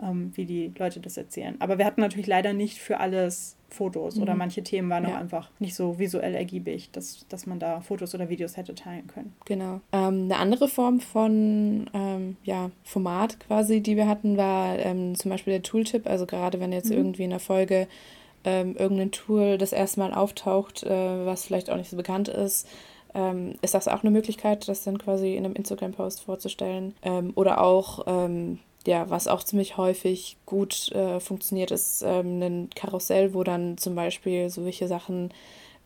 ähm, 0.00 0.32
wie 0.34 0.44
die 0.44 0.72
Leute 0.78 1.00
das 1.00 1.16
erzählen. 1.16 1.56
Aber 1.58 1.78
wir 1.78 1.84
hatten 1.84 2.00
natürlich 2.00 2.26
leider 2.26 2.52
nicht 2.52 2.78
für 2.78 3.00
alles 3.00 3.56
Fotos 3.68 4.16
mhm. 4.16 4.22
oder 4.22 4.34
manche 4.34 4.62
Themen 4.62 4.90
waren 4.90 5.04
ja. 5.04 5.10
auch 5.10 5.16
einfach 5.16 5.50
nicht 5.58 5.74
so 5.74 5.98
visuell 5.98 6.34
ergiebig, 6.34 6.90
dass, 6.92 7.26
dass 7.28 7.46
man 7.46 7.58
da 7.58 7.80
Fotos 7.80 8.14
oder 8.14 8.28
Videos 8.28 8.56
hätte 8.56 8.74
teilen 8.74 9.06
können. 9.06 9.32
Genau. 9.46 9.80
Ähm, 9.92 10.24
eine 10.24 10.36
andere 10.36 10.68
Form 10.68 11.00
von 11.00 11.88
ähm, 11.94 12.36
ja, 12.44 12.70
Format 12.84 13.40
quasi, 13.40 13.80
die 13.80 13.96
wir 13.96 14.06
hatten, 14.06 14.36
war 14.36 14.78
ähm, 14.78 15.14
zum 15.14 15.30
Beispiel 15.30 15.54
der 15.54 15.62
Tooltip. 15.62 16.06
Also 16.06 16.26
gerade 16.26 16.60
wenn 16.60 16.72
jetzt 16.72 16.90
mhm. 16.90 16.98
irgendwie 16.98 17.24
in 17.24 17.30
der 17.30 17.40
Folge 17.40 17.88
ähm, 18.44 18.76
irgendein 18.76 19.12
Tool 19.12 19.58
das 19.58 19.72
erste 19.72 20.00
Mal 20.00 20.12
auftaucht, 20.12 20.82
äh, 20.82 21.26
was 21.26 21.44
vielleicht 21.44 21.70
auch 21.70 21.76
nicht 21.76 21.90
so 21.90 21.96
bekannt 21.96 22.28
ist, 22.28 22.68
ähm, 23.14 23.54
ist 23.62 23.74
das 23.74 23.88
auch 23.88 24.02
eine 24.02 24.10
Möglichkeit, 24.10 24.68
das 24.68 24.84
dann 24.84 24.98
quasi 24.98 25.34
in 25.34 25.44
einem 25.44 25.54
Instagram-Post 25.54 26.22
vorzustellen. 26.22 26.94
Ähm, 27.02 27.32
oder 27.34 27.60
auch, 27.60 28.04
ähm, 28.06 28.58
ja, 28.86 29.08
was 29.10 29.28
auch 29.28 29.42
ziemlich 29.42 29.76
häufig 29.76 30.36
gut 30.46 30.90
äh, 30.92 31.20
funktioniert, 31.20 31.70
ist 31.70 32.02
ähm, 32.06 32.42
ein 32.42 32.70
Karussell, 32.74 33.34
wo 33.34 33.44
dann 33.44 33.78
zum 33.78 33.94
Beispiel 33.94 34.50
solche 34.50 34.88
Sachen 34.88 35.30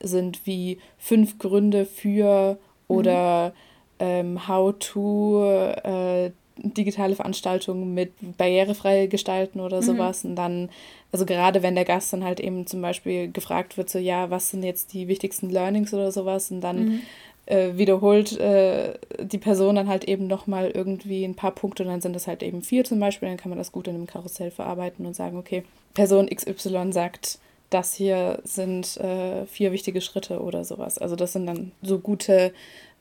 sind 0.01 0.47
wie 0.47 0.79
fünf 0.99 1.39
Gründe 1.39 1.87
für 1.87 2.59
oder 2.89 3.53
mhm. 3.99 4.05
ähm, 4.07 4.49
how 4.49 4.75
to 4.79 5.45
äh, 5.45 6.31
digitale 6.59 7.17
Veranstaltungen 7.17 7.93
mit 7.95 8.13
barrierefrei 8.37 9.07
gestalten 9.07 9.61
oder 9.61 9.79
mhm. 9.79 9.85
sowas. 9.85 10.25
Und 10.25 10.37
dann, 10.37 10.71
also 11.13 11.27
gerade 11.27 11.63
wenn 11.63 11.75
der 11.75 11.85
Gast 11.85 12.13
dann 12.13 12.25
halt 12.25 12.41
eben 12.41 12.67
zum 12.67 12.81
Beispiel 12.81 13.31
gefragt 13.31 13.77
wird, 13.77 13.91
so 13.91 13.99
ja, 13.99 14.31
was 14.31 14.51
sind 14.51 14.63
jetzt 14.63 14.93
die 14.93 15.09
wichtigsten 15.09 15.51
Learnings 15.51 15.93
oder 15.93 16.13
sowas, 16.13 16.51
und 16.51 16.61
dann 16.61 16.85
mhm. 16.85 17.01
Äh, 17.47 17.77
wiederholt 17.77 18.39
äh, 18.39 18.95
die 19.21 19.39
Person 19.39 19.77
dann 19.77 19.89
halt 19.89 20.05
eben 20.05 20.27
nochmal 20.27 20.71
irgendwie 20.71 21.25
ein 21.25 21.37
paar 21.37 21.53
Punkte 21.53 21.83
und 21.85 21.89
dann 21.89 22.01
sind 22.01 22.15
das 22.15 22.27
halt 22.27 22.43
eben 22.43 22.63
vier 22.63 22.85
zum 22.85 23.01
Beispiel, 23.01 23.29
dann 23.29 23.39
kann 23.39 23.51
man 23.51 23.59
das 23.59 23.73
gut 23.73 23.89
in 23.89 23.95
einem 23.95 24.07
Karussell 24.07 24.51
verarbeiten 24.51 25.07
und 25.07 25.15
sagen, 25.15 25.39
okay, 25.39 25.65
Person 25.95 26.29
XY 26.29 26.93
sagt, 26.93 27.39
das 27.71 27.95
hier 27.95 28.41
sind 28.45 28.97
äh, 28.99 29.47
vier 29.47 29.73
wichtige 29.73 30.01
Schritte 30.01 30.41
oder 30.41 30.65
sowas. 30.65 30.99
Also 30.99 31.17
das 31.17 31.33
sind 31.33 31.47
dann 31.47 31.73
so 31.83 31.99
gute 31.99 32.53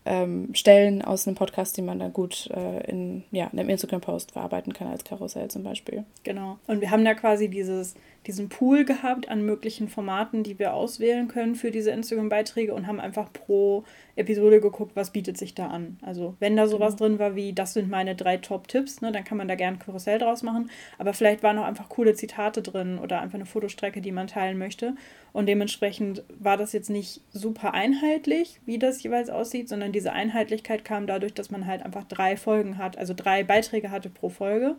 ähm, 0.06 0.54
Stellen 0.54 1.02
aus 1.02 1.28
einem 1.28 1.36
Podcast, 1.36 1.78
die 1.78 1.82
man 1.82 2.00
dann 2.00 2.14
gut 2.14 2.50
äh, 2.52 2.90
in 2.90 3.24
ja, 3.32 3.48
einem 3.48 3.70
Instagram-Post 3.70 4.32
verarbeiten 4.32 4.74
kann, 4.74 4.88
als 4.88 5.04
Karussell 5.04 5.50
zum 5.50 5.64
Beispiel. 5.64 6.04
Genau. 6.24 6.58
Und 6.68 6.82
wir 6.82 6.92
haben 6.92 7.06
da 7.06 7.16
quasi 7.16 7.50
dieses, 7.50 7.96
diesen 8.28 8.50
Pool 8.50 8.86
gehabt 8.86 9.30
an 9.30 9.46
möglichen 9.46 9.88
Formaten, 9.88 10.44
die 10.44 10.60
wir 10.60 10.74
auswählen 10.74 11.28
können 11.28 11.56
für 11.56 11.72
diese 11.72 11.92
Instagram-Beiträge 11.92 12.74
und 12.74 12.88
haben 12.88 13.00
einfach 13.00 13.32
pro 13.32 13.84
Episode 14.16 14.62
geguckt, 14.62 14.96
was 14.96 15.12
bietet 15.12 15.38
sich 15.38 15.56
da 15.56 15.68
an. 15.68 15.98
Also 16.02 16.36
wenn 16.40 16.56
da 16.56 16.68
sowas 16.68 16.96
genau. 16.96 17.10
drin 17.10 17.20
war 17.20 17.36
wie, 17.36 17.54
das 17.54 17.74
sind 17.74 17.90
meine 17.90 18.16
drei 18.16 18.38
Top-Tipps, 18.38 19.02
ne, 19.02 19.12
dann 19.12 19.24
kann 19.24 19.38
man 19.38 19.48
da 19.48 19.56
gerne 19.56 19.78
Karussell 19.78 20.20
draus 20.20 20.44
machen. 20.44 20.70
Aber 20.98 21.14
vielleicht 21.14 21.44
waren 21.44 21.58
auch 21.58 21.66
einfach 21.66 21.90
coole 21.90 22.14
Zitate 22.14 22.62
drin 22.62 22.98
oder 22.98 23.22
einfach 23.22 23.36
eine 23.36 23.46
Fotostrecke, 23.46 24.02
die 24.02 24.12
man 24.12 24.28
teilen 24.28 24.58
möchte. 24.58 24.96
Und 25.34 25.48
dementsprechend 25.48 26.24
war 26.40 26.56
das 26.56 26.72
jetzt 26.72 26.90
nicht 26.90 27.22
super 27.32 27.74
einheitlich, 27.74 28.62
wie 28.66 28.80
das 28.80 29.04
jeweils 29.04 29.30
aussieht, 29.30 29.68
sondern 29.68 29.92
diese 29.92 30.14
Einheitlichkeit 30.14 30.86
kam 30.86 31.08
dadurch, 31.08 31.34
dass 31.34 31.52
man 31.52 31.68
halt 31.68 31.84
einfach 31.84 32.06
drei 32.06 32.38
Folgen 32.38 32.78
hat, 32.78 32.98
also 32.98 33.14
drei 33.14 33.44
Beiträge 33.44 33.92
hatte 33.92 34.10
pro 34.10 34.30
Folge. 34.30 34.78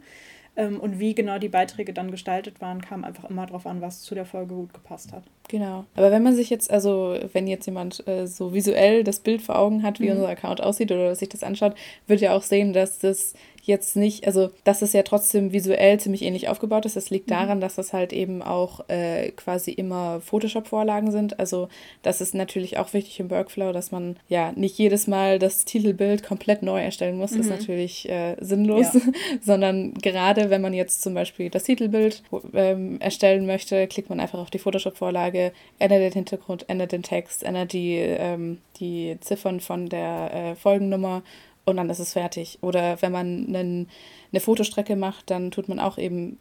Ähm, 0.57 0.81
und 0.81 0.99
wie 0.99 1.15
genau 1.15 1.39
die 1.39 1.49
Beiträge 1.49 1.93
dann 1.93 2.11
gestaltet 2.11 2.61
waren, 2.61 2.81
kam 2.81 3.05
einfach 3.05 3.25
immer 3.25 3.47
darauf 3.47 3.67
an, 3.67 3.81
was 3.81 4.03
zu 4.03 4.15
der 4.15 4.27
Folge 4.27 4.55
gut 4.55 4.75
gepasst 4.75 5.13
hat. 5.13 5.25
Genau. 5.49 5.85
Aber 5.95 6.11
wenn 6.11 6.23
man 6.23 6.35
sich 6.35 6.51
jetzt, 6.51 6.71
also 6.71 7.17
wenn 7.33 7.47
jetzt 7.47 7.67
jemand 7.67 8.07
äh, 8.09 8.27
so 8.27 8.53
visuell 8.53 9.05
das 9.05 9.21
Bild 9.21 9.43
vor 9.43 9.59
Augen 9.59 9.83
hat, 9.83 10.01
wie 10.01 10.07
mhm. 10.07 10.17
unser 10.17 10.29
Account 10.29 10.63
aussieht 10.63 10.91
oder 10.91 11.15
sich 11.15 11.29
das 11.29 11.43
anschaut, 11.43 11.75
wird 12.07 12.21
ja 12.21 12.35
auch 12.37 12.43
sehen, 12.43 12.73
dass 12.73 12.99
das 12.99 13.35
jetzt 13.67 13.97
nicht, 13.97 14.27
also 14.27 14.51
dass 14.65 14.81
es 14.83 14.93
ja 14.93 15.03
trotzdem 15.03 15.53
visuell 15.53 15.99
ziemlich 15.99 16.23
ähnlich 16.23 16.49
aufgebaut 16.49 16.87
ist. 16.87 16.97
Das 16.97 17.11
liegt 17.11 17.29
mhm. 17.29 17.35
daran, 17.35 17.61
dass 17.61 17.75
das 17.75 17.93
halt 17.93 18.13
eben 18.13 18.43
auch 18.43 18.89
äh, 18.89 19.33
quasi 19.33 19.73
immer 19.73 20.21
Photoshop-Vorlagen 20.21 21.11
sind. 21.11 21.39
Also 21.39 21.69
das 22.03 22.21
ist 22.21 22.35
natürlich 22.35 22.79
auch 22.79 22.93
wichtig 22.93 23.21
im 23.21 23.31
Workflow, 23.31 23.73
dass 23.73 23.91
man 23.91 24.17
ja 24.29 24.53
nicht 24.53 24.79
jedes 24.79 25.07
Mal 25.07 25.39
das 25.39 25.65
Titelbild 25.65 26.23
komplett 26.23 26.63
neu 26.63 26.81
erstellen 26.81 27.19
muss. 27.19 27.33
Mhm. 27.33 27.41
ist 27.41 27.51
natürlich 27.51 28.09
äh, 28.09 28.37
sinnlos, 28.41 28.95
ja. 28.95 29.01
sondern 29.43 29.95
gerade 29.95 30.49
wenn 30.51 30.63
man 30.63 30.73
jetzt 30.73 31.03
zum 31.03 31.15
Beispiel 31.15 31.51
das 31.51 31.65
Titelbild 31.65 32.23
ähm, 32.55 33.01
erstellen 33.01 33.47
möchte, 33.47 33.87
klickt 33.89 34.09
man 34.09 34.21
einfach 34.21 34.39
auf 34.39 34.51
die 34.51 34.59
Photoshop-Vorlage, 34.59 35.36
ändert 35.79 36.01
den 36.01 36.13
Hintergrund, 36.13 36.69
ändert 36.69 36.93
den 36.93 37.03
Text, 37.03 37.43
ändert 37.43 37.73
die, 37.73 37.97
ähm, 37.97 38.59
die 38.79 39.17
Ziffern 39.21 39.61
von 39.61 39.89
der 39.89 40.33
äh, 40.33 40.55
Folgennummer 40.55 41.23
und 41.65 41.77
dann 41.77 41.91
ist 41.91 41.99
es 41.99 42.13
fertig. 42.13 42.59
Oder 42.63 43.01
wenn 43.03 43.13
man 43.13 43.47
einen, 43.49 43.89
eine 44.33 44.41
Fotostrecke 44.41 44.97
macht, 44.97 45.31
dann 45.31 45.51
tut 45.51 45.69
man 45.69 45.81
auch 45.81 45.99
eben 45.99 46.39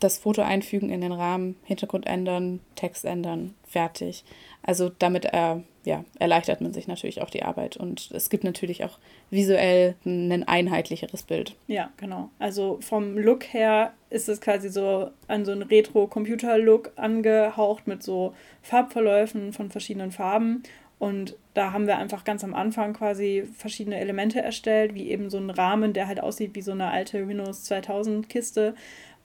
das 0.00 0.18
Foto 0.18 0.42
einfügen 0.42 0.90
in 0.90 1.00
den 1.00 1.12
Rahmen, 1.12 1.56
Hintergrund 1.64 2.06
ändern, 2.06 2.60
Text 2.74 3.04
ändern, 3.04 3.54
fertig. 3.66 4.24
Also 4.68 4.90
damit 4.90 5.24
äh, 5.32 5.56
ja, 5.84 6.04
erleichtert 6.18 6.60
man 6.60 6.74
sich 6.74 6.88
natürlich 6.88 7.22
auch 7.22 7.30
die 7.30 7.42
Arbeit 7.42 7.78
und 7.78 8.10
es 8.10 8.28
gibt 8.28 8.44
natürlich 8.44 8.84
auch 8.84 8.98
visuell 9.30 9.94
ein 10.04 10.44
einheitlicheres 10.46 11.22
Bild. 11.22 11.56
Ja, 11.68 11.88
genau. 11.96 12.28
Also 12.38 12.76
vom 12.82 13.16
Look 13.16 13.44
her 13.54 13.94
ist 14.10 14.28
es 14.28 14.42
quasi 14.42 14.68
so 14.68 15.08
an 15.26 15.46
so 15.46 15.52
einen 15.52 15.62
Retro-Computer-Look 15.62 16.92
angehaucht 16.96 17.86
mit 17.86 18.02
so 18.02 18.34
Farbverläufen 18.60 19.54
von 19.54 19.70
verschiedenen 19.70 20.12
Farben 20.12 20.64
und 20.98 21.34
da 21.54 21.72
haben 21.72 21.86
wir 21.86 21.96
einfach 21.96 22.24
ganz 22.24 22.44
am 22.44 22.52
Anfang 22.52 22.92
quasi 22.92 23.44
verschiedene 23.56 23.98
Elemente 23.98 24.42
erstellt, 24.42 24.92
wie 24.94 25.08
eben 25.08 25.30
so 25.30 25.38
ein 25.38 25.48
Rahmen, 25.48 25.94
der 25.94 26.08
halt 26.08 26.20
aussieht 26.20 26.54
wie 26.54 26.60
so 26.60 26.72
eine 26.72 26.90
alte 26.90 27.26
Windows 27.26 27.64
2000 27.64 28.28
Kiste 28.28 28.74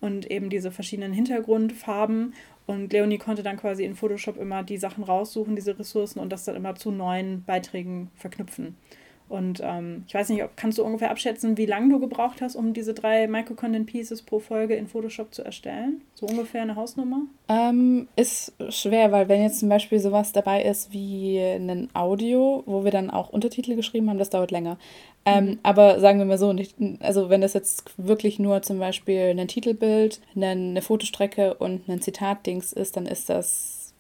und 0.04 0.30
eben 0.30 0.50
diese 0.50 0.70
verschiedenen 0.70 1.14
Hintergrundfarben. 1.14 2.34
Und 2.66 2.94
Leonie 2.94 3.18
konnte 3.18 3.44
dann 3.44 3.58
quasi 3.58 3.84
in 3.84 3.96
Photoshop 3.96 4.38
immer 4.38 4.64
die 4.64 4.78
Sachen 4.78 5.04
raussuchen, 5.04 5.56
diese 5.56 5.78
Ressourcen 5.78 6.20
und 6.20 6.30
das 6.30 6.46
dann 6.46 6.56
immer 6.56 6.76
zu 6.76 6.92
neuen 6.92 7.44
Beiträgen 7.44 8.10
verknüpfen. 8.16 8.78
Und 9.30 9.62
ähm, 9.64 10.04
ich 10.08 10.14
weiß 10.14 10.30
nicht, 10.30 10.44
ob, 10.44 10.56
kannst 10.56 10.78
du 10.78 10.84
ungefähr 10.84 11.10
abschätzen, 11.10 11.58
wie 11.58 11.66
lange 11.66 11.90
du 11.90 12.00
gebraucht 12.00 12.42
hast, 12.42 12.56
um 12.56 12.74
diese 12.74 12.94
drei 12.94 13.28
Micro-Content-Pieces 13.28 14.22
pro 14.22 14.40
Folge 14.40 14.76
in 14.76 14.88
Photoshop 14.88 15.34
zu 15.34 15.44
erstellen? 15.44 16.02
So 16.14 16.28
ungefähr 16.28 16.62
eine 16.62 16.76
Hausnummer? 16.76 17.22
Ähm, 17.50 18.08
ist 18.16 18.54
schwer, 18.70 19.12
weil 19.12 19.30
wenn 19.30 19.42
jetzt 19.42 19.60
zum 19.60 19.70
Beispiel 19.70 20.00
sowas 20.00 20.34
dabei 20.34 20.64
ist 20.64 20.94
wie 20.94 21.40
ein 21.40 21.90
Audio, 21.94 22.64
wo 22.66 22.84
wir 22.84 22.92
dann 22.92 23.10
auch 23.10 23.30
Untertitel 23.30 23.76
geschrieben 23.76 24.10
haben, 24.10 24.20
das 24.20 24.30
dauert 24.30 24.52
länger. 24.52 24.78
Ähm, 25.26 25.46
mhm. 25.46 25.60
Aber 25.64 26.00
sagen 26.00 26.20
wir 26.20 26.26
mal 26.26 26.38
so, 26.38 26.54
nicht, 26.54 26.76
also 27.00 27.30
wenn 27.30 27.42
das 27.42 27.54
jetzt 27.54 27.94
wirklich 27.98 28.40
nur 28.40 28.62
zum 28.62 28.80
Beispiel 28.80 29.34
ein 29.38 29.48
Titelbild, 29.48 30.22
eine 30.36 30.82
Fotostrecke 30.82 31.54
und 31.56 31.88
ein 31.88 32.02
Zitatdings 32.02 32.74
ist, 32.74 32.98
dann 32.98 33.06
ist 33.06 33.30
das, 33.30 33.94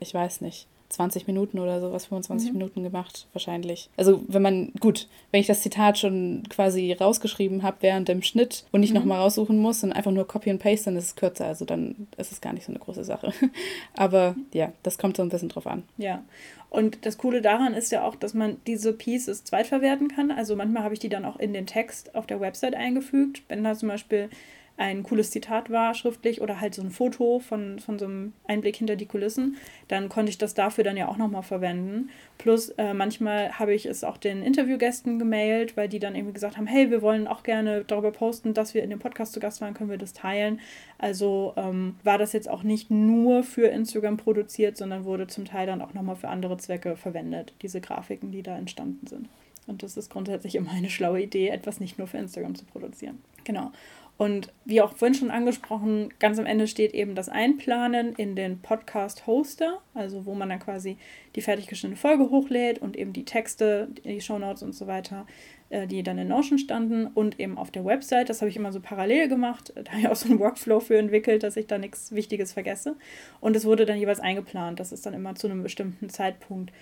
ich 0.00 0.14
weiß 0.14 0.40
nicht, 0.40 0.66
20 0.92 1.26
Minuten 1.26 1.58
oder 1.58 1.80
sowas, 1.80 2.06
25 2.06 2.50
mhm. 2.52 2.58
Minuten 2.58 2.82
gemacht, 2.82 3.26
wahrscheinlich. 3.32 3.88
Also 3.96 4.22
wenn 4.28 4.42
man, 4.42 4.72
gut, 4.80 5.08
wenn 5.30 5.40
ich 5.40 5.46
das 5.46 5.62
Zitat 5.62 5.98
schon 5.98 6.44
quasi 6.48 6.92
rausgeschrieben 6.92 7.62
habe 7.62 7.78
während 7.80 8.08
dem 8.08 8.22
Schnitt 8.22 8.64
und 8.72 8.80
nicht 8.80 8.92
mhm. 8.92 9.00
nochmal 9.00 9.20
raussuchen 9.20 9.58
muss 9.58 9.82
und 9.82 9.92
einfach 9.92 10.10
nur 10.10 10.26
Copy 10.26 10.50
and 10.50 10.62
Paste, 10.62 10.86
dann 10.86 10.96
ist 10.96 11.06
es 11.06 11.16
kürzer. 11.16 11.46
Also 11.46 11.64
dann 11.64 12.06
ist 12.16 12.32
es 12.32 12.40
gar 12.40 12.52
nicht 12.52 12.66
so 12.66 12.72
eine 12.72 12.78
große 12.78 13.04
Sache. 13.04 13.32
Aber 13.96 14.36
ja, 14.52 14.72
das 14.82 14.98
kommt 14.98 15.16
so 15.16 15.22
ein 15.22 15.28
bisschen 15.28 15.48
drauf 15.48 15.66
an. 15.66 15.82
Ja. 15.96 16.22
Und 16.70 17.04
das 17.04 17.18
Coole 17.18 17.42
daran 17.42 17.74
ist 17.74 17.92
ja 17.92 18.02
auch, 18.02 18.16
dass 18.16 18.32
man 18.32 18.56
diese 18.66 18.94
Pieces 18.94 19.44
zweitverwerten 19.44 20.08
kann. 20.08 20.30
Also 20.30 20.56
manchmal 20.56 20.84
habe 20.84 20.94
ich 20.94 21.00
die 21.00 21.10
dann 21.10 21.26
auch 21.26 21.38
in 21.38 21.52
den 21.52 21.66
Text 21.66 22.14
auf 22.14 22.26
der 22.26 22.40
Website 22.40 22.74
eingefügt. 22.74 23.42
Wenn 23.48 23.62
da 23.62 23.74
zum 23.74 23.88
Beispiel 23.88 24.30
ein 24.76 25.02
cooles 25.02 25.30
Zitat 25.30 25.70
war, 25.70 25.94
schriftlich, 25.94 26.40
oder 26.40 26.60
halt 26.60 26.74
so 26.74 26.82
ein 26.82 26.90
Foto 26.90 27.38
von, 27.38 27.78
von 27.78 27.98
so 27.98 28.06
einem 28.06 28.32
Einblick 28.48 28.76
hinter 28.76 28.96
die 28.96 29.06
Kulissen, 29.06 29.56
dann 29.88 30.08
konnte 30.08 30.30
ich 30.30 30.38
das 30.38 30.54
dafür 30.54 30.82
dann 30.82 30.96
ja 30.96 31.08
auch 31.08 31.18
nochmal 31.18 31.42
verwenden. 31.42 32.10
Plus 32.38 32.70
äh, 32.70 32.94
manchmal 32.94 33.58
habe 33.58 33.74
ich 33.74 33.86
es 33.86 34.02
auch 34.02 34.16
den 34.16 34.42
Interviewgästen 34.42 35.18
gemailt, 35.18 35.76
weil 35.76 35.88
die 35.88 35.98
dann 35.98 36.14
irgendwie 36.14 36.34
gesagt 36.34 36.56
haben, 36.56 36.66
hey, 36.66 36.90
wir 36.90 37.02
wollen 37.02 37.28
auch 37.28 37.42
gerne 37.42 37.84
darüber 37.84 38.10
posten, 38.10 38.54
dass 38.54 38.74
wir 38.74 38.82
in 38.82 38.90
dem 38.90 38.98
Podcast 38.98 39.34
zu 39.34 39.40
Gast 39.40 39.60
waren, 39.60 39.74
können 39.74 39.90
wir 39.90 39.98
das 39.98 40.14
teilen. 40.14 40.60
Also 40.98 41.52
ähm, 41.56 41.96
war 42.02 42.18
das 42.18 42.32
jetzt 42.32 42.48
auch 42.48 42.62
nicht 42.62 42.90
nur 42.90 43.44
für 43.44 43.66
Instagram 43.68 44.16
produziert, 44.16 44.76
sondern 44.76 45.04
wurde 45.04 45.26
zum 45.26 45.44
Teil 45.44 45.66
dann 45.66 45.82
auch 45.82 45.94
nochmal 45.94 46.16
für 46.16 46.28
andere 46.28 46.56
Zwecke 46.56 46.96
verwendet, 46.96 47.54
diese 47.62 47.80
Grafiken, 47.80 48.32
die 48.32 48.42
da 48.42 48.56
entstanden 48.56 49.06
sind. 49.06 49.28
Und 49.66 49.82
das 49.82 49.96
ist 49.96 50.10
grundsätzlich 50.10 50.54
immer 50.56 50.72
eine 50.72 50.90
schlaue 50.90 51.22
Idee, 51.22 51.48
etwas 51.48 51.78
nicht 51.78 51.98
nur 51.98 52.08
für 52.08 52.18
Instagram 52.18 52.54
zu 52.54 52.64
produzieren. 52.64 53.22
Genau. 53.44 53.72
Und 54.18 54.52
wie 54.64 54.80
auch 54.80 54.94
vorhin 54.94 55.14
schon 55.14 55.30
angesprochen, 55.30 56.10
ganz 56.20 56.38
am 56.38 56.46
Ende 56.46 56.68
steht 56.68 56.94
eben 56.94 57.14
das 57.14 57.28
Einplanen 57.28 58.14
in 58.14 58.36
den 58.36 58.60
Podcast-Hoster, 58.60 59.80
also 59.94 60.26
wo 60.26 60.34
man 60.34 60.48
dann 60.48 60.60
quasi 60.60 60.96
die 61.34 61.40
fertiggestellte 61.40 61.96
Folge 61.96 62.30
hochlädt 62.30 62.78
und 62.78 62.96
eben 62.96 63.12
die 63.12 63.24
Texte, 63.24 63.88
die 64.04 64.20
Shownotes 64.20 64.62
und 64.62 64.74
so 64.74 64.86
weiter, 64.86 65.26
äh, 65.70 65.86
die 65.88 66.02
dann 66.02 66.18
in 66.18 66.28
Notion 66.28 66.58
standen 66.58 67.06
und 67.08 67.40
eben 67.40 67.58
auf 67.58 67.70
der 67.70 67.84
Website. 67.84 68.28
Das 68.28 68.42
habe 68.42 68.50
ich 68.50 68.56
immer 68.56 68.70
so 68.70 68.80
parallel 68.80 69.28
gemacht. 69.28 69.72
Da 69.74 69.90
habe 69.90 70.02
ich 70.02 70.08
auch 70.08 70.14
so 70.14 70.28
einen 70.28 70.38
Workflow 70.38 70.78
für 70.78 70.98
entwickelt, 70.98 71.42
dass 71.42 71.56
ich 71.56 71.66
da 71.66 71.78
nichts 71.78 72.12
Wichtiges 72.12 72.52
vergesse. 72.52 72.96
Und 73.40 73.56
es 73.56 73.64
wurde 73.64 73.86
dann 73.86 73.98
jeweils 73.98 74.20
eingeplant, 74.20 74.78
dass 74.78 74.92
es 74.92 75.02
dann 75.02 75.14
immer 75.14 75.34
zu 75.34 75.48
einem 75.48 75.62
bestimmten 75.62 76.10
Zeitpunkt 76.10 76.72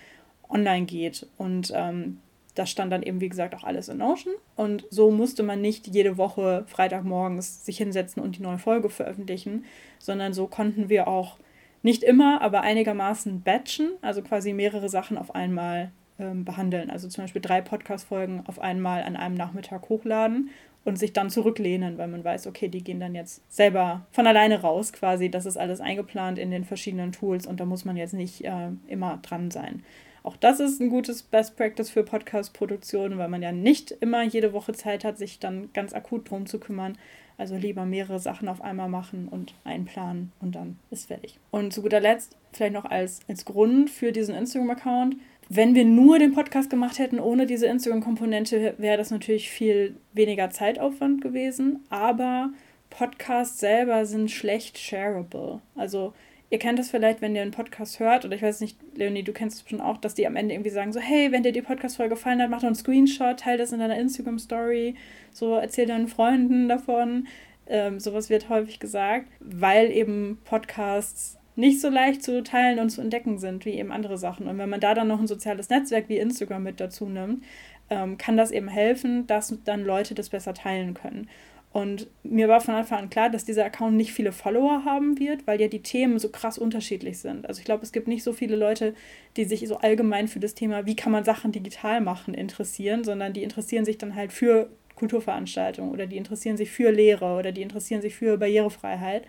online 0.49 0.85
geht. 0.85 1.25
Und 1.37 1.71
ähm, 1.73 2.19
das 2.55 2.69
stand 2.69 2.91
dann 2.91 3.03
eben, 3.03 3.21
wie 3.21 3.29
gesagt, 3.29 3.55
auch 3.55 3.63
alles 3.63 3.89
in 3.89 3.97
Notion. 3.97 4.33
Und 4.55 4.85
so 4.89 5.11
musste 5.11 5.43
man 5.43 5.61
nicht 5.61 5.87
jede 5.87 6.17
Woche 6.17 6.65
Freitagmorgens 6.67 7.65
sich 7.65 7.77
hinsetzen 7.77 8.21
und 8.21 8.37
die 8.37 8.41
neue 8.41 8.57
Folge 8.57 8.89
veröffentlichen, 8.89 9.65
sondern 9.99 10.33
so 10.33 10.47
konnten 10.47 10.89
wir 10.89 11.07
auch 11.07 11.37
nicht 11.83 12.03
immer, 12.03 12.41
aber 12.41 12.61
einigermaßen 12.61 13.41
batchen, 13.41 13.91
also 14.01 14.21
quasi 14.21 14.53
mehrere 14.53 14.89
Sachen 14.89 15.17
auf 15.17 15.33
einmal 15.33 15.91
ähm, 16.19 16.45
behandeln. 16.45 16.89
Also 16.89 17.07
zum 17.07 17.23
Beispiel 17.23 17.41
drei 17.41 17.61
Podcast-Folgen 17.61 18.43
auf 18.45 18.59
einmal 18.59 19.03
an 19.03 19.15
einem 19.15 19.35
Nachmittag 19.35 19.89
hochladen 19.89 20.49
und 20.83 20.97
sich 20.97 21.13
dann 21.13 21.29
zurücklehnen, 21.29 21.97
weil 21.97 22.07
man 22.07 22.23
weiß, 22.23 22.47
okay, 22.47 22.67
die 22.67 22.83
gehen 22.83 22.99
dann 22.99 23.15
jetzt 23.15 23.41
selber 23.51 24.05
von 24.11 24.27
alleine 24.27 24.61
raus 24.61 24.93
quasi. 24.93 25.29
Das 25.29 25.45
ist 25.45 25.57
alles 25.57 25.79
eingeplant 25.79 26.37
in 26.37 26.51
den 26.51 26.65
verschiedenen 26.65 27.11
Tools 27.11 27.47
und 27.47 27.59
da 27.59 27.65
muss 27.65 27.85
man 27.85 27.97
jetzt 27.97 28.13
nicht 28.13 28.43
äh, 28.43 28.69
immer 28.87 29.17
dran 29.21 29.51
sein. 29.51 29.83
Auch 30.23 30.35
das 30.35 30.59
ist 30.59 30.79
ein 30.79 30.89
gutes 30.89 31.23
Best 31.23 31.57
Practice 31.57 31.89
für 31.89 32.03
Podcast-Produktionen, 32.03 33.17
weil 33.17 33.29
man 33.29 33.41
ja 33.41 33.51
nicht 33.51 33.91
immer 33.91 34.23
jede 34.23 34.53
Woche 34.53 34.73
Zeit 34.73 35.03
hat, 35.03 35.17
sich 35.17 35.39
dann 35.39 35.69
ganz 35.73 35.93
akut 35.93 36.29
drum 36.29 36.45
zu 36.45 36.59
kümmern. 36.59 36.97
Also 37.37 37.55
lieber 37.55 37.85
mehrere 37.85 38.19
Sachen 38.19 38.47
auf 38.47 38.61
einmal 38.61 38.87
machen 38.87 39.27
und 39.27 39.55
einplanen 39.63 40.31
und 40.41 40.53
dann 40.53 40.77
ist 40.91 41.07
fertig. 41.07 41.39
Und 41.49 41.73
zu 41.73 41.81
guter 41.81 41.99
Letzt, 41.99 42.37
vielleicht 42.51 42.73
noch 42.73 42.85
als, 42.85 43.21
als 43.27 43.45
Grund 43.45 43.89
für 43.89 44.11
diesen 44.11 44.35
Instagram-Account, 44.35 45.15
wenn 45.49 45.73
wir 45.73 45.83
nur 45.83 46.19
den 46.19 46.33
Podcast 46.33 46.69
gemacht 46.69 46.99
hätten 46.99 47.19
ohne 47.19 47.45
diese 47.45 47.65
Instagram-Komponente, 47.65 48.75
wäre 48.77 48.97
das 48.97 49.11
natürlich 49.11 49.49
viel 49.49 49.97
weniger 50.13 50.49
Zeitaufwand 50.51 51.21
gewesen. 51.21 51.79
Aber 51.89 52.51
Podcasts 52.89 53.59
selber 53.59 54.05
sind 54.05 54.29
schlecht 54.29 54.77
shareable. 54.77 55.61
Also 55.75 56.13
ihr 56.51 56.59
kennt 56.59 56.77
das 56.77 56.91
vielleicht, 56.91 57.21
wenn 57.21 57.33
ihr 57.33 57.41
einen 57.41 57.51
Podcast 57.51 57.99
hört, 57.99 58.25
oder 58.25 58.35
ich 58.35 58.41
weiß 58.41 58.59
nicht, 58.59 58.77
Leonie, 58.95 59.23
du 59.23 59.31
kennst 59.31 59.61
es 59.61 59.69
schon 59.69 59.81
auch, 59.81 59.97
dass 59.97 60.13
die 60.13 60.27
am 60.27 60.35
Ende 60.35 60.53
irgendwie 60.53 60.69
sagen 60.69 60.91
so, 60.91 60.99
hey, 60.99 61.31
wenn 61.31 61.43
dir 61.43 61.53
die 61.53 61.61
Podcast-Folge 61.61 62.15
gefallen 62.15 62.41
hat, 62.41 62.49
mach 62.49 62.59
doch 62.59 62.67
einen 62.67 62.75
Screenshot, 62.75 63.39
teile 63.39 63.57
das 63.57 63.71
in 63.71 63.79
deiner 63.79 63.97
Instagram-Story, 63.97 64.95
so 65.31 65.55
erzähl 65.55 65.87
deinen 65.87 66.09
Freunden 66.09 66.67
davon. 66.67 67.27
Ähm, 67.67 68.01
sowas 68.01 68.29
wird 68.29 68.49
häufig 68.49 68.79
gesagt, 68.79 69.27
weil 69.39 69.91
eben 69.91 70.39
Podcasts 70.43 71.39
nicht 71.55 71.79
so 71.79 71.89
leicht 71.89 72.21
zu 72.21 72.43
teilen 72.43 72.79
und 72.79 72.89
zu 72.89 73.01
entdecken 73.01 73.37
sind 73.37 73.65
wie 73.65 73.77
eben 73.77 73.91
andere 73.91 74.17
Sachen. 74.17 74.47
Und 74.47 74.57
wenn 74.57 74.69
man 74.69 74.81
da 74.81 74.93
dann 74.93 75.07
noch 75.07 75.21
ein 75.21 75.27
soziales 75.27 75.69
Netzwerk 75.69 76.09
wie 76.09 76.17
Instagram 76.17 76.63
mit 76.63 76.81
dazu 76.81 77.07
nimmt, 77.07 77.45
ähm, 77.89 78.17
kann 78.17 78.35
das 78.35 78.51
eben 78.51 78.67
helfen, 78.67 79.25
dass 79.25 79.57
dann 79.63 79.85
Leute 79.85 80.15
das 80.15 80.29
besser 80.29 80.53
teilen 80.53 80.95
können. 80.95 81.29
Und 81.73 82.07
mir 82.23 82.49
war 82.49 82.59
von 82.59 82.75
Anfang 82.75 82.99
an 82.99 83.09
klar, 83.09 83.29
dass 83.29 83.45
dieser 83.45 83.63
Account 83.63 83.95
nicht 83.95 84.11
viele 84.11 84.33
Follower 84.33 84.83
haben 84.83 85.19
wird, 85.19 85.47
weil 85.47 85.61
ja 85.61 85.69
die 85.69 85.81
Themen 85.81 86.19
so 86.19 86.29
krass 86.29 86.57
unterschiedlich 86.57 87.19
sind. 87.19 87.47
Also 87.47 87.59
ich 87.59 87.65
glaube, 87.65 87.83
es 87.83 87.93
gibt 87.93 88.09
nicht 88.09 88.23
so 88.23 88.33
viele 88.33 88.57
Leute, 88.57 88.93
die 89.37 89.45
sich 89.45 89.65
so 89.65 89.77
allgemein 89.77 90.27
für 90.27 90.41
das 90.41 90.53
Thema, 90.53 90.85
wie 90.85 90.97
kann 90.97 91.13
man 91.13 91.23
Sachen 91.23 91.53
digital 91.53 92.01
machen, 92.01 92.33
interessieren, 92.33 93.05
sondern 93.05 93.31
die 93.31 93.43
interessieren 93.43 93.85
sich 93.85 93.97
dann 93.97 94.15
halt 94.15 94.33
für 94.33 94.69
Kulturveranstaltungen 94.95 95.91
oder 95.91 96.07
die 96.07 96.17
interessieren 96.17 96.57
sich 96.57 96.71
für 96.71 96.91
Lehre 96.91 97.37
oder 97.37 97.53
die 97.53 97.61
interessieren 97.61 98.01
sich 98.01 98.15
für 98.15 98.37
Barrierefreiheit. 98.37 99.23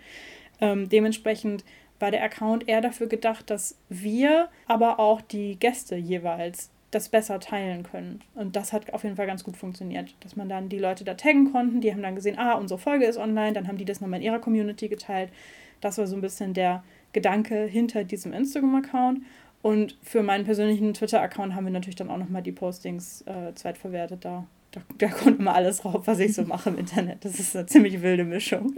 Ähm, 0.59 0.89
dementsprechend 0.89 1.63
war 1.99 2.11
der 2.11 2.23
Account 2.23 2.67
eher 2.67 2.81
dafür 2.81 3.07
gedacht, 3.07 3.49
dass 3.49 3.77
wir, 3.87 4.49
aber 4.67 4.99
auch 4.99 5.21
die 5.21 5.57
Gäste 5.57 5.95
jeweils 5.95 6.72
das 6.95 7.09
besser 7.09 7.39
teilen 7.39 7.83
können. 7.83 8.21
Und 8.35 8.55
das 8.55 8.73
hat 8.73 8.93
auf 8.93 9.03
jeden 9.03 9.15
Fall 9.15 9.27
ganz 9.27 9.43
gut 9.43 9.57
funktioniert, 9.57 10.15
dass 10.21 10.35
man 10.35 10.49
dann 10.49 10.69
die 10.69 10.79
Leute 10.79 11.03
da 11.03 11.13
taggen 11.13 11.51
konnten, 11.51 11.81
die 11.81 11.91
haben 11.91 12.01
dann 12.01 12.15
gesehen, 12.15 12.37
ah, 12.37 12.53
unsere 12.53 12.79
Folge 12.79 13.05
ist 13.05 13.17
online, 13.17 13.53
dann 13.53 13.67
haben 13.67 13.77
die 13.77 13.85
das 13.85 14.01
nochmal 14.01 14.19
in 14.19 14.25
ihrer 14.25 14.39
Community 14.39 14.87
geteilt. 14.87 15.31
Das 15.81 15.97
war 15.97 16.07
so 16.07 16.15
ein 16.15 16.21
bisschen 16.21 16.53
der 16.53 16.83
Gedanke 17.11 17.65
hinter 17.65 18.03
diesem 18.03 18.33
Instagram-Account. 18.33 19.21
Und 19.61 19.97
für 20.01 20.23
meinen 20.23 20.43
persönlichen 20.43 20.93
Twitter-Account 20.93 21.55
haben 21.55 21.65
wir 21.65 21.71
natürlich 21.71 21.95
dann 21.95 22.09
auch 22.09 22.17
nochmal 22.17 22.41
die 22.41 22.51
Postings 22.51 23.21
äh, 23.21 23.53
zweitverwertet 23.53 24.25
da 24.25 24.45
da, 24.73 24.81
da 24.97 25.07
kommt 25.07 25.39
immer 25.39 25.53
alles 25.53 25.81
drauf, 25.81 26.01
was 26.05 26.19
ich 26.19 26.33
so 26.33 26.43
mache 26.43 26.69
im 26.69 26.77
Internet. 26.79 27.23
Das 27.23 27.39
ist 27.39 27.55
eine 27.55 27.67
ziemlich 27.67 28.01
wilde 28.01 28.23
Mischung. 28.23 28.75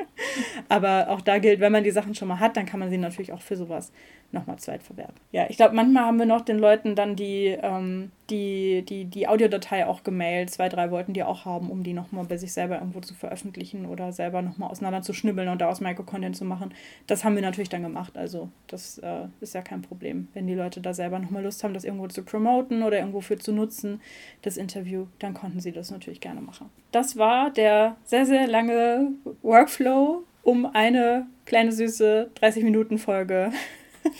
Aber 0.67 1.09
auch 1.09 1.21
da 1.21 1.39
gilt, 1.39 1.61
wenn 1.61 1.71
man 1.71 1.85
die 1.85 1.91
Sachen 1.91 2.13
schon 2.15 2.27
mal 2.27 2.39
hat, 2.39 2.57
dann 2.57 2.65
kann 2.65 2.81
man 2.81 2.89
sie 2.89 2.97
natürlich 2.97 3.31
auch 3.31 3.41
für 3.41 3.55
sowas 3.55 3.91
nochmal 4.31 4.57
zweitverwerten. 4.57 5.15
Ja, 5.31 5.45
ich 5.49 5.57
glaube, 5.57 5.75
manchmal 5.75 6.05
haben 6.05 6.19
wir 6.19 6.25
noch 6.25 6.41
den 6.41 6.59
Leuten 6.59 6.95
dann 6.95 7.15
die, 7.15 7.57
ähm, 7.61 8.11
die, 8.29 8.83
die, 8.83 9.05
die 9.05 9.27
Audiodatei 9.27 9.85
auch 9.85 10.03
gemailt. 10.03 10.49
Zwei, 10.49 10.67
drei 10.67 10.91
wollten 10.91 11.13
die 11.13 11.23
auch 11.23 11.45
haben, 11.45 11.69
um 11.71 11.83
die 11.83 11.93
nochmal 11.93 12.25
bei 12.25 12.37
sich 12.37 12.51
selber 12.51 12.75
irgendwo 12.75 12.99
zu 12.99 13.13
veröffentlichen 13.13 13.85
oder 13.85 14.11
selber 14.11 14.41
nochmal 14.41 14.69
auseinander 14.69 15.01
zu 15.01 15.13
schnibbeln 15.13 15.47
und 15.47 15.61
daraus 15.61 15.79
Micro-Content 15.79 16.35
zu 16.35 16.43
machen. 16.43 16.73
Das 17.07 17.23
haben 17.23 17.35
wir 17.35 17.41
natürlich 17.41 17.69
dann 17.69 17.83
gemacht. 17.83 18.17
Also 18.17 18.49
das 18.67 18.97
äh, 18.99 19.27
ist 19.41 19.55
ja 19.55 19.61
kein 19.61 19.81
Problem. 19.81 20.27
Wenn 20.33 20.47
die 20.47 20.55
Leute 20.55 20.81
da 20.81 20.93
selber 20.93 21.19
nochmal 21.19 21.43
Lust 21.43 21.63
haben, 21.63 21.73
das 21.73 21.83
irgendwo 21.83 22.07
zu 22.07 22.23
promoten 22.23 22.83
oder 22.83 22.97
irgendwo 22.97 23.21
für 23.21 23.37
zu 23.37 23.51
nutzen, 23.53 24.01
das 24.41 24.57
Interview, 24.57 25.07
dann 25.19 25.33
konnten 25.33 25.59
sie 25.59 25.71
das 25.71 25.84
natürlich 25.91 26.21
gerne 26.21 26.41
machen. 26.41 26.69
Das 26.91 27.17
war 27.17 27.49
der 27.51 27.97
sehr, 28.03 28.25
sehr 28.25 28.47
lange 28.47 29.13
Workflow 29.41 30.23
um 30.45 30.67
eine 30.67 31.25
kleine 31.45 31.71
süße 31.71 32.29
30-Minuten-Folge 32.39 33.51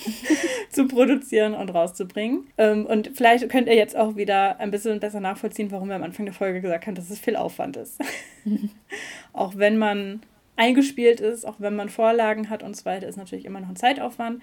zu 0.71 0.87
produzieren 0.87 1.53
und 1.53 1.69
rauszubringen. 1.69 2.47
Ähm, 2.57 2.85
und 2.87 3.11
vielleicht 3.13 3.47
könnt 3.49 3.67
ihr 3.67 3.75
jetzt 3.75 3.95
auch 3.95 4.15
wieder 4.15 4.59
ein 4.59 4.71
bisschen 4.71 4.99
besser 4.99 5.19
nachvollziehen, 5.19 5.71
warum 5.71 5.87
wir 5.87 5.95
am 5.95 6.03
Anfang 6.03 6.25
der 6.25 6.33
Folge 6.33 6.61
gesagt 6.61 6.87
haben, 6.87 6.95
dass 6.95 7.11
es 7.11 7.19
viel 7.19 7.35
Aufwand 7.35 7.77
ist. 7.77 8.01
auch 9.33 9.55
wenn 9.55 9.77
man 9.77 10.21
eingespielt 10.55 11.19
ist, 11.19 11.45
auch 11.45 11.55
wenn 11.59 11.75
man 11.75 11.89
Vorlagen 11.89 12.49
hat 12.49 12.63
und 12.63 12.75
so 12.75 12.85
weiter, 12.85 13.07
ist 13.07 13.17
natürlich 13.17 13.45
immer 13.45 13.59
noch 13.59 13.69
ein 13.69 13.75
Zeitaufwand. 13.75 14.41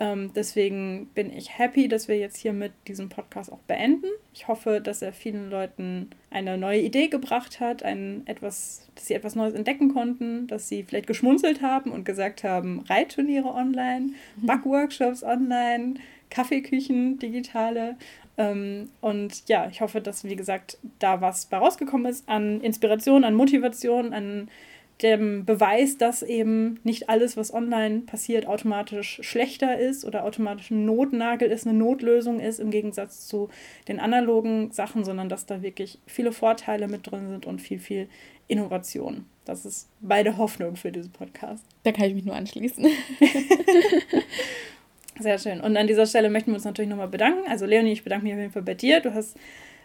Ähm, 0.00 0.32
deswegen 0.34 1.06
bin 1.14 1.32
ich 1.32 1.56
happy, 1.56 1.86
dass 1.86 2.08
wir 2.08 2.18
jetzt 2.18 2.36
hier 2.36 2.52
mit 2.52 2.72
diesem 2.88 3.08
Podcast 3.08 3.52
auch 3.52 3.60
beenden. 3.60 4.06
Ich 4.32 4.48
hoffe, 4.48 4.80
dass 4.80 5.02
er 5.02 5.12
vielen 5.12 5.50
Leuten 5.50 6.10
eine 6.30 6.58
neue 6.58 6.80
Idee 6.80 7.06
gebracht 7.06 7.60
hat, 7.60 7.84
ein 7.84 8.22
etwas, 8.26 8.88
dass 8.96 9.06
sie 9.06 9.14
etwas 9.14 9.36
Neues 9.36 9.54
entdecken 9.54 9.94
konnten, 9.94 10.48
dass 10.48 10.68
sie 10.68 10.82
vielleicht 10.82 11.06
geschmunzelt 11.06 11.62
haben 11.62 11.92
und 11.92 12.04
gesagt 12.04 12.42
haben, 12.42 12.80
Reitturniere 12.88 13.48
online, 13.48 14.14
mhm. 14.36 14.46
Backworkshops 14.46 15.22
online, 15.22 15.94
Kaffeeküchen, 16.28 17.20
digitale. 17.20 17.96
Ähm, 18.36 18.88
und 19.00 19.48
ja, 19.48 19.68
ich 19.70 19.80
hoffe, 19.80 20.00
dass, 20.00 20.24
wie 20.24 20.34
gesagt, 20.34 20.78
da 20.98 21.20
was 21.20 21.46
bei 21.46 21.58
rausgekommen 21.58 22.10
ist 22.10 22.28
an 22.28 22.60
Inspiration, 22.62 23.22
an 23.22 23.34
Motivation, 23.34 24.12
an 24.12 24.48
dem 25.02 25.44
Beweis, 25.44 25.98
dass 25.98 26.22
eben 26.22 26.78
nicht 26.84 27.08
alles, 27.08 27.36
was 27.36 27.52
online 27.52 28.00
passiert, 28.00 28.46
automatisch 28.46 29.20
schlechter 29.22 29.78
ist 29.78 30.04
oder 30.04 30.24
automatisch 30.24 30.70
ein 30.70 30.84
Notnagel 30.84 31.50
ist, 31.50 31.66
eine 31.66 31.76
Notlösung 31.76 32.38
ist, 32.38 32.60
im 32.60 32.70
Gegensatz 32.70 33.26
zu 33.26 33.48
den 33.88 33.98
analogen 33.98 34.70
Sachen, 34.70 35.04
sondern 35.04 35.28
dass 35.28 35.46
da 35.46 35.62
wirklich 35.62 35.98
viele 36.06 36.32
Vorteile 36.32 36.86
mit 36.86 37.10
drin 37.10 37.28
sind 37.28 37.46
und 37.46 37.60
viel, 37.60 37.80
viel 37.80 38.08
Innovation. 38.46 39.26
Das 39.44 39.66
ist 39.66 39.88
beide 40.00 40.36
Hoffnung 40.36 40.76
für 40.76 40.92
diesen 40.92 41.12
Podcast. 41.12 41.64
Da 41.82 41.92
kann 41.92 42.06
ich 42.06 42.14
mich 42.14 42.24
nur 42.24 42.36
anschließen. 42.36 42.84
Sehr 45.18 45.38
schön. 45.38 45.60
Und 45.60 45.76
an 45.76 45.86
dieser 45.86 46.06
Stelle 46.06 46.30
möchten 46.30 46.50
wir 46.50 46.56
uns 46.56 46.64
natürlich 46.64 46.88
nochmal 46.88 47.08
bedanken. 47.08 47.48
Also 47.48 47.66
Leonie, 47.66 47.92
ich 47.92 48.04
bedanke 48.04 48.24
mich 48.24 48.32
auf 48.32 48.40
jeden 48.40 48.52
Fall 48.52 48.62
bei 48.62 48.74
dir. 48.74 49.00
Du 49.00 49.14
hast 49.14 49.36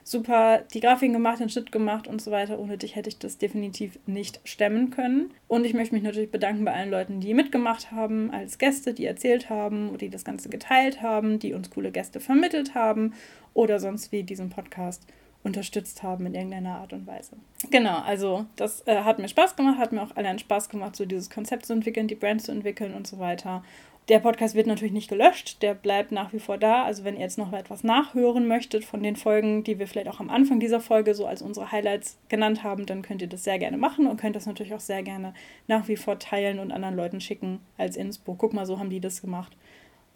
super 0.03 0.63
die 0.73 0.79
Grafiken 0.79 1.13
gemacht, 1.13 1.39
den 1.39 1.49
Schnitt 1.49 1.71
gemacht 1.71 2.07
und 2.07 2.21
so 2.21 2.31
weiter. 2.31 2.59
Ohne 2.59 2.77
dich 2.77 2.95
hätte 2.95 3.09
ich 3.09 3.19
das 3.19 3.37
definitiv 3.37 3.99
nicht 4.05 4.39
stemmen 4.43 4.89
können. 4.89 5.31
Und 5.47 5.65
ich 5.65 5.73
möchte 5.73 5.95
mich 5.95 6.03
natürlich 6.03 6.31
bedanken 6.31 6.65
bei 6.65 6.73
allen 6.73 6.91
Leuten, 6.91 7.19
die 7.19 7.33
mitgemacht 7.33 7.91
haben, 7.91 8.31
als 8.31 8.57
Gäste, 8.57 8.93
die 8.93 9.05
erzählt 9.05 9.49
haben, 9.49 9.97
die 9.97 10.09
das 10.09 10.25
Ganze 10.25 10.49
geteilt 10.49 11.01
haben, 11.01 11.39
die 11.39 11.53
uns 11.53 11.69
coole 11.69 11.91
Gäste 11.91 12.19
vermittelt 12.19 12.75
haben 12.75 13.13
oder 13.53 13.79
sonst 13.79 14.11
wie 14.11 14.23
diesen 14.23 14.49
Podcast 14.49 15.05
unterstützt 15.43 16.03
haben 16.03 16.25
in 16.25 16.35
irgendeiner 16.35 16.77
Art 16.79 16.91
und 16.91 17.07
Weise. 17.07 17.37
Genau, 17.71 17.99
also 17.99 18.45
das 18.55 18.85
äh, 18.87 19.03
hat 19.03 19.19
mir 19.19 19.29
Spaß 19.29 19.55
gemacht, 19.55 19.77
hat 19.77 19.93
mir 19.93 20.01
auch 20.01 20.15
allein 20.15 20.37
Spaß 20.37 20.69
gemacht, 20.69 20.95
so 20.95 21.05
dieses 21.05 21.29
Konzept 21.29 21.65
zu 21.65 21.73
entwickeln, 21.73 22.07
die 22.07 22.15
Brand 22.15 22.41
zu 22.41 22.51
entwickeln 22.51 22.93
und 22.93 23.07
so 23.07 23.19
weiter. 23.19 23.63
Der 24.09 24.17
Podcast 24.17 24.55
wird 24.55 24.65
natürlich 24.65 24.91
nicht 24.91 25.07
gelöscht, 25.07 25.61
der 25.61 25.75
bleibt 25.75 26.11
nach 26.11 26.33
wie 26.33 26.39
vor 26.39 26.57
da. 26.57 26.83
Also 26.83 27.03
wenn 27.03 27.13
ihr 27.13 27.21
jetzt 27.21 27.37
noch 27.37 27.53
etwas 27.53 27.83
nachhören 27.83 28.47
möchtet 28.47 28.83
von 28.83 29.03
den 29.03 29.15
Folgen, 29.15 29.63
die 29.63 29.77
wir 29.77 29.87
vielleicht 29.87 30.07
auch 30.07 30.19
am 30.19 30.31
Anfang 30.31 30.59
dieser 30.59 30.79
Folge 30.79 31.13
so 31.13 31.27
als 31.27 31.43
unsere 31.43 31.71
Highlights 31.71 32.17
genannt 32.27 32.63
haben, 32.63 32.87
dann 32.87 33.03
könnt 33.03 33.21
ihr 33.21 33.27
das 33.27 33.43
sehr 33.43 33.59
gerne 33.59 33.77
machen 33.77 34.07
und 34.07 34.19
könnt 34.19 34.35
das 34.35 34.47
natürlich 34.47 34.73
auch 34.73 34.79
sehr 34.79 35.03
gerne 35.03 35.35
nach 35.67 35.87
wie 35.87 35.95
vor 35.95 36.17
teilen 36.17 36.57
und 36.57 36.71
anderen 36.71 36.95
Leuten 36.95 37.21
schicken 37.21 37.59
als 37.77 37.95
Inspo. 37.95 38.33
Guck 38.33 38.53
mal, 38.53 38.65
so 38.65 38.79
haben 38.79 38.89
die 38.89 38.99
das 38.99 39.21
gemacht. 39.21 39.55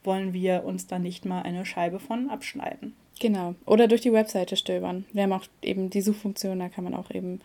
Wollen 0.03 0.33
wir 0.33 0.63
uns 0.65 0.87
da 0.87 0.97
nicht 0.97 1.25
mal 1.25 1.43
eine 1.43 1.63
Scheibe 1.63 1.99
von 1.99 2.31
abschneiden? 2.31 2.95
Genau. 3.19 3.53
Oder 3.67 3.87
durch 3.87 4.01
die 4.01 4.11
Webseite 4.11 4.55
stöbern. 4.55 5.05
Wir 5.13 5.21
haben 5.21 5.33
auch 5.33 5.45
eben 5.61 5.91
die 5.91 6.01
Suchfunktion, 6.01 6.57
da 6.57 6.67
kann 6.67 6.83
man 6.83 6.95
auch 6.95 7.11
eben 7.11 7.41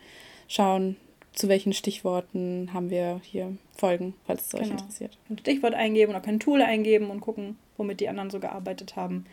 schauen, 0.47 0.95
zu 1.33 1.47
welchen 1.47 1.73
Stichworten 1.73 2.69
haben 2.73 2.89
wir 2.89 3.21
hier 3.23 3.55
Folgen, 3.77 4.13
falls 4.25 4.47
es 4.47 4.53
euch 4.55 4.63
genau. 4.63 4.73
interessiert. 4.73 5.17
Ein 5.29 5.37
Stichwort 5.37 5.73
eingeben 5.73 6.11
oder 6.11 6.21
kein 6.21 6.39
Tool 6.39 6.61
eingeben 6.61 7.09
und 7.09 7.21
gucken, 7.21 7.57
womit 7.77 7.99
die 7.99 8.09
anderen 8.09 8.29
so 8.29 8.39
gearbeitet 8.39 8.95
haben. 8.95 9.25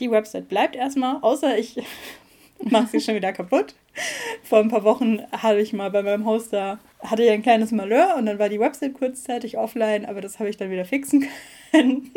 Die 0.00 0.10
Website 0.10 0.48
bleibt 0.48 0.76
erstmal, 0.76 1.18
außer 1.20 1.58
ich 1.58 1.76
mache 2.58 2.88
sie 2.88 3.00
schon 3.00 3.14
wieder 3.14 3.32
kaputt. 3.32 3.74
Vor 4.42 4.60
ein 4.60 4.68
paar 4.68 4.84
Wochen 4.84 5.20
hatte 5.32 5.60
ich 5.60 5.72
mal 5.72 5.90
bei 5.90 6.02
meinem 6.02 6.24
Hoster, 6.24 6.78
hatte 7.00 7.24
ich 7.24 7.30
ein 7.30 7.42
kleines 7.42 7.72
Malheur 7.72 8.14
und 8.16 8.26
dann 8.26 8.38
war 8.38 8.48
die 8.48 8.60
Website 8.60 8.94
kurzzeitig 8.94 9.58
offline, 9.58 10.06
aber 10.06 10.20
das 10.20 10.38
habe 10.38 10.48
ich 10.48 10.56
dann 10.56 10.70
wieder 10.70 10.84
fixen 10.84 11.26
können. 11.70 12.10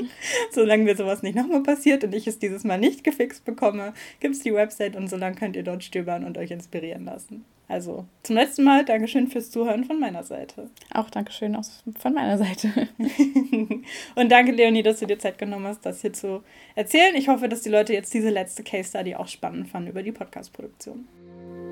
solange 0.52 0.84
mir 0.84 0.96
sowas 0.96 1.24
nicht 1.24 1.36
nochmal 1.36 1.64
passiert 1.64 2.04
und 2.04 2.14
ich 2.14 2.28
es 2.28 2.40
dieses 2.40 2.64
Mal 2.64 2.78
nicht 2.78 3.04
gefixt 3.04 3.44
bekomme, 3.46 3.94
gibt 4.20 4.36
es 4.36 4.42
die 4.42 4.54
Website 4.54 4.96
und 4.96 5.10
solange 5.10 5.36
könnt 5.36 5.56
ihr 5.56 5.64
dort 5.64 5.84
stöbern 5.84 6.24
und 6.24 6.38
euch 6.38 6.52
inspirieren 6.52 7.06
lassen. 7.06 7.44
Also 7.74 8.06
zum 8.22 8.36
letzten 8.36 8.64
Mal 8.64 8.86
Dankeschön 8.86 9.28
fürs 9.28 9.50
Zuhören 9.50 9.84
von 9.84 10.00
meiner 10.00 10.24
Seite. 10.24 10.70
Auch 10.94 11.10
Dankeschön 11.10 11.58
von 11.98 12.14
meiner 12.14 12.38
Seite. 12.38 12.88
und 14.16 14.32
danke, 14.32 14.52
Leonie, 14.52 14.84
dass 14.84 15.00
du 15.00 15.08
dir 15.08 15.18
Zeit 15.18 15.40
genommen 15.40 15.66
hast, 15.66 15.84
das 15.84 16.02
hier 16.02 16.14
zu 16.14 16.44
erzählen. 16.76 17.16
Ich 17.16 17.30
hoffe, 17.30 17.50
dass 17.50 17.64
die 17.64 17.70
Leute 17.70 17.94
jetzt 17.94 18.14
diese 18.14 18.30
letzte 18.30 18.62
Case 18.62 18.90
Study 18.90 19.16
auch 19.16 19.28
spannend 19.28 19.70
fanden 19.70 19.90
über 19.90 20.04
die 20.04 20.12
Podcast-Produktion. 20.12 21.08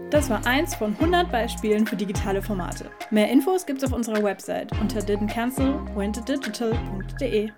Das 0.09 0.31
war 0.31 0.43
eins 0.47 0.73
von 0.73 0.95
100 0.95 1.31
Beispielen 1.31 1.85
für 1.85 1.97
digitale 1.97 2.41
Formate. 2.41 2.89
Mehr 3.11 3.29
Infos 3.29 3.67
gibt's 3.67 3.83
auf 3.83 3.93
unserer 3.93 4.23
Website 4.23 4.71
unter 4.81 5.01
didn'tcancel.wentodigital.de. 5.01 7.51